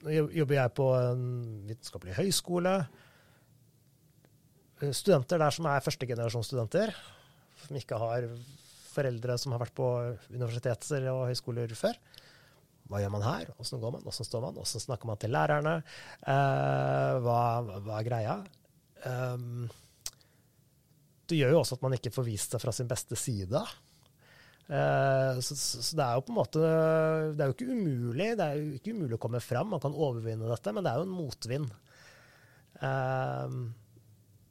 jobber 0.06 0.54
jeg 0.54 0.74
på 0.78 0.90
en 0.94 1.24
vitenskapelig 1.70 2.18
høyskole. 2.20 2.74
Studenter 4.80 5.42
der 5.42 5.56
som 5.56 5.66
er 5.68 5.82
førstegenerasjonsstudenter, 5.84 6.94
som 7.64 7.80
ikke 7.80 7.98
har 8.00 8.28
foreldre 8.92 9.40
som 9.42 9.56
har 9.56 9.64
vært 9.64 9.76
på 9.80 9.88
universiteter 10.30 11.10
og 11.12 11.26
høyskoler 11.32 11.74
før. 11.80 11.98
Hva 12.90 13.04
gjør 13.04 13.12
man 13.14 13.26
her? 13.26 13.52
Åssen 13.62 13.82
går 13.82 13.92
man? 13.94 14.08
Åssen 14.10 14.26
står 14.26 14.48
man? 14.48 14.56
Åssen 14.64 14.82
snakker 14.82 15.10
man 15.10 15.20
til 15.22 15.30
lærerne? 15.34 15.76
Uh, 16.24 17.20
hva, 17.22 17.42
hva, 17.86 18.00
er 18.00 18.08
greia? 18.08 18.40
Um, 19.06 19.68
det 21.30 21.38
gjør 21.38 21.54
jo 21.54 21.60
også 21.62 21.78
at 21.78 21.86
man 21.86 21.94
ikke 22.00 22.14
får 22.16 22.26
vist 22.26 22.56
seg 22.56 22.64
fra 22.64 22.74
sin 22.74 22.90
beste 22.90 23.18
side. 23.20 23.62
Uh, 24.70 25.38
så, 25.46 25.54
det 25.98 26.06
er 26.06 26.18
jo 26.18 26.26
på 26.28 26.30
en 26.30 26.38
måte 26.38 26.60
Det 26.62 27.42
er 27.42 27.48
jo 27.50 27.56
ikke 27.56 27.74
umulig 27.74 28.28
det 28.38 28.46
er 28.46 28.58
jo 28.60 28.76
ikke 28.78 28.94
umulig 28.98 29.20
å 29.20 29.22
komme 29.22 29.44
fram. 29.44 29.70
Man 29.76 29.86
kan 29.86 29.94
overvinne 29.94 30.50
dette, 30.50 30.74
men 30.74 30.86
det 30.86 30.92
er 30.94 31.04
jo 31.04 31.08
en 31.08 31.16
motvind 31.20 31.70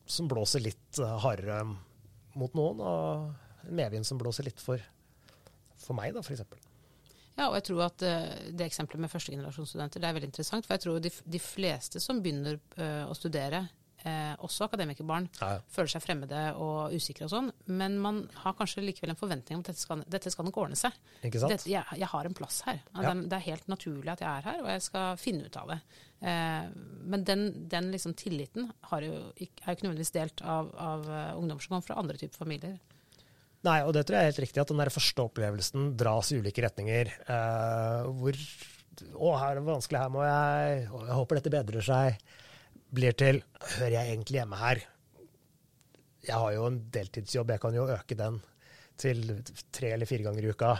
som 0.08 0.26
blåser 0.28 0.60
litt 0.60 0.98
hardere 1.22 1.62
mot 2.36 2.52
noen, 2.58 2.82
og 2.84 3.68
en 3.68 3.78
medvind 3.78 4.04
som 4.04 4.20
blåser 4.20 4.44
litt 4.44 4.60
for, 4.60 4.82
for 5.80 5.96
meg, 5.96 6.12
da, 6.12 6.20
f.eks. 6.20 6.67
Ja, 7.38 7.48
og 7.52 7.58
jeg 7.60 7.68
tror 7.70 7.84
at 7.86 8.02
uh, 8.02 8.30
det 8.50 8.66
eksempelet 8.66 9.04
med 9.04 9.12
førstegenerasjonsstudenter 9.12 10.02
det 10.02 10.08
er 10.08 10.14
veldig 10.16 10.30
interessant. 10.32 10.66
For 10.66 10.74
jeg 10.74 10.86
tror 10.86 11.02
de, 11.02 11.12
de 11.38 11.40
fleste 11.42 12.02
som 12.02 12.22
begynner 12.22 12.58
uh, 12.80 13.04
å 13.06 13.14
studere, 13.14 13.62
uh, 14.02 14.34
også 14.42 14.66
akademikerbarn, 14.66 15.28
ja. 15.38 15.52
føler 15.70 15.92
seg 15.92 16.02
fremmede 16.02 16.40
og 16.58 16.96
usikre 16.98 17.28
og 17.28 17.32
sånn. 17.36 17.52
Men 17.70 18.00
man 18.02 18.24
har 18.42 18.56
kanskje 18.58 18.82
likevel 18.82 19.14
en 19.14 19.20
forventning 19.20 19.60
om 19.60 19.62
at 19.62 19.70
dette 19.70 19.84
skal, 19.84 20.02
dette 20.10 20.34
skal 20.34 20.48
nok 20.48 20.58
ordne 20.64 20.80
seg. 20.80 20.98
Dette, 21.22 21.60
jeg, 21.70 21.84
jeg, 22.02 22.10
har 22.10 22.26
en 22.26 22.36
plass 22.40 22.58
her. 22.66 22.82
Ja. 22.98 23.14
Det 23.14 23.38
er 23.38 23.46
helt 23.46 23.70
naturlig 23.70 24.16
at 24.16 24.26
jeg 24.26 24.32
er 24.32 24.50
her, 24.50 24.60
og 24.64 24.70
jeg 24.74 24.86
skal 24.88 25.22
finne 25.22 25.46
ut 25.46 25.62
av 25.62 25.74
det. 25.74 25.80
men 26.18 27.22
den, 27.22 27.42
den 27.70 27.92
liksom 27.94 28.16
tilliten 28.18 28.64
jo, 28.66 28.96
er 28.96 29.04
jo 29.06 29.18
ikke 29.38 29.84
nødvendigvis 29.84 30.16
delt 30.16 30.42
av, 30.42 30.72
av 30.74 31.06
ungdommer 31.38 31.62
som 31.62 31.76
kommer 31.76 31.86
fra 31.86 32.02
andre 32.02 32.18
typer 32.18 32.42
familier. 32.42 32.80
Nei, 33.66 33.78
og 33.82 33.90
det 33.94 34.04
tror 34.06 34.18
jeg 34.18 34.26
er 34.26 34.30
helt 34.30 34.42
riktig, 34.44 34.60
at 34.62 34.70
den 34.70 34.80
der 34.80 34.92
første 34.94 35.24
opplevelsen 35.24 35.92
dras 35.98 36.30
i 36.30 36.38
ulike 36.38 36.62
retninger. 36.62 37.10
Uh, 37.26 38.06
hvor 38.20 38.36
Å, 38.38 39.32
her 39.38 39.50
er 39.50 39.58
det 39.58 39.64
vanskelig, 39.66 40.02
her 40.02 40.12
må 40.14 40.22
jeg 40.26 40.84
å, 40.90 41.00
Jeg 41.06 41.16
håper 41.18 41.38
dette 41.38 41.54
bedrer 41.54 41.86
seg. 41.86 42.20
Blir 42.94 43.16
til 43.18 43.40
Hører 43.76 43.96
jeg 43.96 44.12
egentlig 44.14 44.40
hjemme 44.40 44.60
her? 44.60 44.82
Jeg 46.28 46.38
har 46.38 46.52
jo 46.54 46.66
en 46.68 46.78
deltidsjobb, 46.94 47.50
jeg 47.54 47.62
kan 47.62 47.76
jo 47.76 47.88
øke 47.94 48.16
den 48.18 48.38
til 48.98 49.22
tre 49.74 49.92
eller 49.94 50.10
fire 50.10 50.26
ganger 50.26 50.46
i 50.46 50.52
uka. 50.54 50.72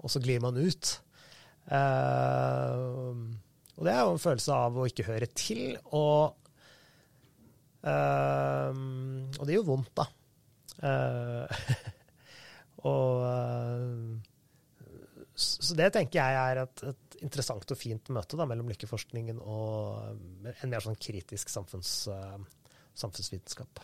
Og 0.00 0.12
så 0.12 0.20
glir 0.24 0.40
man 0.44 0.56
ut. 0.60 0.92
Uh, 1.70 3.16
og 3.76 3.86
det 3.86 3.94
er 3.94 4.02
jo 4.02 4.14
en 4.16 4.20
følelse 4.20 4.56
av 4.66 4.76
å 4.76 4.86
ikke 4.88 5.06
høre 5.08 5.28
til. 5.36 5.72
Og, 5.96 6.36
uh, 7.84 8.72
og 9.38 9.48
det 9.48 9.56
gjør 9.56 9.68
vondt, 9.72 9.94
da. 10.00 10.06
Uh, 10.80 11.88
Og, 12.88 13.24
eh, 13.28 14.30
så 15.34 15.76
det 15.76 15.90
tenker 15.94 16.20
jeg 16.20 16.40
er 16.40 16.62
et, 16.64 16.82
et 16.90 17.10
interessant 17.24 17.72
og 17.72 17.78
fint 17.78 18.10
møte 18.14 18.38
da, 18.38 18.46
mellom 18.48 18.70
lykkeforskningen 18.72 19.40
og 19.40 20.50
en 20.50 20.72
mer 20.72 20.84
sånn 20.84 20.98
kritisk 21.00 21.52
samfunns, 21.52 21.94
uh, 22.12 22.36
samfunnsvitenskap. 22.98 23.82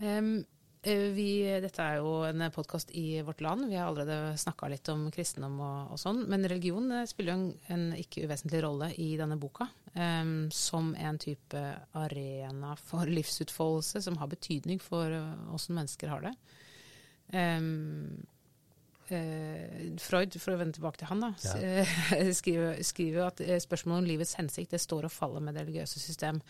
Um, 0.00 0.40
vi, 0.80 1.44
dette 1.60 1.84
er 1.84 1.98
jo 2.00 2.22
en 2.24 2.46
podkast 2.54 2.94
i 2.96 3.20
vårt 3.24 3.42
land. 3.44 3.66
Vi 3.68 3.76
har 3.76 3.90
allerede 3.90 4.38
snakka 4.40 4.70
litt 4.72 4.88
om 4.88 5.10
kristendom 5.12 5.58
og, 5.60 5.90
og, 5.92 6.00
sånn. 6.00 6.22
Men 6.32 6.48
religion 6.48 6.88
spiller 7.08 7.34
jo 7.34 7.40
en, 7.42 7.50
en, 7.74 7.84
ikke 8.00 8.24
uvesentlig 8.24 8.62
rolle 8.64 8.88
i 8.96 9.10
denne 9.20 9.36
boka. 9.40 9.68
Um, 9.92 10.48
som 10.54 10.94
en 10.96 11.18
type 11.20 11.60
arena 11.98 12.72
for 12.80 13.10
livsutfoldelse 13.10 14.00
som 14.06 14.16
har 14.22 14.32
betydning 14.32 14.80
for 14.80 15.12
åssen 15.52 15.76
mennesker 15.76 16.14
har 16.14 16.24
det. 16.30 16.34
Um, 17.32 18.26
uh, 19.10 19.96
Freud, 20.02 20.36
for 20.40 20.54
å 20.54 20.58
vende 20.60 20.76
tilbake 20.78 21.00
til 21.00 21.10
han, 21.10 21.22
da, 21.22 21.30
ja. 21.44 21.84
skriver, 22.38 22.80
skriver, 22.86 23.22
at 23.28 23.42
eh, 23.44 23.60
spørsmålet 23.62 24.04
om 24.04 24.10
livets 24.10 24.36
hensikt 24.38 24.74
det 24.74 24.82
står 24.82 25.08
og 25.08 25.14
faller 25.14 25.44
med 25.44 25.58
det 25.58 25.64
religiøse 25.66 26.02
system. 26.02 26.40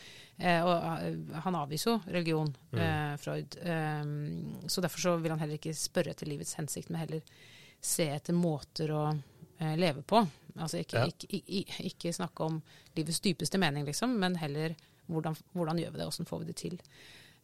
Uh, 0.41 0.61
og 0.65 0.75
uh, 0.75 1.41
han 1.47 1.61
avviser 1.61 1.93
jo 1.93 1.97
religion, 2.09 2.53
mm. 2.73 3.21
Freud. 3.23 3.59
Um, 3.65 4.61
så 4.67 4.85
derfor 4.85 5.07
så 5.07 5.17
vil 5.21 5.35
han 5.35 5.43
heller 5.43 5.61
ikke 5.61 5.77
spørre 5.77 6.15
etter 6.15 6.31
livets 6.31 6.57
hensikt, 6.61 6.93
men 6.93 7.05
heller 7.05 7.49
se 7.81 8.11
etter 8.13 8.37
måter 8.37 8.93
å 8.93 9.09
leve 9.77 10.01
på. 10.09 10.23
Altså 10.57 10.81
ikke, 10.81 11.01
ja. 11.03 11.09
ikke, 11.09 11.41
ikke, 11.61 11.83
ikke, 11.91 12.13
snakke 12.17 12.47
om 12.47 12.61
livets 12.97 13.21
dypeste 13.25 13.61
mening, 13.61 13.85
liksom, 13.89 14.15
men 14.21 14.39
heller 14.41 14.73
hvordan, 15.11 15.37
hvordan 15.53 15.81
gjør 15.83 15.95
vi 15.95 16.01
det, 16.01 16.07
åssen 16.09 16.29
får 16.29 16.43
vi 16.43 16.49
det 16.49 16.57
til. 16.61 16.79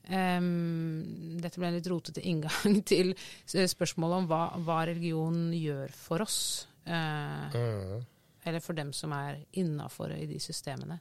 Um, 0.06 1.38
dette 1.42 1.58
ble 1.58 1.66
en 1.66 1.74
litt 1.74 1.88
rotete 1.90 2.22
inngang 2.22 2.76
til 2.90 3.14
spørsmålet 3.50 4.22
om 4.22 4.28
hva, 4.30 4.42
hva 4.62 4.82
religion 4.86 5.48
gjør 5.56 5.94
for 5.98 6.22
oss. 6.22 6.38
Uh, 6.86 7.50
mm. 7.50 8.04
Eller 8.46 8.62
for 8.62 8.78
dem 8.78 8.92
som 8.94 9.14
er 9.16 9.40
innafor 9.58 10.14
i 10.14 10.28
de 10.30 10.38
systemene. 10.42 11.00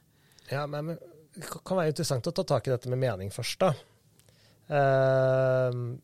Ja, 0.50 0.64
men 0.70 0.96
det 1.36 1.46
kan 1.46 1.78
være 1.78 1.92
interessant 1.92 2.26
å 2.26 2.34
ta 2.34 2.42
tak 2.48 2.66
i 2.66 2.74
dette 2.74 2.90
med 2.90 3.02
mening 3.02 3.30
først, 3.34 3.62
da. 3.62 3.70
Uh, 4.66 5.94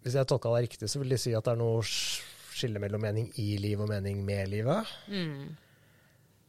hvis 0.00 0.16
jeg 0.16 0.28
tolka 0.30 0.54
det 0.54 0.64
riktig, 0.68 0.88
så 0.88 1.02
vil 1.02 1.12
de 1.12 1.20
si 1.20 1.34
at 1.36 1.44
det 1.44 1.52
er 1.52 1.60
noe 1.60 1.84
skille 1.84 2.80
mellom 2.80 3.02
mening 3.04 3.28
i 3.42 3.50
livet 3.60 3.84
og 3.84 3.92
mening 3.92 4.22
med 4.24 4.48
livet. 4.54 4.96
Mm. 5.12 5.56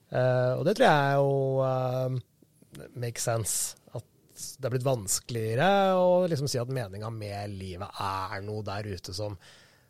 Uh, 0.09 0.53
og 0.55 0.63
det 0.65 0.77
tror 0.77 0.87
jeg 0.87 1.09
er 1.09 1.17
jo 1.19 1.33
uh, 1.59 2.87
makes 2.95 3.27
sense 3.27 3.75
det 4.59 4.67
er 4.67 4.73
blitt 4.73 4.87
vanskeligere 4.87 5.69
å 5.99 6.27
liksom 6.29 6.49
si 6.51 6.59
at 6.61 6.71
meninga 6.73 7.09
med 7.13 7.55
livet 7.59 8.01
er 8.03 8.43
noe 8.45 8.65
der 8.67 8.87
ute 8.87 9.15
som 9.15 9.37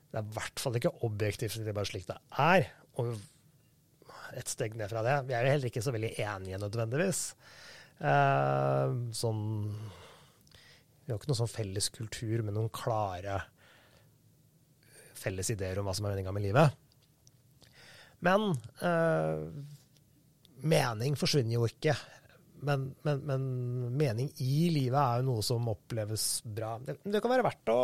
Det 0.09 0.17
er 0.17 0.25
i 0.25 0.35
hvert 0.37 0.61
fall 0.61 0.77
ikke 0.79 0.95
objektivt, 1.05 1.59
det 1.61 1.69
er 1.69 1.77
bare 1.77 1.89
slik 1.89 2.07
det 2.09 2.17
er. 2.41 2.65
Og 2.97 3.13
et 4.37 4.49
steg 4.49 4.75
ned 4.77 4.89
fra 4.91 5.03
det 5.05 5.15
Vi 5.27 5.35
er 5.37 5.45
jo 5.45 5.53
heller 5.53 5.69
ikke 5.69 5.83
så 5.85 5.93
veldig 5.93 6.11
enige 6.23 6.61
nødvendigvis. 6.61 7.21
Eh, 7.99 8.97
sånn 9.21 9.45
Vi 11.03 11.11
har 11.11 11.17
ikke 11.17 11.31
noen 11.31 11.41
sånn 11.43 11.51
felles 11.51 11.89
kultur 11.93 12.45
med 12.45 12.55
noen 12.57 12.71
klare 12.73 13.41
felles 15.19 15.49
ideer 15.51 15.81
om 15.81 15.89
hva 15.89 15.95
som 15.97 16.05
er 16.07 16.13
meninga 16.13 16.31
med 16.31 16.45
livet. 16.45 16.77
Men 18.23 18.53
eh, 18.85 19.41
mening 20.63 21.17
forsvinner 21.19 21.57
jo 21.57 21.67
ikke 21.67 21.95
men, 22.65 22.89
men, 23.07 23.21
men, 23.27 23.43
mening 23.97 24.31
i 24.43 24.69
livet 24.73 24.99
er 24.99 25.21
jo 25.21 25.27
noe 25.29 25.45
som 25.45 25.67
oppleves 25.71 26.25
bra. 26.43 26.75
Det, 26.83 26.99
det 27.05 27.21
kan 27.23 27.31
være 27.31 27.45
verdt 27.47 27.71
å 27.73 27.79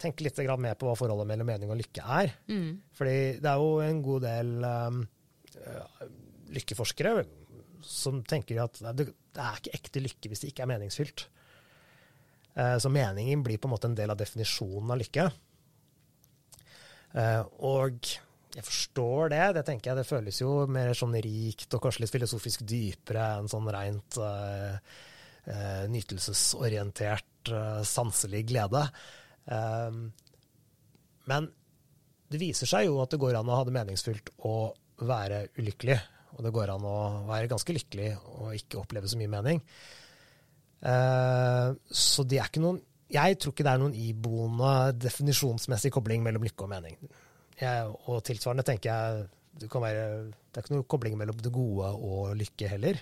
tenke 0.00 0.26
litt 0.26 0.38
mer 0.60 0.76
på 0.76 0.88
hva 0.88 0.96
forholdet 0.98 1.28
mellom 1.30 1.48
mening 1.48 1.72
og 1.72 1.80
lykke 1.80 2.04
er. 2.18 2.34
Mm. 2.50 2.68
Fordi 2.96 3.16
det 3.40 3.52
er 3.52 3.62
jo 3.62 3.70
en 3.84 4.02
god 4.04 4.26
del 4.26 4.52
um, 4.66 5.00
lykkeforskere 6.56 7.24
som 7.86 8.20
tenker 8.26 8.60
at 8.64 8.80
det, 8.98 9.08
det, 9.08 9.40
er 9.40 9.60
ikke 9.60 9.78
ekte 9.78 10.02
lykke 10.02 10.30
hvis 10.32 10.44
det 10.44 10.52
ikke 10.52 10.66
er 10.66 10.72
meningsfylt. 10.74 11.26
Uh, 12.56 12.76
så 12.82 12.92
meningen 12.92 13.44
blir 13.46 13.60
på 13.60 13.70
en 13.70 13.76
måte 13.76 13.90
en 13.90 13.96
del 13.96 14.12
av 14.12 14.20
definisjonen 14.20 14.92
av 14.92 15.00
lykke. 15.00 15.26
Uh, 17.16 17.42
og 17.64 18.16
jeg 18.56 18.64
forstår 18.64 19.32
det. 19.34 19.42
Det 19.58 19.64
tenker 19.68 19.90
jeg 19.90 19.98
det 20.00 20.08
føles 20.08 20.40
jo 20.40 20.52
mer 20.72 20.94
sånn 20.96 21.16
rikt 21.26 21.76
og 21.76 21.82
kanskje 21.84 22.04
litt 22.04 22.14
filosofisk 22.14 22.64
dypere 22.68 23.26
enn 23.36 23.50
sånn 23.52 23.68
rent 23.74 24.16
uh, 24.22 24.78
uh, 25.50 25.82
nytelsesorientert, 25.92 27.50
uh, 27.52 27.82
sanselig 27.84 28.46
glede. 28.48 28.86
Um, 29.44 30.06
men 31.28 31.50
det 32.32 32.40
viser 32.40 32.70
seg 32.70 32.88
jo 32.88 32.96
at 33.02 33.12
det 33.12 33.20
går 33.20 33.36
an 33.38 33.52
å 33.52 33.60
ha 33.60 33.68
det 33.68 33.76
meningsfylt 33.76 34.32
å 34.48 34.56
være 35.04 35.44
ulykkelig. 35.60 35.98
Og 36.36 36.42
det 36.46 36.54
går 36.56 36.72
an 36.72 36.88
å 36.88 36.96
være 37.28 37.52
ganske 37.52 37.76
lykkelig 37.76 38.10
og 38.38 38.56
ikke 38.56 38.80
oppleve 38.80 39.08
så 39.08 39.20
mye 39.20 39.30
mening. 39.32 39.62
så 41.96 42.24
det 42.28 42.36
er 42.38 42.50
ikke 42.50 42.60
noen 42.60 42.76
Jeg 43.10 43.38
tror 43.40 43.54
ikke 43.54 43.64
det 43.64 43.72
er 43.72 43.80
noen 43.80 43.94
iboende 43.96 44.72
definisjonsmessig 45.00 45.90
kobling 45.94 46.22
mellom 46.26 46.44
lykke 46.44 46.66
og 46.66 46.70
mening. 46.74 46.98
Jeg, 47.56 47.92
og 48.06 48.20
tilsvarende 48.26 48.66
tenker 48.66 48.90
jeg 48.90 49.26
det, 49.56 49.70
være, 49.72 50.08
det 50.28 50.58
er 50.58 50.64
ikke 50.64 50.74
noe 50.76 50.88
kobling 50.90 51.14
mellom 51.16 51.38
det 51.40 51.52
gode 51.54 51.88
og 51.94 52.34
lykke 52.36 52.68
heller. 52.74 53.00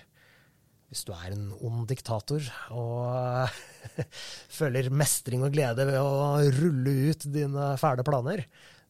Hvis 0.87 1.03
du 1.07 1.11
er 1.15 1.33
en 1.33 1.49
ond 1.65 1.83
diktator 1.89 2.45
og 2.71 3.49
føler 4.59 4.91
mestring 4.93 5.43
og 5.43 5.51
glede 5.55 5.87
ved 5.89 5.99
å 5.99 6.39
rulle 6.55 6.93
ut 7.11 7.27
dine 7.33 7.73
fæle 7.81 8.05
planer, 8.07 8.45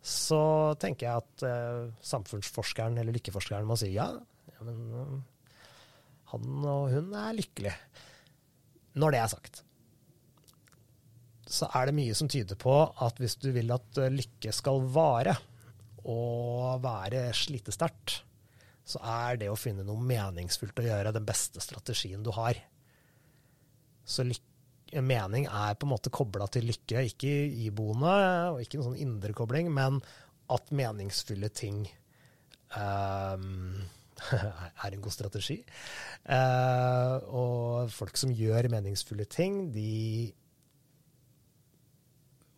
så 0.05 0.76
tenker 0.78 1.07
jeg 1.07 1.24
at 1.24 1.45
eh, 1.49 1.86
samfunnsforskeren 2.05 2.99
eller 3.01 3.16
lykkeforskeren 3.16 3.66
må 3.66 3.78
si 3.80 3.95
ja, 3.95 4.11
ja 4.53 4.66
men 4.68 4.84
uh, 4.93 5.16
han 6.30 6.68
og 6.70 6.91
hun 6.93 7.16
er 7.18 7.38
lykkelig. 7.39 7.74
Når 9.01 9.16
det 9.16 9.22
er 9.24 9.32
sagt, 9.32 9.63
så 11.49 11.72
er 11.74 11.89
det 11.89 11.97
mye 11.97 12.13
som 12.18 12.30
tyder 12.30 12.59
på 12.59 12.76
at 13.01 13.18
hvis 13.22 13.38
du 13.41 13.49
vil 13.55 13.74
at 13.74 14.01
uh, 14.01 14.11
lykke 14.13 14.53
skal 14.53 14.86
vare, 14.93 15.34
å 16.06 16.78
være 16.84 17.28
slitesterkt, 17.36 18.20
så 18.86 19.01
er 19.01 19.39
det 19.41 19.49
å 19.49 19.58
finne 19.58 19.86
noe 19.86 20.01
meningsfullt 20.01 20.80
å 20.82 20.86
gjøre 20.86 21.14
den 21.16 21.26
beste 21.26 21.64
strategien 21.64 22.24
du 22.26 22.30
har. 22.36 22.60
Så 24.06 24.26
mening 25.01 25.47
er 25.49 25.76
på 25.76 25.88
en 25.88 25.93
måte 25.95 26.14
kobla 26.14 26.47
til 26.51 26.70
lykke, 26.70 27.08
ikke 27.10 27.34
iboende 27.66 28.16
og 28.53 28.62
ikke 28.62 28.80
en 28.80 28.88
sånn 28.91 29.01
indre 29.01 29.34
kobling, 29.38 29.72
men 29.74 29.99
at 30.53 30.70
meningsfulle 30.76 31.49
ting 31.49 31.82
um, 32.78 33.82
er 34.86 34.93
en 34.93 35.01
god 35.01 35.16
strategi. 35.16 35.58
Uh, 36.30 37.18
og 37.26 37.93
folk 37.93 38.22
som 38.22 38.34
gjør 38.34 38.70
meningsfulle 38.74 39.26
ting, 39.26 39.72
de 39.74 40.30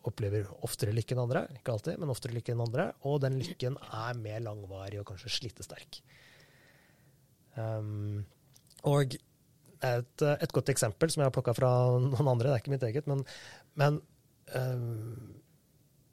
opplever 0.08 0.48
oftere 0.66 0.94
lykke 0.96 1.14
enn 1.14 1.22
andre. 1.24 1.44
Ikke 1.58 1.74
alltid, 1.74 1.98
men 2.00 2.12
oftere 2.12 2.36
lykke 2.36 2.54
enn 2.54 2.64
andre. 2.64 2.90
Og 3.08 3.20
den 3.24 3.38
lykken 3.40 3.78
er 3.78 4.20
mer 4.20 4.42
langvarig 4.44 5.00
og 5.00 5.08
kanskje 5.12 5.32
slitesterk. 5.36 6.00
Um, 7.58 8.22
og 8.86 9.16
et, 9.16 10.22
et, 10.22 10.52
godt 10.54 10.70
eksempel 10.72 11.10
som 11.10 11.22
jeg 11.22 11.30
har 11.30 11.34
plukka 11.34 11.54
fra 11.56 11.70
noen 12.02 12.30
andre, 12.30 12.48
det 12.48 12.54
er 12.54 12.62
ikke 12.62 12.74
mitt 12.74 12.86
eget, 12.86 13.08
men, 13.10 13.24
men 13.78 13.98
um, 14.54 15.38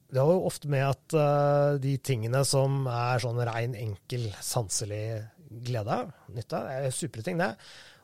det 0.10 0.22
har 0.22 0.32
jo 0.32 0.46
ofte 0.48 0.70
med 0.72 0.86
at 0.86 1.18
uh, 1.18 1.78
de 1.82 1.96
tingene 2.06 2.42
som 2.48 2.86
er 2.90 3.22
sånn 3.22 3.42
rein, 3.50 3.76
enkel, 3.78 4.30
sanselig 4.46 5.04
glede, 5.66 6.00
nytte, 6.36 6.62
er 6.72 6.94
supre 6.94 7.26
ting, 7.26 7.42
det. 7.42 7.54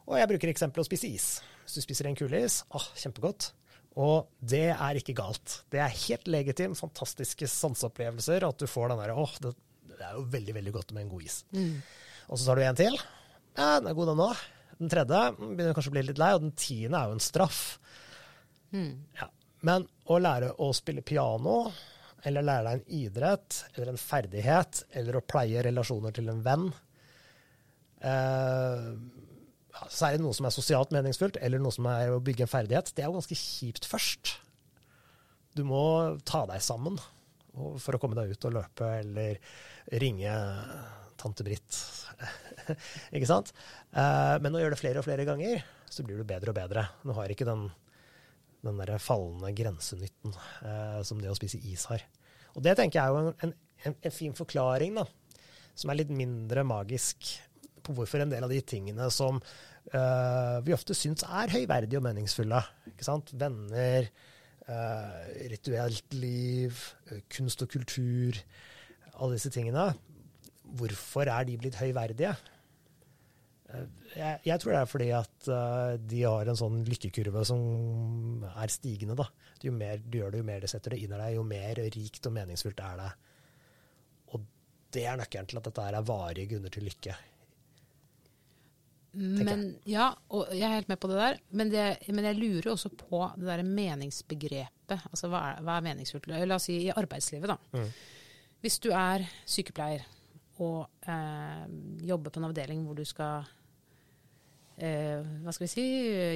Og 0.09 0.17
jeg 0.17 0.29
bruker 0.33 0.51
eksempelet 0.51 0.85
å 0.85 0.89
spise 0.89 1.09
is. 1.09 1.27
Hvis 1.63 1.77
du 1.77 1.85
spiser 1.85 2.09
en 2.09 2.17
kuleis, 2.17 2.61
ah, 2.75 2.87
kjempegodt. 2.99 3.51
Og 3.99 4.29
det 4.39 4.69
er 4.71 4.99
ikke 4.99 5.17
galt. 5.17 5.57
Det 5.71 5.81
er 5.83 5.99
helt 6.05 6.29
legitimt, 6.31 6.79
fantastiske 6.79 7.49
sanseopplevelser 7.51 8.45
at 8.47 8.61
du 8.61 8.69
får 8.69 8.93
den 8.93 9.01
derre 9.03 9.17
åh, 9.19 9.33
det, 9.43 9.51
det, 9.89 9.99
er 9.99 10.15
jo 10.15 10.23
veldig, 10.31 10.55
veldig 10.59 10.73
godt 10.77 10.93
med 10.95 11.05
en 11.05 11.11
god 11.11 11.27
is. 11.27 11.41
Mm. 11.51 11.75
Og 12.31 12.39
så 12.39 12.47
tar 12.47 12.59
du 12.59 12.65
en 12.65 12.79
til. 12.79 12.97
Ja, 13.57 13.67
den 13.81 13.91
er 13.91 13.97
god, 13.97 14.13
den 14.13 14.23
òg. 14.23 14.43
Den 14.81 14.91
tredje 14.91 15.21
begynner 15.37 15.75
kanskje 15.77 15.91
å 15.91 15.97
bli 15.97 16.05
litt 16.07 16.21
lei, 16.21 16.31
og 16.33 16.45
den 16.45 16.55
tiende 16.57 17.01
er 17.01 17.11
jo 17.11 17.17
en 17.17 17.23
straff. 17.23 17.63
Mm. 18.71 18.93
Ja. 19.19 19.27
Men 19.67 19.85
å 20.09 20.17
lære 20.17 20.53
å 20.63 20.71
spille 20.73 21.03
piano, 21.05 21.65
eller 22.25 22.45
lære 22.45 22.63
deg 22.69 22.79
en 22.79 22.95
idrett, 23.01 23.59
eller 23.75 23.91
en 23.91 24.01
ferdighet, 24.01 24.85
eller 24.97 25.19
å 25.19 25.25
pleie 25.25 25.61
relasjoner 25.67 26.15
til 26.15 26.31
en 26.31 26.41
venn 26.45 26.69
eh, 28.01 28.87
så 29.71 30.07
er 30.07 30.17
det 30.17 30.23
noe 30.23 30.35
som 30.35 30.47
er 30.47 30.53
sosialt 30.53 30.93
meningsfullt, 30.93 31.39
eller 31.41 31.61
noe 31.61 31.73
som 31.73 31.87
er 31.89 32.11
å 32.13 32.21
bygge 32.23 32.45
en 32.45 32.51
ferdighet. 32.51 32.91
Det 32.95 33.03
er 33.03 33.09
jo 33.09 33.17
ganske 33.17 33.37
kjipt 33.37 33.87
først. 33.87 34.35
Du 35.57 35.63
må 35.67 35.81
ta 36.27 36.45
deg 36.49 36.63
sammen 36.63 36.99
for 37.51 37.95
å 37.95 37.99
komme 37.99 38.15
deg 38.15 38.33
ut 38.33 38.47
og 38.47 38.55
løpe, 38.55 38.87
eller 39.01 39.39
ringe 40.01 40.33
tante 41.19 41.45
Britt. 41.45 41.77
ikke 43.15 43.29
sant? 43.29 43.51
Eh, 43.91 44.35
men 44.43 44.55
å 44.55 44.61
gjøre 44.61 44.75
det 44.75 44.81
flere 44.81 45.01
og 45.01 45.07
flere 45.07 45.27
ganger, 45.27 45.63
så 45.91 46.05
blir 46.07 46.19
du 46.19 46.27
bedre 46.27 46.53
og 46.53 46.57
bedre. 46.57 46.87
Du 47.03 47.11
har 47.17 47.31
ikke 47.31 47.47
den, 47.47 47.67
den 48.65 48.79
der 48.81 48.95
fallende 49.03 49.51
grensenytten 49.55 50.35
eh, 50.35 50.99
som 51.07 51.21
det 51.21 51.31
å 51.31 51.37
spise 51.37 51.61
is 51.67 51.85
har. 51.91 52.03
Og 52.55 52.63
det 52.65 52.77
tenker 52.79 52.99
jeg 52.99 53.05
er 53.05 53.13
jo 53.13 53.35
en, 53.47 53.55
en, 53.87 53.95
en 53.95 54.15
fin 54.15 54.35
forklaring, 54.35 54.97
da, 54.99 55.05
som 55.75 55.91
er 55.91 56.01
litt 56.01 56.11
mindre 56.15 56.63
magisk 56.67 57.35
på 57.85 57.95
hvorfor 57.97 58.23
en 58.23 58.31
del 58.31 58.45
av 58.45 58.51
de 58.51 58.59
tingene 58.65 59.07
som 59.13 59.39
uh, 59.41 60.57
vi 60.65 60.75
ofte 60.75 60.95
syns 60.97 61.25
er 61.25 61.53
høyverdige 61.53 61.99
og 61.99 62.05
meningsfulle, 62.05 62.61
ikke 62.93 63.07
sant? 63.07 63.33
venner, 63.37 64.09
uh, 64.69 65.19
rituelt 65.51 66.15
liv, 66.17 66.77
uh, 67.11 67.19
kunst 67.31 67.65
og 67.65 67.71
kultur, 67.73 68.39
alle 69.17 69.37
disse 69.37 69.51
tingene, 69.53 69.91
hvorfor 70.77 71.29
er 71.29 71.47
de 71.47 71.59
blitt 71.59 71.79
høyverdige? 71.81 72.35
Jeg, 74.17 74.39
jeg, 74.43 74.59
tror 74.59 74.73
det 74.73 74.79
er 74.81 74.87
fordi 74.89 75.05
at 75.15 75.45
de 76.11 76.17
har 76.25 76.49
en 76.51 76.57
sånn 76.59 76.81
lykkekurve 76.83 77.45
som 77.47 78.41
er 78.49 78.73
stigende. 78.73 79.15
da. 79.15 79.29
Jo 79.63 79.71
mer 79.71 80.01
du 80.03 80.17
gjør 80.19 80.33
det, 80.33 80.41
jo 80.41 80.47
mer 80.49 80.65
det 80.65 80.71
setter 80.73 80.91
det 80.91 80.99
inn 81.05 81.13
i 81.13 81.19
deg, 81.21 81.37
jo 81.37 81.45
mer 81.47 81.79
rikt 81.95 82.27
og 82.27 82.35
meningsfullt 82.35 82.83
er 82.83 82.99
det. 82.99 83.07
Og 84.35 84.43
det 84.91 85.05
er 85.07 85.21
nøkkelen 85.21 85.47
til 85.47 85.61
at 85.61 85.69
dette 85.69 85.85
er 85.87 86.09
varige 86.09 86.51
grunner 86.51 86.75
til 86.75 86.89
lykke. 86.89 87.15
Men, 89.13 89.65
ja, 89.89 90.07
og 90.31 90.53
jeg 90.55 90.63
er 90.63 90.77
helt 90.77 90.91
med 90.91 90.99
på 91.01 91.09
det 91.11 91.19
der. 91.19 91.39
Men, 91.51 91.71
det, 91.73 91.85
men 92.15 92.27
jeg 92.29 92.37
lurer 92.39 92.71
også 92.71 92.91
på 92.95 93.25
det 93.35 93.49
der 93.49 93.63
meningsbegrepet. 93.67 95.07
Altså 95.09 95.27
hva 95.31 95.41
er, 95.49 95.61
hva 95.65 95.77
er 95.77 95.87
meningsfullt? 95.89 96.29
La 96.31 96.55
oss 96.55 96.69
si 96.69 96.77
i 96.85 96.93
arbeidslivet, 96.95 97.51
da. 97.51 97.57
Mm. 97.75 97.89
Hvis 98.61 98.77
du 98.79 98.91
er 98.95 99.25
sykepleier 99.49 100.05
og 100.61 101.09
eh, 101.09 101.63
jobber 102.05 102.31
på 102.31 102.39
en 102.39 102.47
avdeling 102.51 102.83
hvor 102.85 102.99
du 102.99 103.03
skal 103.07 103.47
eh, 104.77 105.23
hva 105.41 105.53
skal 105.55 105.65
vi 105.65 105.71
si, 105.71 105.85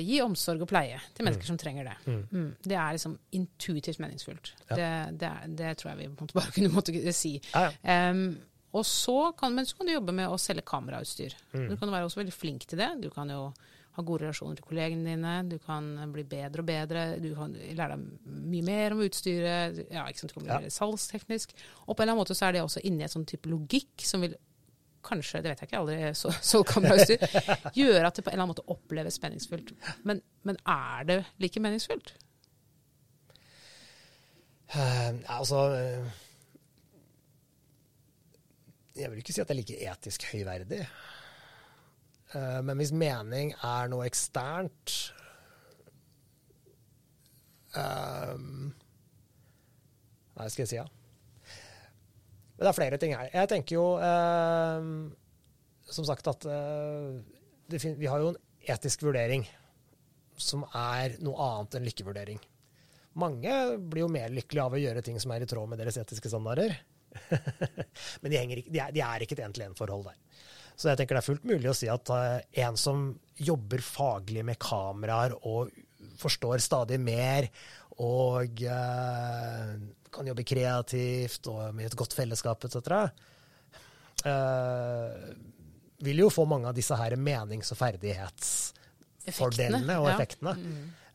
gi 0.07 0.17
omsorg 0.23 0.65
og 0.65 0.71
pleie 0.71 0.97
til 1.13 1.21
mm. 1.21 1.29
mennesker 1.29 1.45
mm. 1.45 1.51
som 1.51 1.61
trenger 1.61 1.91
det. 1.91 1.95
Mm. 2.09 2.23
Mm. 2.31 2.49
Det 2.65 2.79
er 2.79 2.97
liksom 2.97 3.15
intuitivt 3.39 4.01
meningsfullt. 4.03 4.51
Ja. 4.71 4.75
Det, 4.75 4.89
det, 5.21 5.31
det, 5.61 5.77
tror 5.79 5.93
jeg 5.93 6.01
vi 6.01 6.27
bare 6.33 6.51
kunne 6.57 6.73
måtte 6.73 7.15
si. 7.15 7.37
Ja, 7.53 7.69
ja. 7.69 8.11
Um, 8.11 8.27
og 8.75 8.83
så 8.87 9.31
kan, 9.39 9.55
men 9.55 9.65
så 9.65 9.77
kan 9.77 9.87
du 9.87 9.93
jobbe 9.93 10.13
med 10.15 10.27
å 10.27 10.39
selge 10.41 10.65
kamerautstyr. 10.67 11.35
Mm. 11.53 11.69
Du 11.71 11.77
kan 11.79 11.91
være 11.93 12.09
også 12.09 12.19
veldig 12.19 12.35
flink 12.35 12.65
til 12.67 12.81
det. 12.81 12.89
Du 13.03 13.07
kan 13.13 13.29
jo 13.31 13.47
ha 13.95 14.03
gode 14.03 14.25
relasjoner 14.25 14.57
til 14.59 14.67
kollegene 14.67 15.13
dine. 15.13 15.35
Du 15.47 15.55
kan 15.63 15.87
bli 16.11 16.25
bedre 16.27 16.63
og 16.63 16.67
bedre. 16.67 17.05
Du 17.23 17.29
kan 17.37 17.53
lære 17.55 17.95
deg 17.95 18.33
mye 18.51 18.65
mer 18.67 18.95
om 18.95 19.03
utstyret. 19.05 19.79
Ja, 19.87 20.03
ikke 20.09 20.23
sant? 20.23 20.33
Du 20.33 20.39
kan 20.39 20.47
bli 20.47 20.51
ja. 20.51 20.59
mer 20.65 20.75
salgsteknisk. 20.75 21.55
Og 21.85 21.93
på 21.93 22.03
en 22.03 22.03
eller 22.03 22.15
annen 22.17 22.23
måte 22.25 22.35
så 22.35 22.49
er 22.49 22.57
det 22.57 22.65
også 22.65 22.83
inni 22.89 23.07
et 23.07 23.15
sånn 23.15 23.27
type 23.29 23.51
logikk 23.51 24.03
som 24.03 24.25
vil 24.25 24.35
kanskje, 25.05 25.43
det 25.45 25.53
vet 25.53 25.63
jeg 25.63 25.69
ikke, 25.69 25.79
aldri 25.83 26.11
så, 26.23 26.33
så 26.43 26.63
kamerautstyr, 26.67 27.23
gjøre 27.77 28.09
at 28.09 28.19
det 28.19 28.25
på 28.25 28.31
en 28.31 28.35
eller 28.35 28.43
annen 28.43 28.53
måte 28.55 28.67
oppleves 28.75 29.21
meningsfullt. 29.23 29.71
Men, 30.03 30.19
men 30.43 30.59
er 30.67 31.07
det 31.07 31.19
like 31.39 31.63
meningsfullt? 31.63 32.15
Uh, 34.75 35.15
altså 35.29 35.63
uh 35.71 36.21
jeg 38.95 39.11
vil 39.11 39.21
ikke 39.21 39.35
si 39.35 39.43
at 39.43 39.49
det 39.49 39.55
er 39.55 39.61
like 39.61 39.77
etisk 39.91 40.25
høyverdig. 40.31 40.81
Uh, 42.33 42.61
men 42.65 42.79
hvis 42.79 42.93
mening 42.95 43.51
er 43.63 43.91
noe 43.91 44.07
eksternt 44.07 44.93
um, 47.77 48.71
Hva 50.33 50.47
skal 50.49 50.63
jeg 50.65 50.71
si, 50.71 50.79
ja? 50.79 50.87
Men 52.55 52.63
det 52.63 52.71
er 52.71 52.77
flere 52.79 52.99
ting 52.99 53.13
her. 53.13 53.29
Jeg 53.35 53.51
tenker 53.51 53.77
jo 53.77 53.85
um, 53.99 54.89
som 55.91 56.07
sagt 56.07 56.27
at 56.31 56.47
uh, 56.49 57.19
vi 57.69 58.09
har 58.09 58.23
jo 58.23 58.33
en 58.33 58.41
etisk 58.65 59.05
vurdering 59.05 59.45
som 60.39 60.65
er 60.75 61.15
noe 61.23 61.37
annet 61.39 61.77
enn 61.77 61.87
lykkevurdering. 61.87 62.41
Mange 63.19 63.51
blir 63.79 64.03
jo 64.03 64.11
mer 64.11 64.33
lykkelige 64.33 64.65
av 64.65 64.75
å 64.75 64.81
gjøre 64.81 65.03
ting 65.05 65.19
som 65.21 65.31
er 65.31 65.45
i 65.45 65.47
tråd 65.47 65.69
med 65.71 65.79
deres 65.79 65.99
etiske 66.01 66.31
standarder. 66.31 66.73
Men 68.21 68.31
de, 68.31 68.35
ikke, 68.41 68.71
de, 68.71 68.79
er, 68.79 68.89
de 68.95 69.01
er 69.05 69.19
ikke 69.25 69.35
et 69.37 69.45
én-til-én-forhold 69.45 70.03
der. 70.09 70.17
Så 70.75 70.83
jeg 70.91 70.97
tenker 70.99 71.15
det 71.15 71.21
er 71.23 71.29
fullt 71.29 71.47
mulig 71.47 71.69
å 71.71 71.77
si 71.77 71.87
at 71.91 72.05
uh, 72.11 72.39
en 72.65 72.75
som 72.79 72.97
jobber 73.39 73.81
faglig 73.83 74.43
med 74.47 74.57
kameraer 74.61 75.31
og 75.47 75.71
forstår 76.19 76.57
stadig 76.63 76.99
mer 77.01 77.47
og 78.03 78.49
uh, 78.67 79.71
kan 80.15 80.27
jobbe 80.27 80.43
kreativt 80.47 81.47
og 81.51 81.75
med 81.75 81.85
et 81.89 81.99
godt 81.99 82.13
fellesskap 82.15 82.63
etc., 82.67 82.77
uh, 84.27 85.11
vil 86.05 86.19
jo 86.25 86.29
få 86.33 86.43
mange 86.49 86.67
av 86.69 86.75
disse 86.75 86.95
her 86.99 87.13
menings- 87.15 87.71
og 87.71 87.77
ferdighetsfordelene 87.79 89.95
og 90.01 90.07
ja. 90.09 90.13
effektene. 90.13 90.53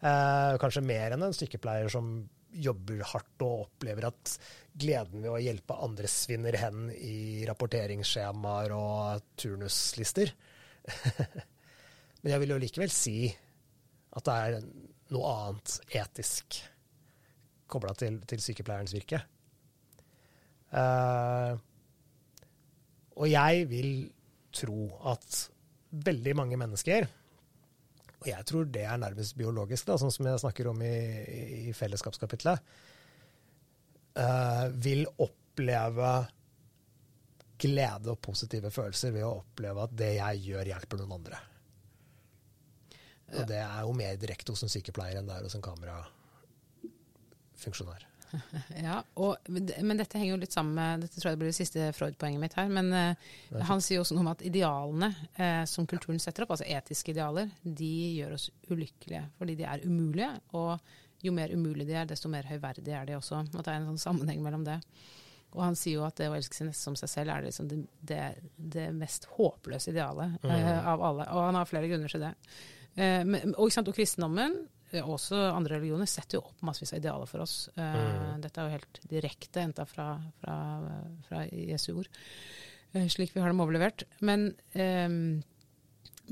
Uh, 0.01 0.53
kanskje 0.61 0.89
mer 0.89 1.09
enn 1.13 1.23
en 1.27 1.37
sykepleier 1.37 1.89
som 1.93 2.05
jobber 2.53 3.03
hardt 3.13 3.45
og 3.47 3.67
opplever 3.67 4.09
at 4.09 4.35
gleden 4.81 5.23
ved 5.23 5.31
å 5.33 5.41
hjelpe 5.43 5.79
andre 5.85 6.11
svinner 6.11 6.57
hen 6.59 6.89
i 6.95 7.47
rapporteringsskjemaer 7.49 8.75
og 8.77 9.25
turnuslister. 9.41 10.33
Men 12.21 12.35
jeg 12.35 12.43
vil 12.43 12.55
jo 12.55 12.61
likevel 12.63 12.93
si 12.95 13.17
at 13.31 14.27
det 14.27 14.37
er 14.37 14.59
noe 15.15 15.35
annet 15.35 15.77
etisk 16.01 16.61
kobla 17.71 17.95
til, 17.99 18.19
til 18.27 18.43
sykepleierens 18.43 18.95
virke. 18.97 19.23
Uh, 20.71 21.55
og 23.19 23.27
jeg 23.31 23.67
vil 23.71 23.93
tro 24.55 24.87
at 25.11 25.47
veldig 25.91 26.35
mange 26.39 26.59
mennesker 26.59 27.07
og 28.21 28.27
jeg 28.29 28.45
tror 28.49 28.65
det 28.69 28.85
er 28.85 29.01
nærmest 29.01 29.37
biologisk, 29.39 29.87
da, 29.89 29.97
sånn 30.01 30.13
som 30.13 30.27
jeg 30.29 30.43
snakker 30.43 30.69
om 30.73 30.79
i, 30.85 30.97
i 31.71 31.73
fellesskapskapitlet, 31.77 32.59
Uh, 34.11 34.67
vil 34.83 35.07
oppleve 35.23 36.27
glede 37.63 38.11
og 38.11 38.19
positive 38.19 38.67
følelser 38.75 39.15
ved 39.15 39.23
å 39.23 39.39
oppleve 39.39 39.85
at 39.85 39.93
det 39.97 40.17
jeg 40.17 40.41
gjør, 40.49 40.67
hjelper 40.73 40.99
noen 40.99 41.13
andre. 41.15 41.39
Og 43.39 43.47
det 43.47 43.63
er 43.63 43.81
jo 43.87 43.93
mer 43.95 44.19
direkte 44.19 44.51
hos 44.51 44.65
en 44.67 44.73
sykepleier 44.73 45.15
enn 45.21 45.29
det 45.31 45.37
er 45.37 45.45
hos 45.47 45.55
en 45.55 45.63
kamerafunksjonær. 45.63 48.10
Ja, 48.85 49.01
og, 49.21 49.51
men 49.51 49.99
dette 49.99 50.19
henger 50.19 50.35
jo 50.35 50.41
litt 50.43 50.55
sammen 50.55 50.77
med 50.79 51.05
Dette 51.05 51.21
tror 51.21 51.33
jeg 51.33 51.41
blir 51.41 51.51
det 51.51 51.59
siste 51.59 51.91
Freud-poenget 51.97 52.43
mitt 52.43 52.57
her. 52.59 52.71
Men 52.73 52.91
uh, 52.95 53.61
han 53.69 53.83
sier 53.85 54.03
også 54.03 54.17
noe 54.17 54.25
om 54.25 54.33
at 54.33 54.45
idealene 54.47 55.11
uh, 55.39 55.63
som 55.69 55.89
kulturen 55.91 56.21
setter 56.23 56.47
opp, 56.47 56.55
altså 56.57 56.69
etiske 56.69 57.15
idealer, 57.15 57.51
de 57.63 57.93
gjør 58.21 58.37
oss 58.39 58.49
ulykkelige 58.71 59.25
fordi 59.39 59.57
de 59.61 59.69
er 59.69 59.87
umulige. 59.87 60.33
Og 60.59 61.27
jo 61.27 61.35
mer 61.37 61.53
umulige 61.53 61.91
de 61.91 61.99
er, 62.01 62.09
desto 62.09 62.31
mer 62.33 62.49
høyverdige 62.49 62.97
er 62.97 63.09
de 63.09 63.19
også. 63.19 63.45
At 63.51 63.65
det 63.65 63.73
er 63.73 63.81
en 63.81 63.91
sånn 63.93 64.05
sammenheng 64.09 64.43
mellom 64.45 64.65
det. 64.69 64.81
Og 65.51 65.65
han 65.65 65.75
sier 65.79 65.99
jo 65.99 66.07
at 66.07 66.19
det 66.21 66.29
å 66.31 66.35
elske 66.37 66.55
sin 66.55 66.69
neste 66.71 66.87
som 66.87 66.97
seg 66.99 67.11
selv 67.11 67.35
er 67.35 67.49
liksom 67.49 67.67
det, 67.71 67.81
det, 68.07 68.25
det 68.55 68.91
mest 68.95 69.27
håpløse 69.35 69.91
idealet 69.91 70.45
eh, 70.47 70.77
av 70.79 71.03
alle. 71.03 71.27
Og 71.35 71.49
han 71.49 71.59
har 71.59 71.67
flere 71.67 71.91
grunner 71.91 72.13
til 72.13 72.23
det. 72.23 72.31
Men, 72.95 73.55
og, 73.57 73.71
og 73.71 73.97
kristendommen, 73.97 74.55
også 74.99 75.39
andre 75.55 75.77
religioner, 75.79 76.09
setter 76.11 76.39
jo 76.39 76.45
opp 76.49 76.63
massevis 76.67 76.93
av 76.97 76.99
idealer 77.03 77.29
for 77.31 77.45
oss. 77.45 77.55
Mm. 77.77 78.41
Dette 78.43 78.61
er 78.61 78.67
jo 78.69 78.75
helt 78.79 79.01
direkte 79.11 79.63
henta 79.63 79.87
fra, 79.87 80.09
fra, 80.43 80.57
fra 81.29 81.45
Jesu 81.53 81.93
ord, 82.01 82.09
eh, 82.93 83.07
slik 83.13 83.33
vi 83.37 83.41
har 83.45 83.53
dem 83.53 83.63
overlevert. 83.63 84.03
Men 84.27 84.49
eh, 84.75 85.09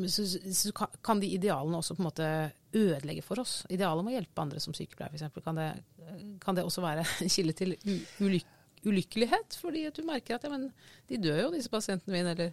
så, 0.09 0.27
så 0.27 0.73
kan- 0.75 0.99
kan 1.03 1.21
de 1.23 1.31
idealene 1.39 1.79
også 1.81 1.95
på 1.99 2.03
en 2.05 2.11
måte 2.11 2.29
ødelegge 2.75 3.23
for 3.25 3.41
oss. 3.43 3.61
Idealet 3.73 4.03
om 4.05 4.11
å 4.11 4.15
hjelpe 4.15 4.43
andre 4.45 4.61
som 4.63 4.75
sykepleier, 4.77 5.15
f.eks. 5.15 5.43
Kan, 5.45 5.57
det- 5.59 6.39
kan 6.43 6.55
det 6.59 6.65
også 6.67 6.83
være 6.85 7.07
en 7.25 7.29
kilde 7.33 7.55
til 7.59 7.77
ulykke? 8.21 8.55
ulykkelighet? 8.87 9.57
Fordi 9.59 9.81
at 9.89 9.97
du 9.99 10.05
merker 10.07 10.37
at 10.37 10.45
ja, 10.47 10.51
men, 10.53 10.69
de 11.11 11.17
dør 11.19 11.41
jo, 11.43 11.49
disse 11.51 11.69
pasientene 11.69 12.15
mine. 12.15 12.31
Eller 12.31 12.53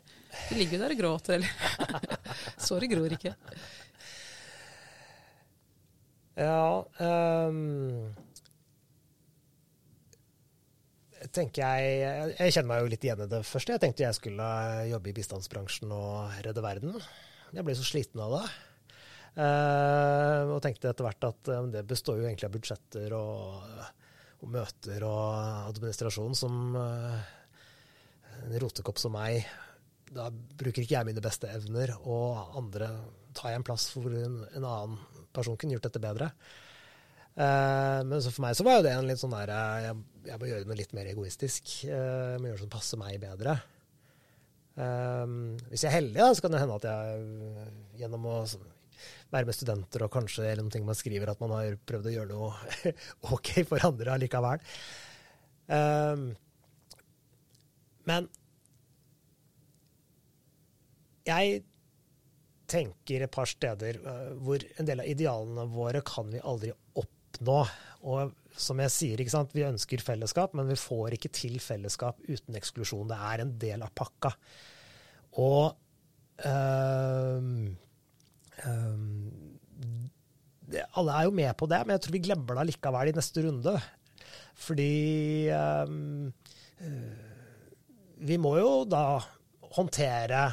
de 0.49 0.55
ligger 0.57 0.79
jo 0.79 0.81
der 0.81 0.93
og 0.95 0.97
gråter, 1.03 1.35
eller 1.37 2.17
Såret 2.65 2.89
gror 2.89 3.13
ikke. 3.13 3.35
Ja 6.35 6.83
um, 6.99 8.11
tenker 11.31 11.63
jeg, 11.63 12.35
jeg 12.35 12.53
kjenner 12.53 12.69
meg 12.73 12.83
jo 12.83 12.91
litt 12.91 13.05
igjen 13.07 13.23
i 13.25 13.29
det 13.31 13.41
første. 13.47 13.75
Jeg 13.75 13.83
tenkte 13.83 14.05
jeg 14.05 14.17
skulle 14.17 14.47
jobbe 14.91 15.11
i 15.11 15.15
bistandsbransjen 15.15 15.93
og 15.95 16.37
redde 16.45 16.63
verden. 16.63 16.95
Jeg 17.55 17.65
ble 17.65 17.75
så 17.77 17.85
sliten 17.87 18.21
av 18.23 18.35
det. 18.37 18.45
Uh, 19.35 20.53
og 20.55 20.61
tenkte 20.63 20.91
etter 20.91 21.03
hvert 21.03 21.27
at 21.27 21.49
um, 21.51 21.71
det 21.73 21.83
består 21.87 22.21
jo 22.21 22.27
egentlig 22.27 22.47
av 22.47 22.53
budsjetter 22.53 23.15
og, 23.17 23.81
og 24.39 24.51
møter 24.53 25.03
og 25.03 25.71
administrasjon 25.73 26.37
som 26.39 26.77
uh, 26.77 27.17
en 28.45 28.55
rotekopp 28.63 29.01
som 29.01 29.15
meg. 29.15 29.43
Da 30.15 30.29
bruker 30.31 30.85
ikke 30.85 30.95
jeg 30.95 31.09
mine 31.09 31.23
beste 31.23 31.49
evner, 31.51 31.97
og 32.03 32.55
andre 32.61 32.91
tar 33.35 33.51
jeg 33.51 33.59
en 33.59 33.67
plass 33.67 33.89
hvor 33.91 34.07
en, 34.07 34.39
en 34.55 34.67
annen 34.69 34.99
person 35.35 35.59
kunne 35.59 35.77
gjort 35.77 35.89
dette 35.89 36.03
bedre. 36.03 36.31
Uh, 37.35 37.99
men 38.07 38.21
for 38.23 38.43
meg 38.45 38.55
så 38.55 38.63
var 38.63 38.79
jo 38.79 38.85
det 38.85 38.95
en 38.95 39.07
litt 39.09 39.19
sånn 39.19 39.33
der 39.35 39.49
eh, 39.51 39.87
jeg, 39.89 39.95
jeg 40.29 40.39
må 40.39 40.47
gjøre 40.47 40.67
noe 40.69 40.77
litt 40.79 40.93
mer 40.95 41.09
egoistisk. 41.11 41.71
Uh, 41.83 42.35
jeg 42.35 42.39
må 42.39 42.49
gjøre 42.49 42.61
det 42.61 42.67
som 42.67 42.75
passer 42.77 43.01
meg 43.01 43.19
bedre. 43.23 43.57
Eh, 44.75 45.25
hvis 45.71 45.85
jeg 45.85 45.89
er 45.89 45.97
heldig, 46.01 46.19
da, 46.19 46.31
så 46.35 46.43
kan 46.43 46.55
det 46.55 46.63
hende 46.63 46.79
at 46.79 46.87
jeg 46.89 47.99
gjennom 48.01 48.25
å 48.27 48.39
så, 48.49 48.59
være 49.31 49.47
med 49.47 49.55
studenter 49.55 50.03
og 50.05 50.11
kanskje 50.13 50.43
eller 50.45 50.63
noen 50.63 50.73
ting 50.73 50.87
man 50.87 50.97
skriver, 50.97 51.31
at 51.31 51.43
man 51.43 51.53
har 51.55 51.77
prøvd 51.87 52.09
å 52.09 52.15
gjøre 52.15 52.31
noe 52.31 52.91
OK 53.35 53.53
for 53.69 53.87
andre 53.87 54.15
allikevel. 54.15 54.65
Eh, 55.75 56.25
men 58.05 58.27
jeg 61.25 61.63
tenker 62.69 63.25
et 63.25 63.33
par 63.33 63.49
steder 63.49 63.99
eh, 64.01 64.31
hvor 64.43 64.63
en 64.79 64.87
del 64.87 65.03
av 65.03 65.09
idealene 65.11 65.67
våre 65.71 66.01
kan 66.05 66.29
vi 66.33 66.41
aldri 66.43 66.71
oppnå. 67.01 67.59
Og 68.05 68.35
som 68.55 68.79
jeg 68.83 68.93
sier, 68.93 69.21
ikke 69.21 69.33
sant, 69.33 69.55
vi 69.55 69.65
ønsker 69.67 70.03
fellesskap, 70.03 70.55
men 70.57 70.69
vi 70.69 70.77
får 70.79 71.17
ikke 71.17 71.33
til 71.35 71.57
fellesskap 71.63 72.21
uten 72.27 72.57
eksklusjon. 72.57 73.09
Det 73.11 73.19
er 73.31 73.43
en 73.43 73.55
del 73.61 73.83
av 73.83 73.91
pakka. 73.97 74.31
Og 75.43 75.75
øhm, 76.47 77.75
øhm, 78.63 79.33
det, 80.71 80.85
alle 80.95 81.17
er 81.17 81.27
jo 81.27 81.35
med 81.35 81.51
på 81.59 81.67
det, 81.69 81.81
men 81.83 81.95
jeg 81.95 82.05
tror 82.05 82.15
vi 82.15 82.23
glemmer 82.29 82.59
det 82.59 82.67
likevel 82.71 83.11
i 83.11 83.15
neste 83.17 83.43
runde. 83.45 83.75
Fordi 84.65 84.91
øh, 85.51 85.87
vi 88.29 88.39
må 88.39 88.55
jo 88.61 88.71
da 88.87 89.05
håndtere 89.75 90.47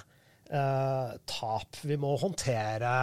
eh, 0.52 1.12
tap. 1.28 1.80
Vi 1.82 1.98
må 2.00 2.14
håndtere 2.20 2.94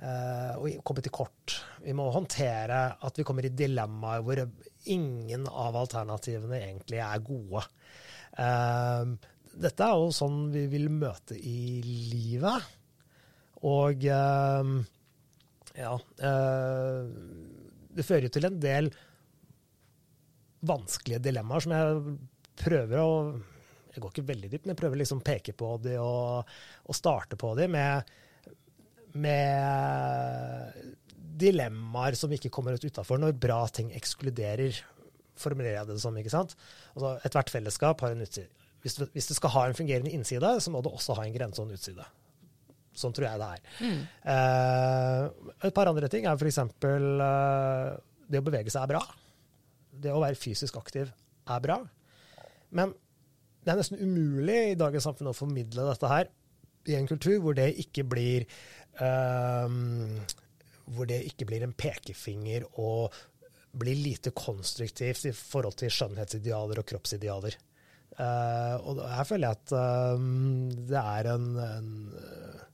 eh, 0.00 0.54
å 0.58 0.70
komme 0.86 1.04
til 1.04 1.14
kort. 1.14 1.56
Vi 1.84 1.94
må 1.96 2.10
håndtere 2.14 2.82
at 3.00 3.20
vi 3.20 3.26
kommer 3.26 3.46
i 3.46 3.54
dilemmaer 3.54 4.24
hvor 4.26 4.42
ingen 4.90 5.46
av 5.48 5.78
alternativene 5.80 6.60
egentlig 6.60 7.02
er 7.04 7.26
gode. 7.26 7.64
Eh, 8.38 9.14
dette 9.60 9.86
er 9.86 9.98
jo 9.98 10.14
sånn 10.14 10.44
vi 10.54 10.66
vil 10.70 10.88
møte 10.92 11.36
i 11.36 11.80
livet. 11.84 12.70
Og 13.66 14.06
eh, 14.08 14.74
ja 15.76 15.92
eh, 16.26 17.08
Det 17.92 18.06
fører 18.06 18.26
jo 18.26 18.32
til 18.34 18.48
en 18.48 18.58
del 18.62 18.88
vanskelige 20.66 21.22
dilemmaer 21.24 21.64
som 21.64 21.74
jeg 21.76 22.14
prøver 22.60 23.00
å 23.00 23.12
jeg 23.90 24.02
går 24.02 24.14
ikke 24.14 24.28
veldig 24.30 24.50
dypt, 24.52 24.64
men 24.66 24.74
jeg 24.74 24.80
prøver 24.80 25.00
liksom 25.00 25.20
å 25.22 25.26
peke 25.26 25.54
på 25.56 25.74
de 25.84 25.96
og, 26.02 26.50
og 26.86 26.96
starte 26.96 27.38
på 27.40 27.52
de 27.58 27.66
med, 27.70 28.12
med 29.18 30.78
dilemmaer 31.40 32.16
som 32.18 32.32
ikke 32.34 32.52
kommer 32.54 32.76
ut 32.76 32.86
utafor 32.86 33.20
når 33.20 33.36
bra 33.40 33.60
ting 33.72 33.90
ekskluderer, 33.96 34.78
formulerer 35.40 35.80
jeg 35.80 35.90
det 35.90 35.98
som. 36.02 36.16
ikke 36.20 36.32
sant? 36.32 36.56
Altså, 36.94 37.16
Ethvert 37.26 37.52
fellesskap 37.52 38.04
har 38.04 38.14
en 38.14 38.24
utside. 38.26 38.50
Hvis 38.80 38.96
det, 38.96 39.10
hvis 39.12 39.28
du, 39.28 39.34
skal 39.36 39.52
ha 39.52 39.66
en 39.68 39.76
fungerende 39.76 40.12
innside, 40.16 40.54
så 40.64 40.72
må 40.72 40.80
det 40.84 40.92
også 40.92 41.16
ha 41.18 41.26
en 41.26 41.34
grense 41.34 41.60
og 41.60 41.68
en 41.68 41.76
utside. 41.76 42.06
Sånn 42.96 43.12
tror 43.16 43.28
jeg 43.28 43.40
det 43.40 43.48
er. 43.56 43.60
Eh, 44.34 45.50
et 45.68 45.76
par 45.76 45.90
andre 45.90 46.08
ting 46.12 46.26
er 46.26 46.40
f.eks. 46.40 46.58
Uh, 46.80 47.98
det 48.30 48.40
å 48.40 48.46
bevege 48.46 48.72
seg 48.72 48.82
er 48.82 48.92
bra. 48.94 49.02
Det 50.00 50.14
å 50.14 50.22
være 50.22 50.38
fysisk 50.40 50.78
aktiv 50.80 51.10
er 51.10 51.62
bra. 51.64 51.78
Men 52.76 52.94
det 53.70 53.76
er 53.76 53.82
nesten 53.84 54.02
umulig 54.02 54.60
i 54.72 54.78
dagens 54.78 55.06
samfunn 55.06 55.30
å 55.30 55.36
formidle 55.36 55.86
dette 55.86 56.10
her 56.10 56.30
i 56.90 56.96
en 56.96 57.08
kultur 57.08 57.38
hvor 57.44 57.54
det 57.54 57.68
ikke 57.82 58.04
blir 58.08 58.46
um, 58.98 60.16
hvor 60.90 61.06
det 61.06 61.20
ikke 61.28 61.46
blir 61.46 61.64
en 61.64 61.74
pekefinger 61.76 62.66
og 62.82 63.14
blir 63.80 63.98
lite 63.98 64.32
konstruktivt 64.34 65.28
i 65.30 65.34
forhold 65.36 65.76
til 65.78 65.92
skjønnhetsidealer 65.94 66.80
og 66.80 66.88
kroppsidealer. 66.90 67.54
Uh, 68.18 68.74
og 68.90 69.04
her 69.06 69.28
føler 69.28 69.46
jeg 69.46 69.60
at 69.60 69.74
um, 70.18 70.66
det 70.90 70.98
er 70.98 71.28
en, 71.30 71.46
en 71.62 71.92
uh, 72.10 72.66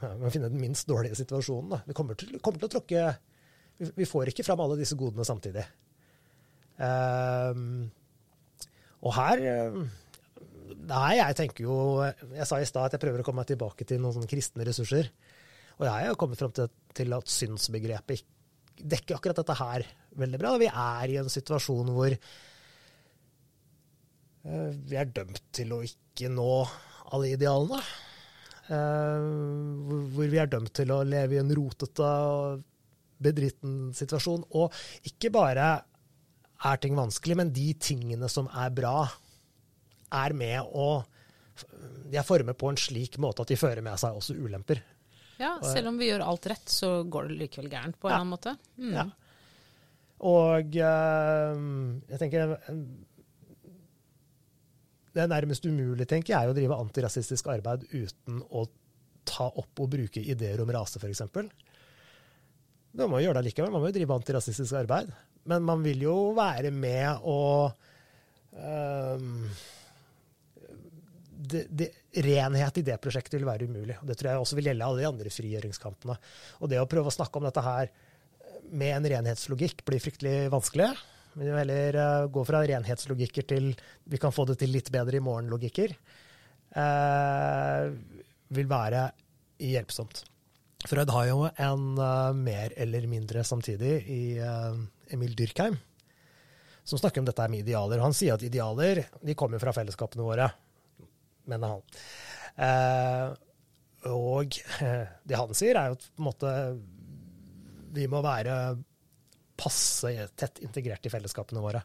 Man 0.00 0.32
finner 0.32 0.48
den 0.48 0.62
minst 0.62 0.88
dårlige 0.88 1.18
situasjonen. 1.18 1.74
Da. 1.74 1.82
Vi 1.84 1.96
kommer 1.98 2.16
til, 2.16 2.38
kommer 2.40 2.62
til 2.62 2.70
å 2.70 2.72
tråkke 2.78 3.04
vi, 3.78 3.90
vi, 4.00 4.08
får 4.08 4.32
ikke 4.32 4.46
fram 4.46 4.62
alle 4.64 4.78
disse 4.80 4.96
godene 4.98 5.26
samtidig. 5.26 5.66
Um, 6.78 7.90
og 9.04 9.12
her 9.14 9.42
Nei, 10.88 11.18
jeg 11.18 11.36
tenker 11.36 11.64
jo 11.64 11.76
Jeg 12.02 12.46
sa 12.48 12.58
i 12.60 12.66
stad 12.68 12.88
at 12.88 12.94
jeg 12.96 13.02
prøver 13.02 13.20
å 13.22 13.26
komme 13.26 13.42
meg 13.42 13.50
tilbake 13.50 13.84
til 13.88 14.00
noen 14.02 14.14
sånne 14.16 14.30
kristne 14.30 14.66
ressurser. 14.68 15.10
Og 15.78 15.86
jeg 15.86 16.08
har 16.08 16.18
kommet 16.18 16.40
fram 16.40 16.52
til, 16.54 17.14
at 17.14 17.30
synsbegrepet 17.30 18.24
dekker 18.78 19.16
akkurat 19.16 19.38
dette 19.40 19.56
her 19.58 19.80
veldig 20.18 20.38
bra. 20.40 20.50
Vi 20.60 20.68
er 20.70 21.12
i 21.12 21.18
en 21.20 21.30
situasjon 21.30 21.88
hvor 21.94 22.12
uh, 24.46 24.70
vi 24.90 24.96
er 24.98 25.10
dømt 25.14 25.42
til 25.54 25.74
å 25.74 25.82
ikke 25.86 26.30
nå 26.30 26.52
alle 27.14 27.32
idealene. 27.34 27.80
Uh, 28.68 29.20
hvor 30.14 30.28
vi 30.28 30.38
er 30.40 30.50
dømt 30.50 30.74
til 30.78 30.92
å 30.94 31.04
leve 31.06 31.34
i 31.36 31.42
en 31.42 31.54
rotete 31.58 32.10
og 32.28 32.62
bedritten 33.22 33.94
situasjon. 33.98 34.42
Og 34.58 34.74
ikke 35.10 35.30
bare 35.34 35.66
er 36.66 36.80
ting 36.82 36.96
vanskelig, 36.98 37.36
men 37.38 37.52
de 37.54 37.70
tingene 37.78 38.28
som 38.32 38.48
er 38.50 38.72
bra, 38.74 39.06
er 40.08 40.32
med 40.32 40.64
å 40.72 41.04
De 42.08 42.16
er 42.16 42.24
formet 42.24 42.56
på 42.56 42.70
en 42.70 42.78
slik 42.80 43.18
måte 43.20 43.44
at 43.44 43.50
de 43.50 43.58
fører 43.60 43.84
med 43.84 43.98
seg 44.00 44.16
også 44.16 44.36
ulemper. 44.38 44.80
Ja, 45.38 45.58
selv 45.62 45.90
om 45.90 45.98
vi 46.00 46.08
gjør 46.08 46.24
alt 46.24 46.46
rett, 46.50 46.70
så 46.70 47.02
går 47.04 47.28
det 47.28 47.36
likevel 47.42 47.68
gærent 47.70 47.98
på 48.00 48.08
en 48.08 48.14
ja. 48.14 48.20
annen 48.22 48.32
måte. 48.32 48.54
Mm. 48.80 48.94
Ja. 48.96 49.04
Og 50.26 50.78
uh, 50.82 51.60
jeg 52.10 52.18
tenker 52.18 52.56
Det 55.14 55.26
nærmest 55.30 55.66
umulig, 55.68 56.08
tenker 56.10 56.34
jeg, 56.34 56.40
er 56.40 56.50
å 56.50 56.56
drive 56.56 56.78
antirasistisk 56.78 57.50
arbeid 57.52 57.86
uten 57.92 58.40
å 58.50 58.64
ta 59.28 59.46
opp 59.46 59.84
og 59.84 59.92
bruke 59.92 60.22
ideer 60.22 60.62
om 60.62 60.72
rase, 60.72 60.98
f.eks. 60.98 61.22
Man 62.96 63.10
må 63.12 63.20
gjøre 63.22 63.40
det 63.40 63.50
likevel, 63.50 63.72
man 63.72 63.82
må 63.82 63.90
jo 63.90 63.96
drive 63.98 64.16
antirasistisk 64.16 64.76
arbeid. 64.78 65.10
Men 65.48 65.64
man 65.64 65.82
vil 65.84 66.04
jo 66.04 66.16
være 66.36 66.70
med 66.74 67.24
og 67.28 67.72
um, 68.52 69.44
det, 71.38 71.64
det, 71.70 71.88
renhet 72.24 72.80
i 72.80 72.84
det 72.84 72.98
prosjektet 73.02 73.38
vil 73.38 73.48
være 73.48 73.68
umulig. 73.68 73.96
Det 74.02 74.16
tror 74.18 74.32
jeg 74.32 74.42
også 74.42 74.58
vil 74.58 74.70
gjelde 74.70 74.88
alle 74.88 75.02
de 75.02 75.08
andre 75.08 75.32
frigjøringskampene. 75.32 76.18
Og 76.60 76.72
det 76.72 76.80
å 76.80 76.88
prøve 76.90 77.12
å 77.12 77.14
snakke 77.14 77.40
om 77.40 77.46
dette 77.48 77.64
her 77.64 77.92
med 78.68 78.96
en 78.96 79.08
renhetslogikk 79.14 79.84
blir 79.88 80.02
fryktelig 80.02 80.50
vanskelig. 80.52 80.90
Vi 81.38 81.46
vil 81.46 81.60
heller 81.60 82.00
uh, 82.00 82.30
gå 82.32 82.42
fra 82.48 82.64
renhetslogikker 82.66 83.46
til 83.48 83.70
vi 84.08 84.20
kan 84.20 84.34
få 84.34 84.48
det 84.48 84.58
til 84.60 84.74
litt 84.74 84.90
bedre 84.92 85.20
i 85.20 85.24
morgen-logikker. 85.24 85.94
Uh, 86.76 87.94
vil 88.52 88.68
være 88.68 89.08
hjelpsomt. 89.62 90.24
Freud 90.86 91.10
har 91.10 91.26
jo 91.26 91.40
en 91.50 91.88
uh, 91.98 92.30
mer 92.36 92.72
eller 92.78 93.08
mindre 93.10 93.42
samtidig 93.44 93.96
i 94.14 94.22
Emil 95.10 95.34
Dyrkheim, 95.34 95.74
som 96.86 97.00
snakker 97.00 97.20
om 97.22 97.26
dette 97.26 97.48
med 97.50 97.64
idealer. 97.64 97.98
Han 98.04 98.14
sier 98.14 98.38
at 98.38 98.44
idealer 98.46 99.02
de 99.18 99.34
kommer 99.34 99.58
fra 99.58 99.74
fellesskapene 99.74 100.22
våre 100.22 100.46
mener 101.48 101.74
han. 101.74 101.82
Uh, 102.58 104.12
og 104.12 104.58
det 105.28 105.38
han 105.38 105.56
sier, 105.56 105.78
er 105.78 105.90
jo 105.90 105.98
at 105.98 106.06
på 106.12 106.22
en 106.22 106.28
måte 106.28 106.54
vi 107.96 108.06
må 108.10 108.20
være 108.24 108.54
passe 109.58 110.12
tett 110.38 110.60
integrert 110.62 111.06
i 111.08 111.12
fellesskapene 111.12 111.62
våre. 111.62 111.82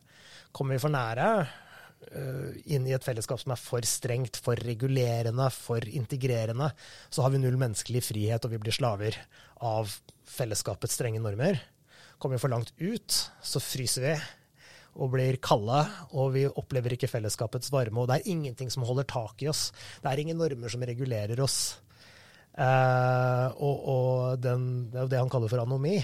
Kommer 0.53 0.75
vi 0.75 0.83
for 0.83 0.93
nære 0.93 1.29
uh, 1.41 1.59
inn 2.65 2.87
i 2.87 2.93
et 2.95 3.05
fellesskap 3.05 3.41
som 3.41 3.53
er 3.55 3.61
for 3.61 3.85
strengt, 3.87 4.39
for 4.41 4.59
regulerende, 4.59 5.49
for 5.55 5.83
integrerende, 5.87 6.69
så 7.09 7.25
har 7.25 7.33
vi 7.33 7.41
null 7.41 7.57
menneskelig 7.61 8.03
frihet, 8.09 8.45
og 8.45 8.53
vi 8.53 8.61
blir 8.61 8.75
slaver 8.75 9.17
av 9.63 9.91
fellesskapets 10.29 10.97
strenge 10.99 11.21
normer. 11.23 11.59
Kommer 12.19 12.37
vi 12.37 12.43
for 12.45 12.53
langt 12.53 12.73
ut, 12.79 13.19
så 13.43 13.61
fryser 13.63 14.07
vi 14.07 14.15
og 14.93 15.09
blir 15.15 15.39
kalde, 15.41 15.79
og 16.13 16.33
vi 16.35 16.43
opplever 16.47 16.93
ikke 16.93 17.09
fellesskapets 17.09 17.71
varme. 17.73 18.03
Og 18.03 18.09
det 18.09 18.19
er 18.19 18.33
ingenting 18.33 18.69
som 18.73 18.85
holder 18.85 19.07
tak 19.09 19.41
i 19.41 19.49
oss. 19.49 19.71
Det 20.03 20.11
er 20.11 20.21
ingen 20.21 20.37
normer 20.37 20.69
som 20.69 20.85
regulerer 20.85 21.39
oss. 21.41 21.57
Eh, 22.53 23.47
og, 23.57 23.87
og 23.89 24.41
den, 24.41 24.67
det 24.93 24.99
er 24.99 25.07
jo 25.07 25.13
det 25.15 25.21
han 25.23 25.31
kaller 25.33 25.49
for 25.49 25.63
anomi. 25.63 25.97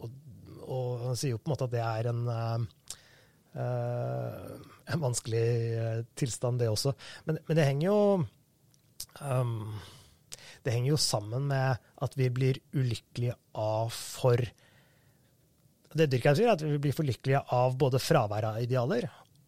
Og, 0.00 0.08
og, 0.66 0.88
han 1.06 1.20
sier 1.20 1.36
jo 1.36 1.42
på 1.42 1.46
en 1.46 1.54
måte 1.54 1.68
at 1.68 1.76
det 1.76 1.84
er 1.84 2.10
en, 2.10 2.22
eh, 3.54 3.70
en 4.92 5.02
vanskelig 5.02 5.46
eh, 5.76 6.00
tilstand, 6.18 6.60
det 6.62 6.70
også. 6.70 6.94
Men, 7.26 7.40
men 7.48 7.58
det 7.58 7.66
henger 7.66 7.88
jo 7.88 7.98
um, 9.20 9.74
Det 10.64 10.74
henger 10.74 10.92
jo 10.92 11.00
sammen 11.00 11.48
med 11.50 11.82
at 12.02 12.16
vi 12.18 12.30
blir 12.34 12.60
ulykkelige 12.74 13.36
av 13.54 13.90
for 13.94 14.42
det 15.96 16.10
Dyrkheim 16.12 16.36
sier, 16.36 16.50
er 16.50 16.58
at 16.58 16.64
vi 16.64 16.78
blir 16.82 16.92
for 16.92 17.08
lykkelige 17.08 17.40
av 17.56 17.76
både 17.80 18.00
fravær 18.02 18.50
av 18.50 18.60
idealer 18.60 19.06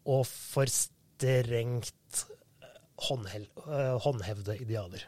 og 0.09 0.23
for 0.25 0.69
strengt 0.71 2.23
eh, 2.23 3.95
håndhevde 4.01 4.55
idealer. 4.57 5.03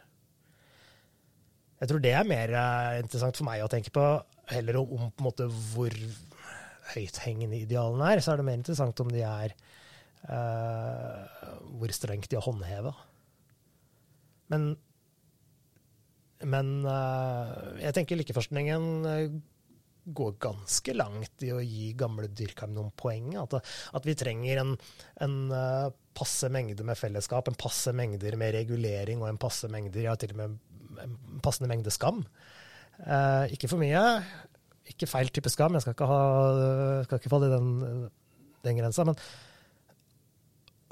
Jeg 1.82 1.90
tror 1.90 2.04
det 2.04 2.12
er 2.14 2.28
mer 2.30 2.54
eh, 2.54 3.00
interessant 3.02 3.40
for 3.40 3.48
meg 3.48 3.64
å 3.66 3.72
tenke 3.72 3.94
på, 3.96 4.06
heller 4.52 4.78
om, 4.84 4.92
om 5.00 5.08
på 5.10 5.24
en 5.24 5.30
måte 5.32 5.48
hvor 5.72 5.96
høythengende 6.94 7.64
idealene 7.64 8.12
er. 8.12 8.22
Så 8.22 8.34
er 8.34 8.42
det 8.42 8.48
mer 8.52 8.60
interessant 8.60 9.02
om 9.02 9.10
de 9.10 9.24
er 9.26 9.56
uh, 10.30 11.22
hvor 11.78 11.94
strengt 11.96 12.30
de 12.32 12.38
har 12.40 12.46
håndheva. 12.46 12.94
Men, 14.52 14.74
men 16.44 16.74
uh, 16.84 17.80
jeg 17.82 17.96
tenker 17.98 18.20
lykkeforskningen 18.20 19.42
går 20.02 20.32
ganske 20.42 20.94
langt 20.98 21.44
i 21.46 21.52
å 21.54 21.60
gi 21.62 21.92
gamle 21.94 22.26
Dyrkheim 22.34 22.74
noen 22.74 22.90
poeng. 22.98 23.36
At, 23.38 23.60
at 23.62 24.08
vi 24.08 24.18
trenger 24.18 24.64
en, 24.64 24.72
en 25.22 25.36
passe 26.18 26.50
mengde 26.52 26.84
med 26.88 26.98
fellesskap, 26.98 27.48
en 27.48 27.60
passe 27.60 27.94
mengder 27.96 28.36
med 28.40 28.56
regulering 28.58 29.22
og 29.22 29.30
en 29.30 29.40
passe 29.42 29.70
mengder, 29.72 30.08
ja, 30.10 30.16
til 30.20 30.34
og 30.34 30.42
med 30.42 30.58
en 31.06 31.14
passende 31.46 31.70
mengde 31.72 31.94
skam. 31.94 32.24
Ikke 33.54 33.70
for 33.72 33.82
mye. 33.82 34.02
Ikke 34.92 35.10
feil 35.10 35.30
type 35.34 35.52
skam, 35.54 35.78
jeg 35.78 35.86
skal 35.86 35.96
ikke, 35.96 36.10
ha, 36.10 36.22
skal 37.06 37.22
ikke 37.22 37.32
falle 37.32 37.48
i 37.50 37.54
den, 37.54 38.10
den 38.66 38.82
grensa. 38.82 39.06
Men 39.08 39.20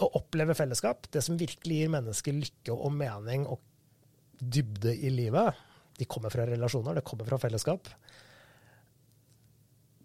å 0.03 0.11
oppleve 0.19 0.55
fellesskap, 0.57 1.07
det 1.13 1.23
som 1.25 1.39
virkelig 1.39 1.81
gir 1.81 1.91
mennesker 1.93 2.35
lykke 2.37 2.75
og 2.75 2.93
mening 2.95 3.45
og 3.49 3.61
dybde 4.39 4.93
i 4.95 5.11
livet, 5.11 5.57
de 5.99 6.07
kommer 6.07 6.31
fra 6.31 6.45
relasjoner, 6.47 6.95
det 6.95 7.05
kommer 7.07 7.27
fra 7.27 7.39
fellesskap. 7.41 7.89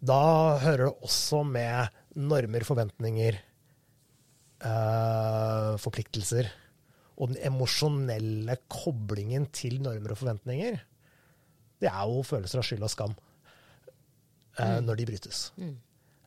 Da 0.05 0.21
hører 0.61 0.89
det 0.89 1.07
også 1.07 1.41
med 1.47 1.95
normer, 2.19 2.65
forventninger, 2.67 3.37
eh, 4.59 5.71
forpliktelser. 5.81 6.51
Og 7.15 7.31
den 7.31 7.39
emosjonelle 7.47 8.57
koblingen 8.67 9.47
til 9.55 9.79
normer 9.83 10.11
og 10.11 10.19
forventninger, 10.19 10.81
det 11.79 11.91
er 11.91 12.11
jo 12.11 12.25
følelser 12.27 12.59
av 12.59 12.67
skyld 12.67 12.83
og 12.83 12.91
skam 12.91 13.15
eh, 14.59 14.77
mm. 14.77 14.83
når 14.83 14.99
de 14.99 15.07
brytes. 15.09 15.41
Mm. 15.55 15.75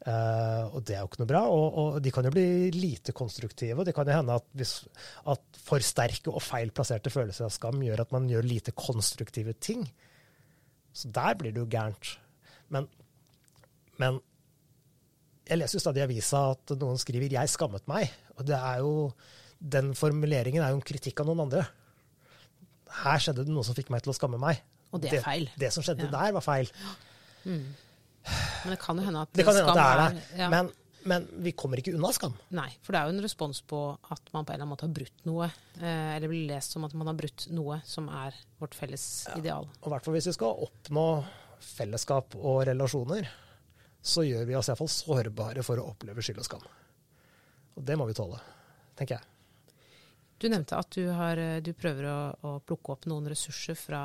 Uh, 0.09 0.73
og 0.73 0.85
det 0.89 0.95
er 0.97 1.03
jo 1.03 1.09
ikke 1.11 1.21
noe 1.21 1.31
bra. 1.31 1.43
Og, 1.53 1.67
og, 1.83 1.97
de 2.05 2.13
kan 2.15 2.25
jo 2.25 2.33
bli 2.33 2.47
lite 2.73 3.13
konstruktive. 3.17 3.81
Og 3.83 3.89
Det 3.89 3.93
kan 3.97 4.09
jo 4.09 4.17
hende 4.17 4.39
at, 4.41 4.47
hvis, 4.57 4.79
at 5.29 5.61
for 5.61 5.85
sterke 5.85 6.33
og 6.33 6.41
feil 6.45 6.73
plasserte 6.73 7.13
følelser 7.13 7.49
av 7.49 7.53
skam 7.53 7.83
gjør 7.85 8.07
at 8.07 8.15
man 8.17 8.31
gjør 8.31 8.49
lite 8.49 8.73
konstruktive 8.73 9.53
ting. 9.61 9.85
Så 10.97 11.13
der 11.13 11.37
blir 11.37 11.53
det 11.53 11.61
jo 11.61 11.69
gærent. 11.71 12.17
Men 12.73 12.89
men 13.99 14.21
jeg 15.49 15.61
leser 15.61 15.79
jo 15.79 15.83
stadig 15.83 16.03
i 16.03 16.07
avisa 16.07 16.45
at 16.53 16.75
noen 16.79 16.99
skriver 17.01 17.33
'jeg 17.33 17.51
skammet 17.51 17.87
meg'. 17.89 18.13
Og 18.37 18.47
det 18.47 18.55
er 18.57 18.79
jo, 18.79 19.13
den 19.59 19.95
formuleringen 19.95 20.63
er 20.63 20.71
jo 20.71 20.79
en 20.79 20.89
kritikk 20.91 21.21
av 21.21 21.27
noen 21.27 21.47
andre. 21.47 21.67
Her 23.03 23.19
skjedde 23.19 23.45
det 23.45 23.53
noe 23.55 23.65
som 23.65 23.75
fikk 23.75 23.91
meg 23.91 24.03
til 24.03 24.13
å 24.13 24.17
skamme 24.17 24.39
meg. 24.39 24.63
Og 24.93 25.03
det 25.03 25.13
er 25.13 25.25
feil. 25.25 25.45
Det, 25.57 25.67
det 25.67 25.73
som 25.73 25.83
skjedde 25.83 26.07
ja. 26.07 26.11
der, 26.11 26.33
var 26.33 26.45
feil. 26.45 26.71
Mm. 27.45 27.75
Men 28.65 28.75
det 28.75 28.81
kan 28.83 29.01
jo 29.01 29.07
hende 29.07 29.25
at 29.25 29.33
det, 29.33 29.47
kan 29.47 29.59
hende 29.59 29.73
at 29.73 29.79
det 29.79 29.87
er 29.89 30.03
det. 30.03 30.27
Ja. 30.41 30.51
Men, 30.53 30.71
men, 31.09 31.27
vi 31.45 31.53
kommer 31.57 31.81
ikke 31.81 31.95
unna 31.97 32.11
skam. 32.15 32.37
Nei, 32.55 32.69
for 32.85 32.95
det 32.95 33.01
er 33.01 33.09
jo 33.09 33.17
en 33.17 33.25
respons 33.25 33.61
på 33.71 33.83
at 33.97 34.33
man 34.35 34.45
på 34.45 34.53
en 34.53 34.59
eller 34.59 34.67
annen 34.67 34.73
måte 34.75 34.89
har 34.89 34.95
brutt 34.99 35.27
noe. 35.29 35.51
Eh, 35.79 36.17
eller 36.17 36.33
blir 36.33 36.49
lest 36.51 36.77
som 36.77 36.87
at 36.89 36.97
man 36.99 37.11
har 37.11 37.19
brutt 37.19 37.49
noe 37.55 37.81
som 37.89 38.11
er 38.13 38.37
vårt 38.61 38.77
felles 38.79 39.05
ja. 39.31 39.39
ideal. 39.41 39.69
Og 39.81 39.91
i 39.91 39.95
hvert 39.95 40.09
fall 40.09 40.19
hvis 40.19 40.31
vi 40.31 40.37
skal 40.39 40.67
oppnå 40.69 41.07
fellesskap 41.65 42.37
og 42.39 42.63
relasjoner, 42.69 43.31
så 44.03 44.23
gjør 44.27 44.47
vi 44.49 44.57
oss 44.59 44.71
iallfall 44.71 44.91
sårbare 44.93 45.65
for 45.67 45.81
å 45.81 45.89
oppleve 45.93 46.23
skyld 46.25 46.43
og 46.43 46.47
skam. 46.47 46.69
Og 47.79 47.85
det 47.87 47.99
må 47.99 48.07
vi 48.09 48.17
tåle, 48.19 48.39
tenker 48.99 49.19
jeg. 49.19 49.35
Du 50.39 50.47
nevnte 50.47 50.79
at 50.79 50.91
du, 50.95 51.09
har, 51.11 51.41
du 51.63 51.73
prøver 51.75 52.07
å, 52.07 52.19
å, 52.47 52.51
plukke 52.63 52.95
opp 52.95 53.09
noen 53.11 53.27
ressurser 53.31 53.75
fra, 53.79 54.03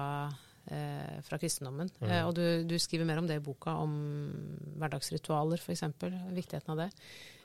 eh, 0.71 1.19
fra 1.25 1.39
kristendommen. 1.41 1.91
Mm. 1.99 2.09
Eh, 2.09 2.23
og 2.27 2.33
du, 2.37 2.45
du, 2.67 2.75
skriver 2.79 3.07
mer 3.07 3.21
om 3.21 3.27
det 3.29 3.39
i 3.39 3.43
boka, 3.43 3.75
om 3.83 3.93
hverdagsritualer 4.81 5.61
f.eks. 5.61 5.85
Viktigheten 6.35 6.73
av 6.73 6.83
det. 6.85 6.89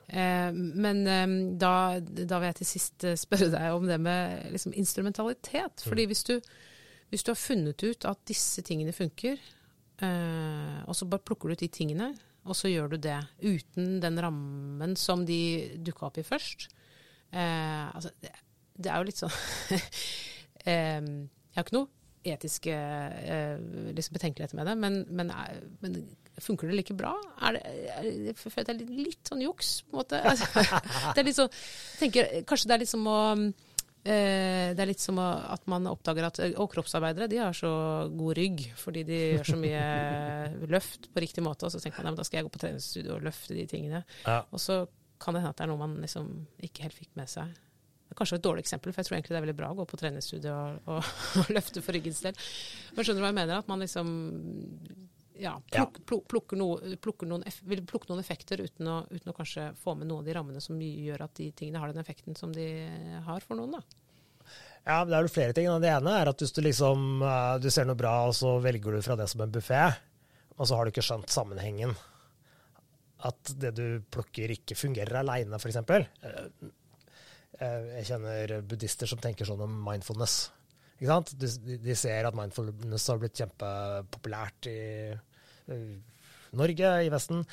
Eh, 0.07 0.49
men 0.53 1.03
eh, 1.07 1.35
da, 1.61 1.73
da, 1.99 2.39
vil 2.39 2.49
jeg 2.49 2.59
til 2.61 2.71
sist 2.71 3.07
spørre 3.25 3.51
deg 3.53 3.75
om 3.75 3.87
det 3.89 3.99
med 4.01 4.49
liksom, 4.55 4.75
instrumentalitet. 4.79 5.85
Fordi 5.85 6.07
mm. 6.07 6.13
hvis 6.13 6.27
du 6.31 6.35
Hvis 7.09 7.23
du 7.25 7.31
har 7.31 7.39
funnet 7.41 7.81
ut 7.81 8.05
at 8.05 8.19
disse 8.29 8.61
tingene 8.61 8.91
funker, 8.93 9.39
eh, 9.97 10.81
og 10.85 10.93
så 10.93 11.07
bare 11.09 11.25
plukker 11.25 11.49
du 11.49 11.55
ut 11.57 11.63
de 11.63 11.67
tingene, 11.73 12.11
og 12.45 12.53
så 12.53 12.69
gjør 12.69 12.91
du 12.91 12.97
det 13.01 13.17
uten 13.41 13.95
den 13.99 14.19
rammen 14.21 14.93
som 14.95 15.25
de 15.25 15.73
dukka 15.81 16.05
opp 16.05 16.19
i 16.21 16.23
først. 16.23 16.67
Eh, 17.33 17.95
altså, 17.95 18.11
det, 18.21 18.29
det, 18.77 18.91
er 18.91 19.01
jo 19.01 19.07
litt 19.09 19.17
sånn 19.17 19.33
eh, 20.69 21.01
Jeg 21.01 21.57
har 21.57 21.65
ikke 21.65 21.79
noe 21.79 21.89
etiske 22.27 22.73
eh, 22.75 23.61
liksom 23.95 24.17
betenkeligheter 24.17 24.59
med 24.59 24.67
det, 24.67 24.75
men, 24.79 24.99
men, 25.09 25.31
men, 25.79 26.01
funker 26.39 26.69
det 26.69 26.77
like 26.79 26.95
bra? 26.95 27.13
Er 27.47 27.57
det, 27.57 27.63
er 27.95 28.05
det, 28.05 28.35
det 28.35 28.63
er 28.73 28.77
litt, 28.79 28.93
litt 29.07 29.31
sånn 29.31 29.43
juks, 29.43 29.81
på 29.87 29.97
en 29.97 30.01
måte. 30.03 30.21
Altså, 30.29 30.47
det 31.15 31.23
er 31.23 31.27
litt 31.27 31.39
sånn, 31.39 31.57
tenker, 31.99 32.31
Kanskje 32.47 32.71
det 32.71 32.77
er 32.77 32.83
litt 32.85 32.93
som 32.93 33.07
å 33.11 33.19
Eh, 33.99 34.71
det 34.71 34.79
er 34.79 34.87
litt 34.87 35.01
som 35.03 35.17
at 35.19 35.65
man 35.67 35.89
oppdager 35.91 36.23
at 36.23 36.37
og 36.53 36.69
kroppsarbeidere 36.71 37.27
de 37.27 37.41
har 37.41 37.55
så 37.57 37.69
god 38.07 38.37
rygg 38.37 38.61
fordi 38.79 39.01
de 39.03 39.17
gjør 39.35 39.49
så 39.49 39.57
mye 39.59 39.81
løft 40.73 41.09
på 41.11 41.23
riktig 41.23 41.43
måte. 41.45 41.67
Og 41.67 41.73
så 41.73 41.81
tenker 41.83 42.01
man 42.01 42.13
ja, 42.13 42.21
da 42.21 42.27
skal 42.27 42.39
jeg 42.39 42.47
gå 42.47 42.53
på 42.55 42.61
treningsstudio 42.63 43.17
og 43.17 43.27
løfte 43.27 43.57
de 43.57 43.67
tingene. 43.69 44.05
Ja. 44.23 44.41
Og 44.55 44.63
så 44.63 44.85
kan 45.19 45.35
det 45.35 45.43
hende 45.43 45.51
at 45.51 45.59
det 45.59 45.67
er 45.67 45.71
noe 45.73 45.81
man 45.83 45.97
liksom 45.99 46.31
ikke 46.63 46.87
helt 46.87 46.95
fikk 46.95 47.11
med 47.19 47.31
seg. 47.31 47.51
Det 48.09 48.15
er 48.15 48.17
kanskje 48.17 48.39
et 48.39 48.45
dårlig 48.47 48.63
eksempel, 48.65 48.91
for 48.91 49.03
jeg 49.03 49.07
tror 49.07 49.17
egentlig 49.19 49.35
det 49.35 49.37
er 49.37 49.45
veldig 49.45 49.59
bra 49.59 49.69
å 49.69 49.77
gå 49.77 49.85
på 49.85 49.99
treningsstudio 50.01 50.55
og, 50.55 50.89
og, 50.89 51.13
og 51.43 51.53
løfte 51.53 51.83
for 51.85 51.93
ryggens 51.93 52.23
del. 52.25 52.41
Men 52.95 53.05
skjønner 53.05 53.21
du 53.21 53.25
hva 53.27 53.29
jeg 53.29 53.37
mener? 53.37 53.61
At 53.61 53.69
man 53.69 53.85
liksom 53.85 54.11
ja, 55.39 55.53
pluk, 55.71 56.01
pluk, 56.09 56.25
plukker, 56.27 56.59
noe, 56.59 56.97
plukker 56.99 57.29
noen, 57.29 57.45
vil 57.69 57.85
plukke 57.87 58.09
noen 58.09 58.19
effekter 58.23 58.59
uten 58.65 58.89
å, 58.91 58.97
uten 59.13 59.31
å, 59.31 59.35
kanskje 59.37 59.69
få 59.79 59.93
med 59.95 60.09
noen 60.09 60.23
av 60.23 60.27
de 60.27 60.35
rammene 60.35 60.63
som 60.63 60.81
gjør 60.81 61.23
at 61.23 61.37
de 61.39 61.51
tingene 61.55 61.79
har 61.79 61.93
den 61.93 62.01
effekten 62.01 62.35
som 62.35 62.51
de 62.55 62.67
har 63.25 63.45
for 63.45 63.59
noen. 63.59 63.77
da. 63.77 64.49
Ja, 64.87 65.03
det 65.05 65.15
er 65.15 65.25
jo 65.25 65.31
flere 65.31 65.55
ting. 65.55 65.69
Det 65.83 65.91
ene 65.91 66.17
er 66.17 66.31
at 66.31 66.41
hvis 66.41 66.53
du 66.55 66.61
liksom 66.65 67.23
eh, 67.23 67.55
du 67.61 67.69
ser 67.71 67.87
noe 67.87 67.99
bra, 67.99 68.15
og 68.27 68.35
så 68.35 68.57
velger 68.63 68.97
du 68.97 69.05
fra 69.05 69.17
det 69.19 69.29
som 69.31 69.43
en 69.45 69.53
buffé, 69.53 69.83
og 70.57 70.67
så 70.67 70.75
har 70.75 70.85
du 70.85 70.93
ikke 70.93 71.05
skjønt 71.05 71.31
sammenhengen. 71.31 71.93
At 73.27 73.53
det 73.59 73.73
du 73.77 73.85
plukker, 74.11 74.51
ikke 74.55 74.77
fungerer 74.79 75.21
aleine, 75.21 75.59
f.eks. 75.59 75.79
Eh, 77.59 77.65
eh, 77.67 77.89
jeg 77.99 78.09
kjenner 78.13 78.55
buddhister 78.67 79.09
som 79.09 79.21
tenker 79.23 79.47
sånn 79.47 79.65
om 79.65 79.75
mindfulness. 79.85 80.37
Ikke 80.99 81.11
sant? 81.11 81.33
De, 81.39 81.77
de 81.79 81.95
ser 81.95 82.27
at 82.27 82.37
mindfulness 82.37 83.07
har 83.11 83.19
blitt 83.21 83.39
kjempepopulært 83.39 84.67
i 84.71 84.79
Norge, 86.57 86.89
i 87.05 87.11
Vesten, 87.13 87.43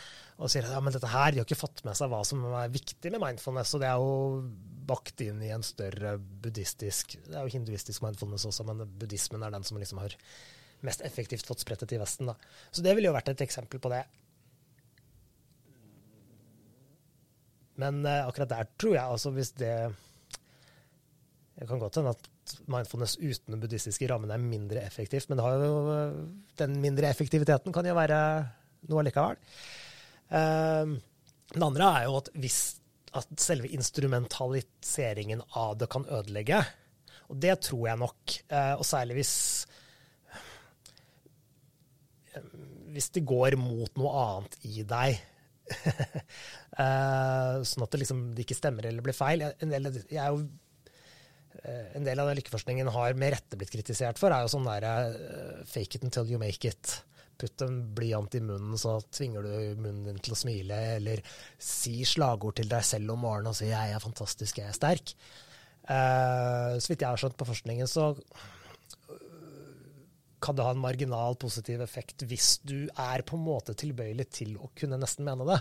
og 0.41 0.51
sier 0.51 0.65
at 0.65 0.73
ja, 0.73 0.81
men 0.83 0.95
dette 0.95 1.11
her, 1.13 1.33
de 1.33 1.43
har 1.43 1.47
ikke 1.47 1.59
fått 1.59 1.83
med 1.85 1.99
seg 1.99 2.09
hva 2.11 2.23
som 2.27 2.43
er 2.49 2.73
viktig 2.73 3.13
med 3.13 3.23
mindfulness. 3.23 3.75
Og 3.77 3.83
det 3.83 3.91
er 3.91 4.01
jo 4.01 4.43
bakt 4.87 5.23
inn 5.25 5.43
i 5.43 5.51
en 5.55 5.65
større 5.67 6.15
buddhistisk 6.17 7.17
Det 7.27 7.35
er 7.35 7.43
jo 7.43 7.57
hinduistisk 7.57 8.05
mindfulness 8.05 8.47
også, 8.49 8.67
men 8.69 8.85
buddhismen 9.01 9.43
er 9.43 9.55
den 9.55 9.67
som 9.67 9.81
liksom 9.81 10.01
har 10.01 10.15
mest 10.87 11.03
effektivt 11.05 11.49
fått 11.49 11.65
spredt 11.65 11.83
det 11.85 11.91
til 11.93 12.03
Vesten. 12.03 12.31
Da. 12.31 12.37
Så 12.71 12.85
det 12.85 12.95
ville 12.97 13.11
jo 13.11 13.17
vært 13.17 13.33
et 13.33 13.45
eksempel 13.45 13.83
på 13.83 13.93
det. 13.93 14.05
Men 17.81 18.01
uh, 18.07 18.27
akkurat 18.27 18.53
der 18.53 18.71
tror 18.79 18.97
jeg 18.97 19.05
altså 19.05 19.33
hvis 19.37 19.53
det 19.61 19.75
Det 21.57 21.69
kan 21.69 21.81
godt 21.81 21.99
hende 22.01 22.13
at 22.13 22.31
mindfulness 22.69 23.17
uten 23.17 23.55
den 23.55 23.61
buddhistiske 23.63 24.07
rammen 24.11 24.31
er 24.31 24.39
mindre 24.39 24.83
effektivt, 24.85 25.31
men 25.31 25.41
jo, 25.41 25.79
den 26.61 26.77
mindre 26.83 27.09
effektiviteten 27.09 27.73
kan 27.75 27.89
jo 27.89 27.95
være 27.97 28.19
noe 28.87 29.01
allikevel. 29.01 29.41
Uh, 30.31 30.93
det 31.55 31.65
andre 31.65 31.89
er 31.89 32.05
jo 32.07 32.19
at 32.21 32.29
hvis 32.37 32.61
at 33.17 33.33
selve 33.41 33.71
instrumentaliseringen 33.73 35.41
av 35.57 35.79
det 35.81 35.89
kan 35.91 36.05
ødelegge, 36.13 36.61
og 37.33 37.41
det 37.43 37.57
tror 37.65 37.89
jeg 37.89 38.03
nok, 38.05 38.37
uh, 38.53 38.75
og 38.77 38.85
særlig 38.87 39.17
hvis 39.23 39.35
hvis 42.97 43.13
det 43.13 43.27
går 43.29 43.59
mot 43.61 43.93
noe 44.01 44.13
annet 44.23 44.55
i 44.65 44.85
deg, 44.89 45.19
sånn 47.71 47.87
at 47.87 47.93
det 47.93 48.03
liksom 48.03 48.23
det 48.37 48.47
ikke 48.47 48.59
stemmer 48.59 48.89
eller 48.89 49.05
blir 49.05 49.17
feil. 49.17 49.43
Jeg 49.43 50.21
er 50.21 50.31
jo 50.31 50.47
en 51.97 52.05
del 52.05 52.21
av 52.21 52.29
den 52.29 52.39
lykkeforskningen 52.39 52.89
har 52.93 53.17
med 53.19 53.33
rette 53.35 53.59
blitt 53.59 53.73
kritisert 53.73 54.21
for, 54.21 54.33
er 54.33 54.45
jo 54.45 54.53
sånn 54.53 54.69
derre 54.69 54.93
uh, 55.09 55.63
fake 55.69 55.99
it 55.99 56.05
until 56.05 56.29
you 56.29 56.41
make 56.41 56.69
it 56.69 56.99
putt 57.37 57.63
en 57.67 57.81
blyant 57.97 58.35
i 58.37 58.41
munnen, 58.41 58.79
så 58.81 58.97
tvinger 59.13 59.45
du 59.45 59.81
munnen 59.81 60.07
din 60.09 60.21
til 60.25 60.33
å 60.33 60.41
smile, 60.41 60.79
eller 60.97 61.21
si 61.61 61.99
slagord 62.09 62.57
til 62.61 62.71
deg 62.71 62.85
selv 62.87 63.13
om 63.13 63.21
morgenen 63.27 63.53
og 63.53 63.59
si 63.59 63.69
'jeg 63.69 63.93
er 63.93 64.01
fantastisk, 64.01 64.59
jeg 64.59 64.69
er 64.69 64.79
sterk'. 64.79 65.13
Så 66.81 66.89
vidt 66.89 67.05
jeg 67.05 67.11
har 67.11 67.21
skjønt 67.21 67.37
på 67.37 67.47
forskningen, 67.47 67.87
så 67.87 68.17
kan 70.43 70.57
det 70.57 70.67
ha 70.67 70.75
en 70.75 70.83
marginal 70.83 71.37
positiv 71.41 71.81
effekt 71.81 72.23
hvis 72.29 72.59
du 72.67 72.91
er 72.93 73.23
på 73.27 73.39
en 73.39 73.47
måte 73.47 73.75
tilbøyelig 73.79 74.27
til 74.43 74.51
å 74.61 74.71
kunne 74.77 74.99
nesten 75.01 75.27
mene 75.27 75.47
det. 75.49 75.61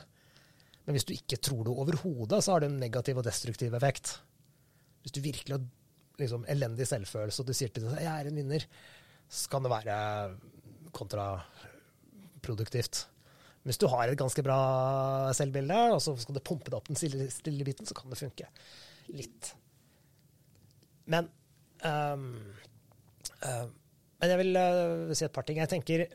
Men 0.86 0.98
hvis 0.98 1.08
du 1.08 1.16
ikke 1.16 1.42
tror 1.42 1.64
det 1.66 1.74
overhodet, 1.74 2.44
så 2.44 2.54
har 2.54 2.62
det 2.62 2.70
en 2.70 2.82
negativ 2.82 3.20
og 3.20 3.26
destruktiv 3.26 3.72
effekt. 3.78 4.06
Hvis 5.06 5.16
du 5.16 5.22
virkelig 5.24 5.54
har 5.56 5.64
liksom, 6.22 6.46
elendig 6.52 6.86
selvfølelse 6.90 7.42
og 7.42 7.48
du 7.50 7.54
sier 7.58 7.72
til 7.74 7.88
deg 7.88 8.04
'jeg 8.04 8.20
er 8.20 8.26
en 8.30 8.40
vinner', 8.42 8.68
så 9.30 9.50
kan 9.50 9.64
det 9.64 9.72
være 9.72 9.96
kontraproduktivt. 10.94 13.08
Hvis 13.66 13.82
du 13.82 13.88
har 13.88 14.08
et 14.08 14.18
ganske 14.18 14.44
bra 14.44 15.34
selvbilde, 15.34 15.78
og 15.96 16.02
så 16.02 16.16
skal 16.22 16.36
du 16.36 16.40
pumpe 16.40 16.70
det 16.70 16.78
opp 16.78 16.88
den 16.88 16.96
stille, 16.96 17.32
stille 17.34 17.66
biten, 17.66 17.86
så 17.86 17.94
kan 17.98 18.10
det 18.10 18.20
funke 18.20 18.46
litt. 19.10 19.56
Men 21.10 21.30
um, 21.82 22.54
uh, 23.42 23.66
Men 24.26 24.34
jeg 24.34 24.42
vil 24.42 24.58
uh, 24.58 25.14
si 25.14 25.22
et 25.28 25.34
par 25.34 25.46
ting. 25.46 25.60
Jeg 25.62 25.70
tenker, 25.70 26.08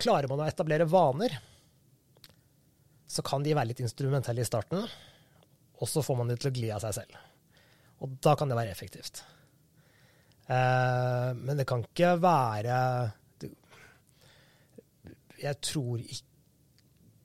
Klarer 0.00 0.28
man 0.28 0.40
å 0.40 0.48
etablere 0.48 0.86
vaner, 0.88 1.32
så 3.08 3.24
kan 3.24 3.42
de 3.44 3.52
være 3.56 3.72
litt 3.72 3.80
instrumentelle 3.84 4.40
i 4.40 4.48
starten, 4.48 4.84
og 5.80 5.88
så 5.88 6.00
får 6.04 6.16
man 6.16 6.30
de 6.30 6.36
til 6.40 6.48
å 6.48 6.54
gli 6.56 6.70
av 6.72 6.80
seg 6.84 6.94
selv. 7.02 7.18
Og 8.00 8.14
da 8.24 8.32
kan 8.36 8.48
det 8.48 8.56
være 8.56 8.72
effektivt. 8.72 9.22
Uh, 10.48 11.32
men 11.36 11.60
det 11.60 11.66
kan 11.68 11.84
ikke 11.84 12.14
være 12.20 12.78
jeg 15.40 15.56
tror 15.64 16.00
ikke 16.02 16.26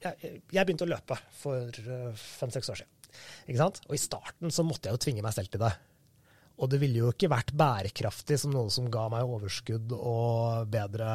jeg, 0.05 0.36
jeg, 0.53 0.61
begynte 0.61 0.86
å 0.86 0.91
løpe 0.91 1.16
for 1.34 1.80
eh, 1.82 2.11
fem-seks 2.13 2.70
år 2.70 2.78
siden. 2.78 3.16
Ikke 3.49 3.57
sant? 3.57 3.80
Og 3.88 3.95
i 3.97 4.03
starten 4.03 4.53
så 4.53 4.63
måtte 4.68 4.91
jeg 4.91 4.93
jo 4.93 5.01
tvinge 5.01 5.24
meg 5.26 5.34
selv 5.34 5.49
til 5.49 5.63
det. 5.63 5.72
Og 6.55 6.71
det 6.71 6.79
ville 6.79 7.01
jo 7.01 7.11
ikke 7.11 7.29
vært 7.31 7.51
bærekraftig 7.57 8.37
som 8.39 8.53
noe 8.55 8.71
som 8.71 8.87
ga 8.91 9.09
meg 9.11 9.27
overskudd 9.27 9.91
og 9.97 10.69
bedre 10.71 11.07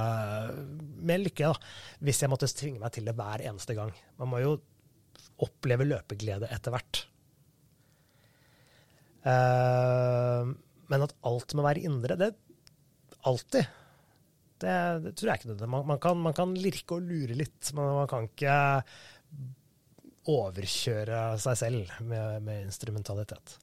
Mer 1.01 1.23
lykke, 1.23 1.49
da, 1.49 1.71
hvis 2.05 2.21
jeg 2.21 2.33
måtte 2.33 2.51
tvinge 2.53 2.83
meg 2.83 2.93
til 2.93 3.09
det 3.09 3.17
hver 3.17 3.47
eneste 3.49 3.77
gang. 3.79 3.95
Man 4.21 4.31
må 4.33 4.43
jo 4.43 4.59
oppleve 5.41 5.87
løpeglede 5.89 6.51
etter 6.53 6.75
hvert. 6.75 7.05
Uh, 9.25 10.53
men 10.93 11.05
at 11.07 11.17
alt 11.29 11.57
må 11.57 11.65
være 11.65 11.85
indre, 11.89 12.17
det 12.21 12.35
alltid. 13.29 13.65
Det, 14.61 14.77
det 15.07 15.15
tror 15.17 15.31
jeg 15.31 15.41
ikke 15.41 15.55
det. 15.55 15.71
Man, 15.73 15.87
man, 15.89 16.01
kan, 16.03 16.21
man, 16.21 16.37
kan, 16.37 16.53
lirke 16.57 16.99
og 16.99 17.09
lure 17.09 17.37
litt, 17.37 17.73
men 17.77 17.95
man 18.03 18.11
kan 18.11 18.29
ikke 18.29 18.59
overkjøre 20.31 21.21
seg 21.41 21.59
selv 21.59 21.95
med, 22.05 22.45
med 22.45 22.67
instrumentalitet. 22.69 23.57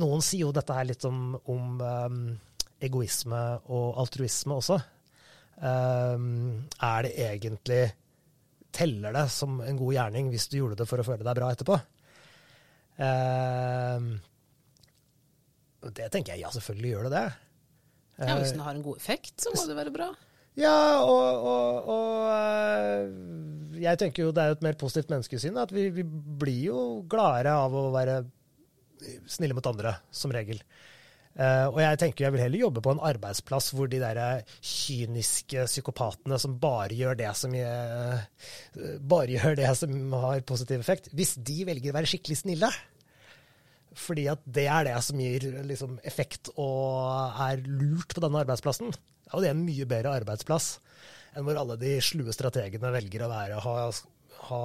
Noen 0.00 0.24
sier 0.24 0.46
jo 0.46 0.54
dette 0.56 0.76
her 0.76 0.88
litt 0.88 1.04
om, 1.04 1.34
om 1.52 1.80
um, 1.82 2.20
egoisme 2.82 3.40
og 3.72 3.98
altruisme 4.00 4.56
også. 4.56 4.78
Um, 5.62 6.64
er 6.80 7.06
det 7.06 7.12
egentlig 7.28 7.82
Teller 8.72 9.12
det 9.12 9.26
som 9.28 9.58
en 9.60 9.76
god 9.76 9.92
gjerning 9.92 10.30
hvis 10.32 10.46
du 10.48 10.54
gjorde 10.56 10.78
det 10.80 10.86
for 10.88 11.02
å 11.02 11.04
føle 11.04 11.26
deg 11.26 11.36
bra 11.36 11.50
etterpå? 11.52 11.76
Um, 12.96 14.06
det 15.92 16.08
tenker 16.14 16.32
jeg 16.32 16.46
ja, 16.46 16.52
selvfølgelig 16.54 16.92
gjør 16.94 17.08
det 17.08 17.12
det. 17.18 17.26
Ja, 18.22 18.36
Hvis 18.38 18.54
den 18.54 18.62
har 18.64 18.72
en 18.72 18.84
god 18.84 18.96
effekt, 18.96 19.34
så 19.42 19.52
må 19.52 19.66
det 19.68 19.76
være 19.76 19.92
bra. 19.92 20.08
Ja, 20.60 21.00
og, 21.00 21.46
og, 21.48 21.88
og 21.88 22.26
eh, 22.32 23.06
jeg 23.80 24.00
tenker 24.00 24.26
jo 24.26 24.34
det 24.36 24.42
er 24.44 24.56
et 24.56 24.64
mer 24.64 24.76
positivt 24.78 25.12
menneskesyn. 25.12 25.56
At 25.58 25.72
vi, 25.72 25.88
vi, 25.94 26.04
blir 26.04 26.66
jo 26.68 26.80
gladere 27.08 27.54
av 27.64 27.76
å 27.76 27.86
være 27.94 28.20
snille 29.30 29.56
mot 29.56 29.68
andre, 29.70 29.96
som 30.14 30.34
regel. 30.34 30.60
Uh, 31.32 31.72
og 31.72 31.78
jeg 31.80 31.96
tenker 31.96 32.26
jeg 32.26 32.34
vil 32.34 32.42
heller 32.42 32.60
jobbe 32.66 32.82
på 32.84 32.92
en 32.92 33.00
arbeidsplass 33.08 33.70
hvor 33.72 33.88
de 33.88 34.02
der 34.02 34.42
kyniske 34.60 35.62
psykopatene 35.64 36.36
som 36.36 36.58
bare 36.60 36.92
gjør 36.92 37.16
det 37.22 37.30
som, 37.40 37.54
jeg, 37.56 38.18
bare 39.00 39.30
gjør 39.32 39.56
det 39.62 39.70
som 39.80 39.94
har 40.26 40.44
positiv 40.44 40.84
effekt, 40.84 41.08
hvis 41.16 41.38
de 41.40 41.62
velger 41.70 41.94
å 41.94 41.96
være 41.96 42.10
skikkelig 42.12 42.36
snille, 42.42 42.68
fordi 43.96 44.26
at 44.32 44.44
det 44.44 44.66
er 44.72 44.90
det 44.90 44.98
som 45.04 45.24
gir 45.24 45.48
liksom, 45.68 45.96
effekt 46.04 46.52
og 46.52 47.40
er 47.48 47.64
lurt 47.64 48.12
på 48.12 48.24
denne 48.24 48.44
arbeidsplassen. 48.44 48.92
Er 49.32 49.44
det 49.44 49.52
en 49.52 49.64
mye 49.64 49.88
bedre 49.88 50.12
arbeidsplass 50.20 50.74
enn 51.32 51.46
hvor 51.46 51.56
alle 51.56 51.78
de 51.80 51.96
slue 52.04 52.32
strategene 52.34 52.92
velger 52.92 53.24
å 53.24 53.32
være, 53.32 53.60
ha, 53.64 53.76
ha 54.48 54.62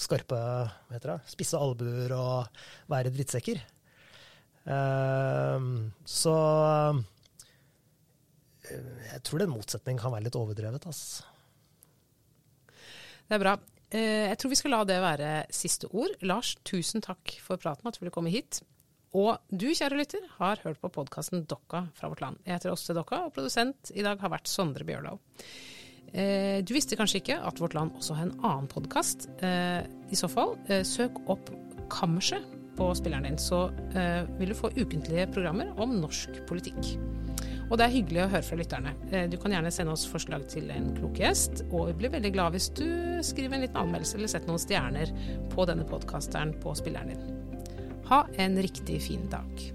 skarpe 0.00 0.38
hva 0.38 0.94
heter 0.94 1.14
det, 1.14 1.18
spisse 1.32 1.60
albuer 1.60 2.14
og 2.16 2.62
være 2.92 3.12
drittsekker. 3.14 3.60
Uh, 4.66 5.92
så 6.02 6.34
jeg 8.66 9.22
tror 9.26 9.42
den 9.42 9.52
motsetningen 9.52 10.00
kan 10.02 10.14
være 10.14 10.26
litt 10.26 10.38
overdrevet. 10.38 10.86
ass. 10.90 11.22
Det 13.26 13.36
er 13.36 13.42
bra. 13.42 13.56
Eh, 13.90 14.26
jeg 14.30 14.38
tror 14.40 14.52
vi 14.52 14.58
skal 14.58 14.74
la 14.74 14.80
det 14.88 14.96
være 15.02 15.30
siste 15.54 15.90
ord. 15.92 16.16
Lars, 16.26 16.56
tusen 16.66 17.04
takk 17.04 17.36
for 17.42 17.60
praten, 17.62 17.86
at 17.86 17.96
du 17.96 18.02
ville 18.02 18.14
komme 18.14 18.32
hit. 18.34 18.62
Og 19.16 19.38
du, 19.48 19.70
kjære 19.70 19.96
lytter, 19.96 20.26
har 20.38 20.60
hørt 20.64 20.80
på 20.82 20.92
podkasten 20.92 21.46
Dokka 21.48 21.86
fra 21.96 22.10
vårt 22.12 22.20
land. 22.24 22.42
Jeg 22.44 22.58
heter 22.58 22.74
Åste 22.74 22.96
Dokka, 22.96 23.24
og 23.26 23.34
produsent 23.36 23.92
i 23.94 24.04
dag 24.04 24.20
har 24.20 24.32
vært 24.34 24.50
Sondre 24.50 24.84
Bjørlov. 24.86 25.22
Eh, 26.16 26.64
du 26.64 26.72
visste 26.72 26.96
kanskje 26.96 27.20
ikke 27.20 27.38
at 27.44 27.60
Vårt 27.60 27.76
Land 27.76 27.96
også 27.98 28.16
har 28.16 28.28
en 28.28 28.36
annen 28.40 28.70
podkast. 28.72 29.28
Eh, 29.44 29.84
I 29.84 30.16
så 30.16 30.30
fall, 30.32 30.56
søk 30.86 31.20
opp 31.28 31.52
Kammerset 31.92 32.44
på 32.76 32.88
spilleren 32.96 33.28
din, 33.28 33.38
så 33.40 33.68
vil 34.36 34.50
du 34.52 34.56
få 34.58 34.68
ukentlige 34.76 35.28
programmer 35.32 35.70
om 35.80 35.94
norsk 36.00 36.42
politikk. 36.48 36.96
Og 37.66 37.78
det 37.78 37.86
er 37.86 37.94
hyggelig 37.96 38.20
å 38.22 38.28
høre 38.30 38.46
fra 38.46 38.58
lytterne. 38.60 38.92
Eh, 39.10 39.26
du 39.30 39.36
kan 39.42 39.54
gjerne 39.54 39.72
sende 39.74 39.94
oss 39.96 40.06
forslag 40.06 40.46
til 40.50 40.70
en 40.70 40.92
klok 40.98 41.18
gjest, 41.18 41.64
og 41.72 41.88
vi 41.90 41.96
blir 42.02 42.14
veldig 42.14 42.32
glad 42.36 42.54
hvis 42.54 42.68
du 42.78 42.86
skriver 43.26 43.58
en 43.58 43.64
liten 43.66 43.80
anmeldelse 43.80 44.18
eller 44.18 44.30
setter 44.30 44.52
noen 44.52 44.62
stjerner 44.62 45.14
på 45.50 45.66
denne 45.66 45.86
podkasteren 45.88 46.54
på 46.62 46.76
spilleren 46.78 47.10
din. 47.10 47.66
Ha 48.06 48.22
en 48.38 48.60
riktig 48.62 49.00
fin 49.08 49.26
dag. 49.32 49.66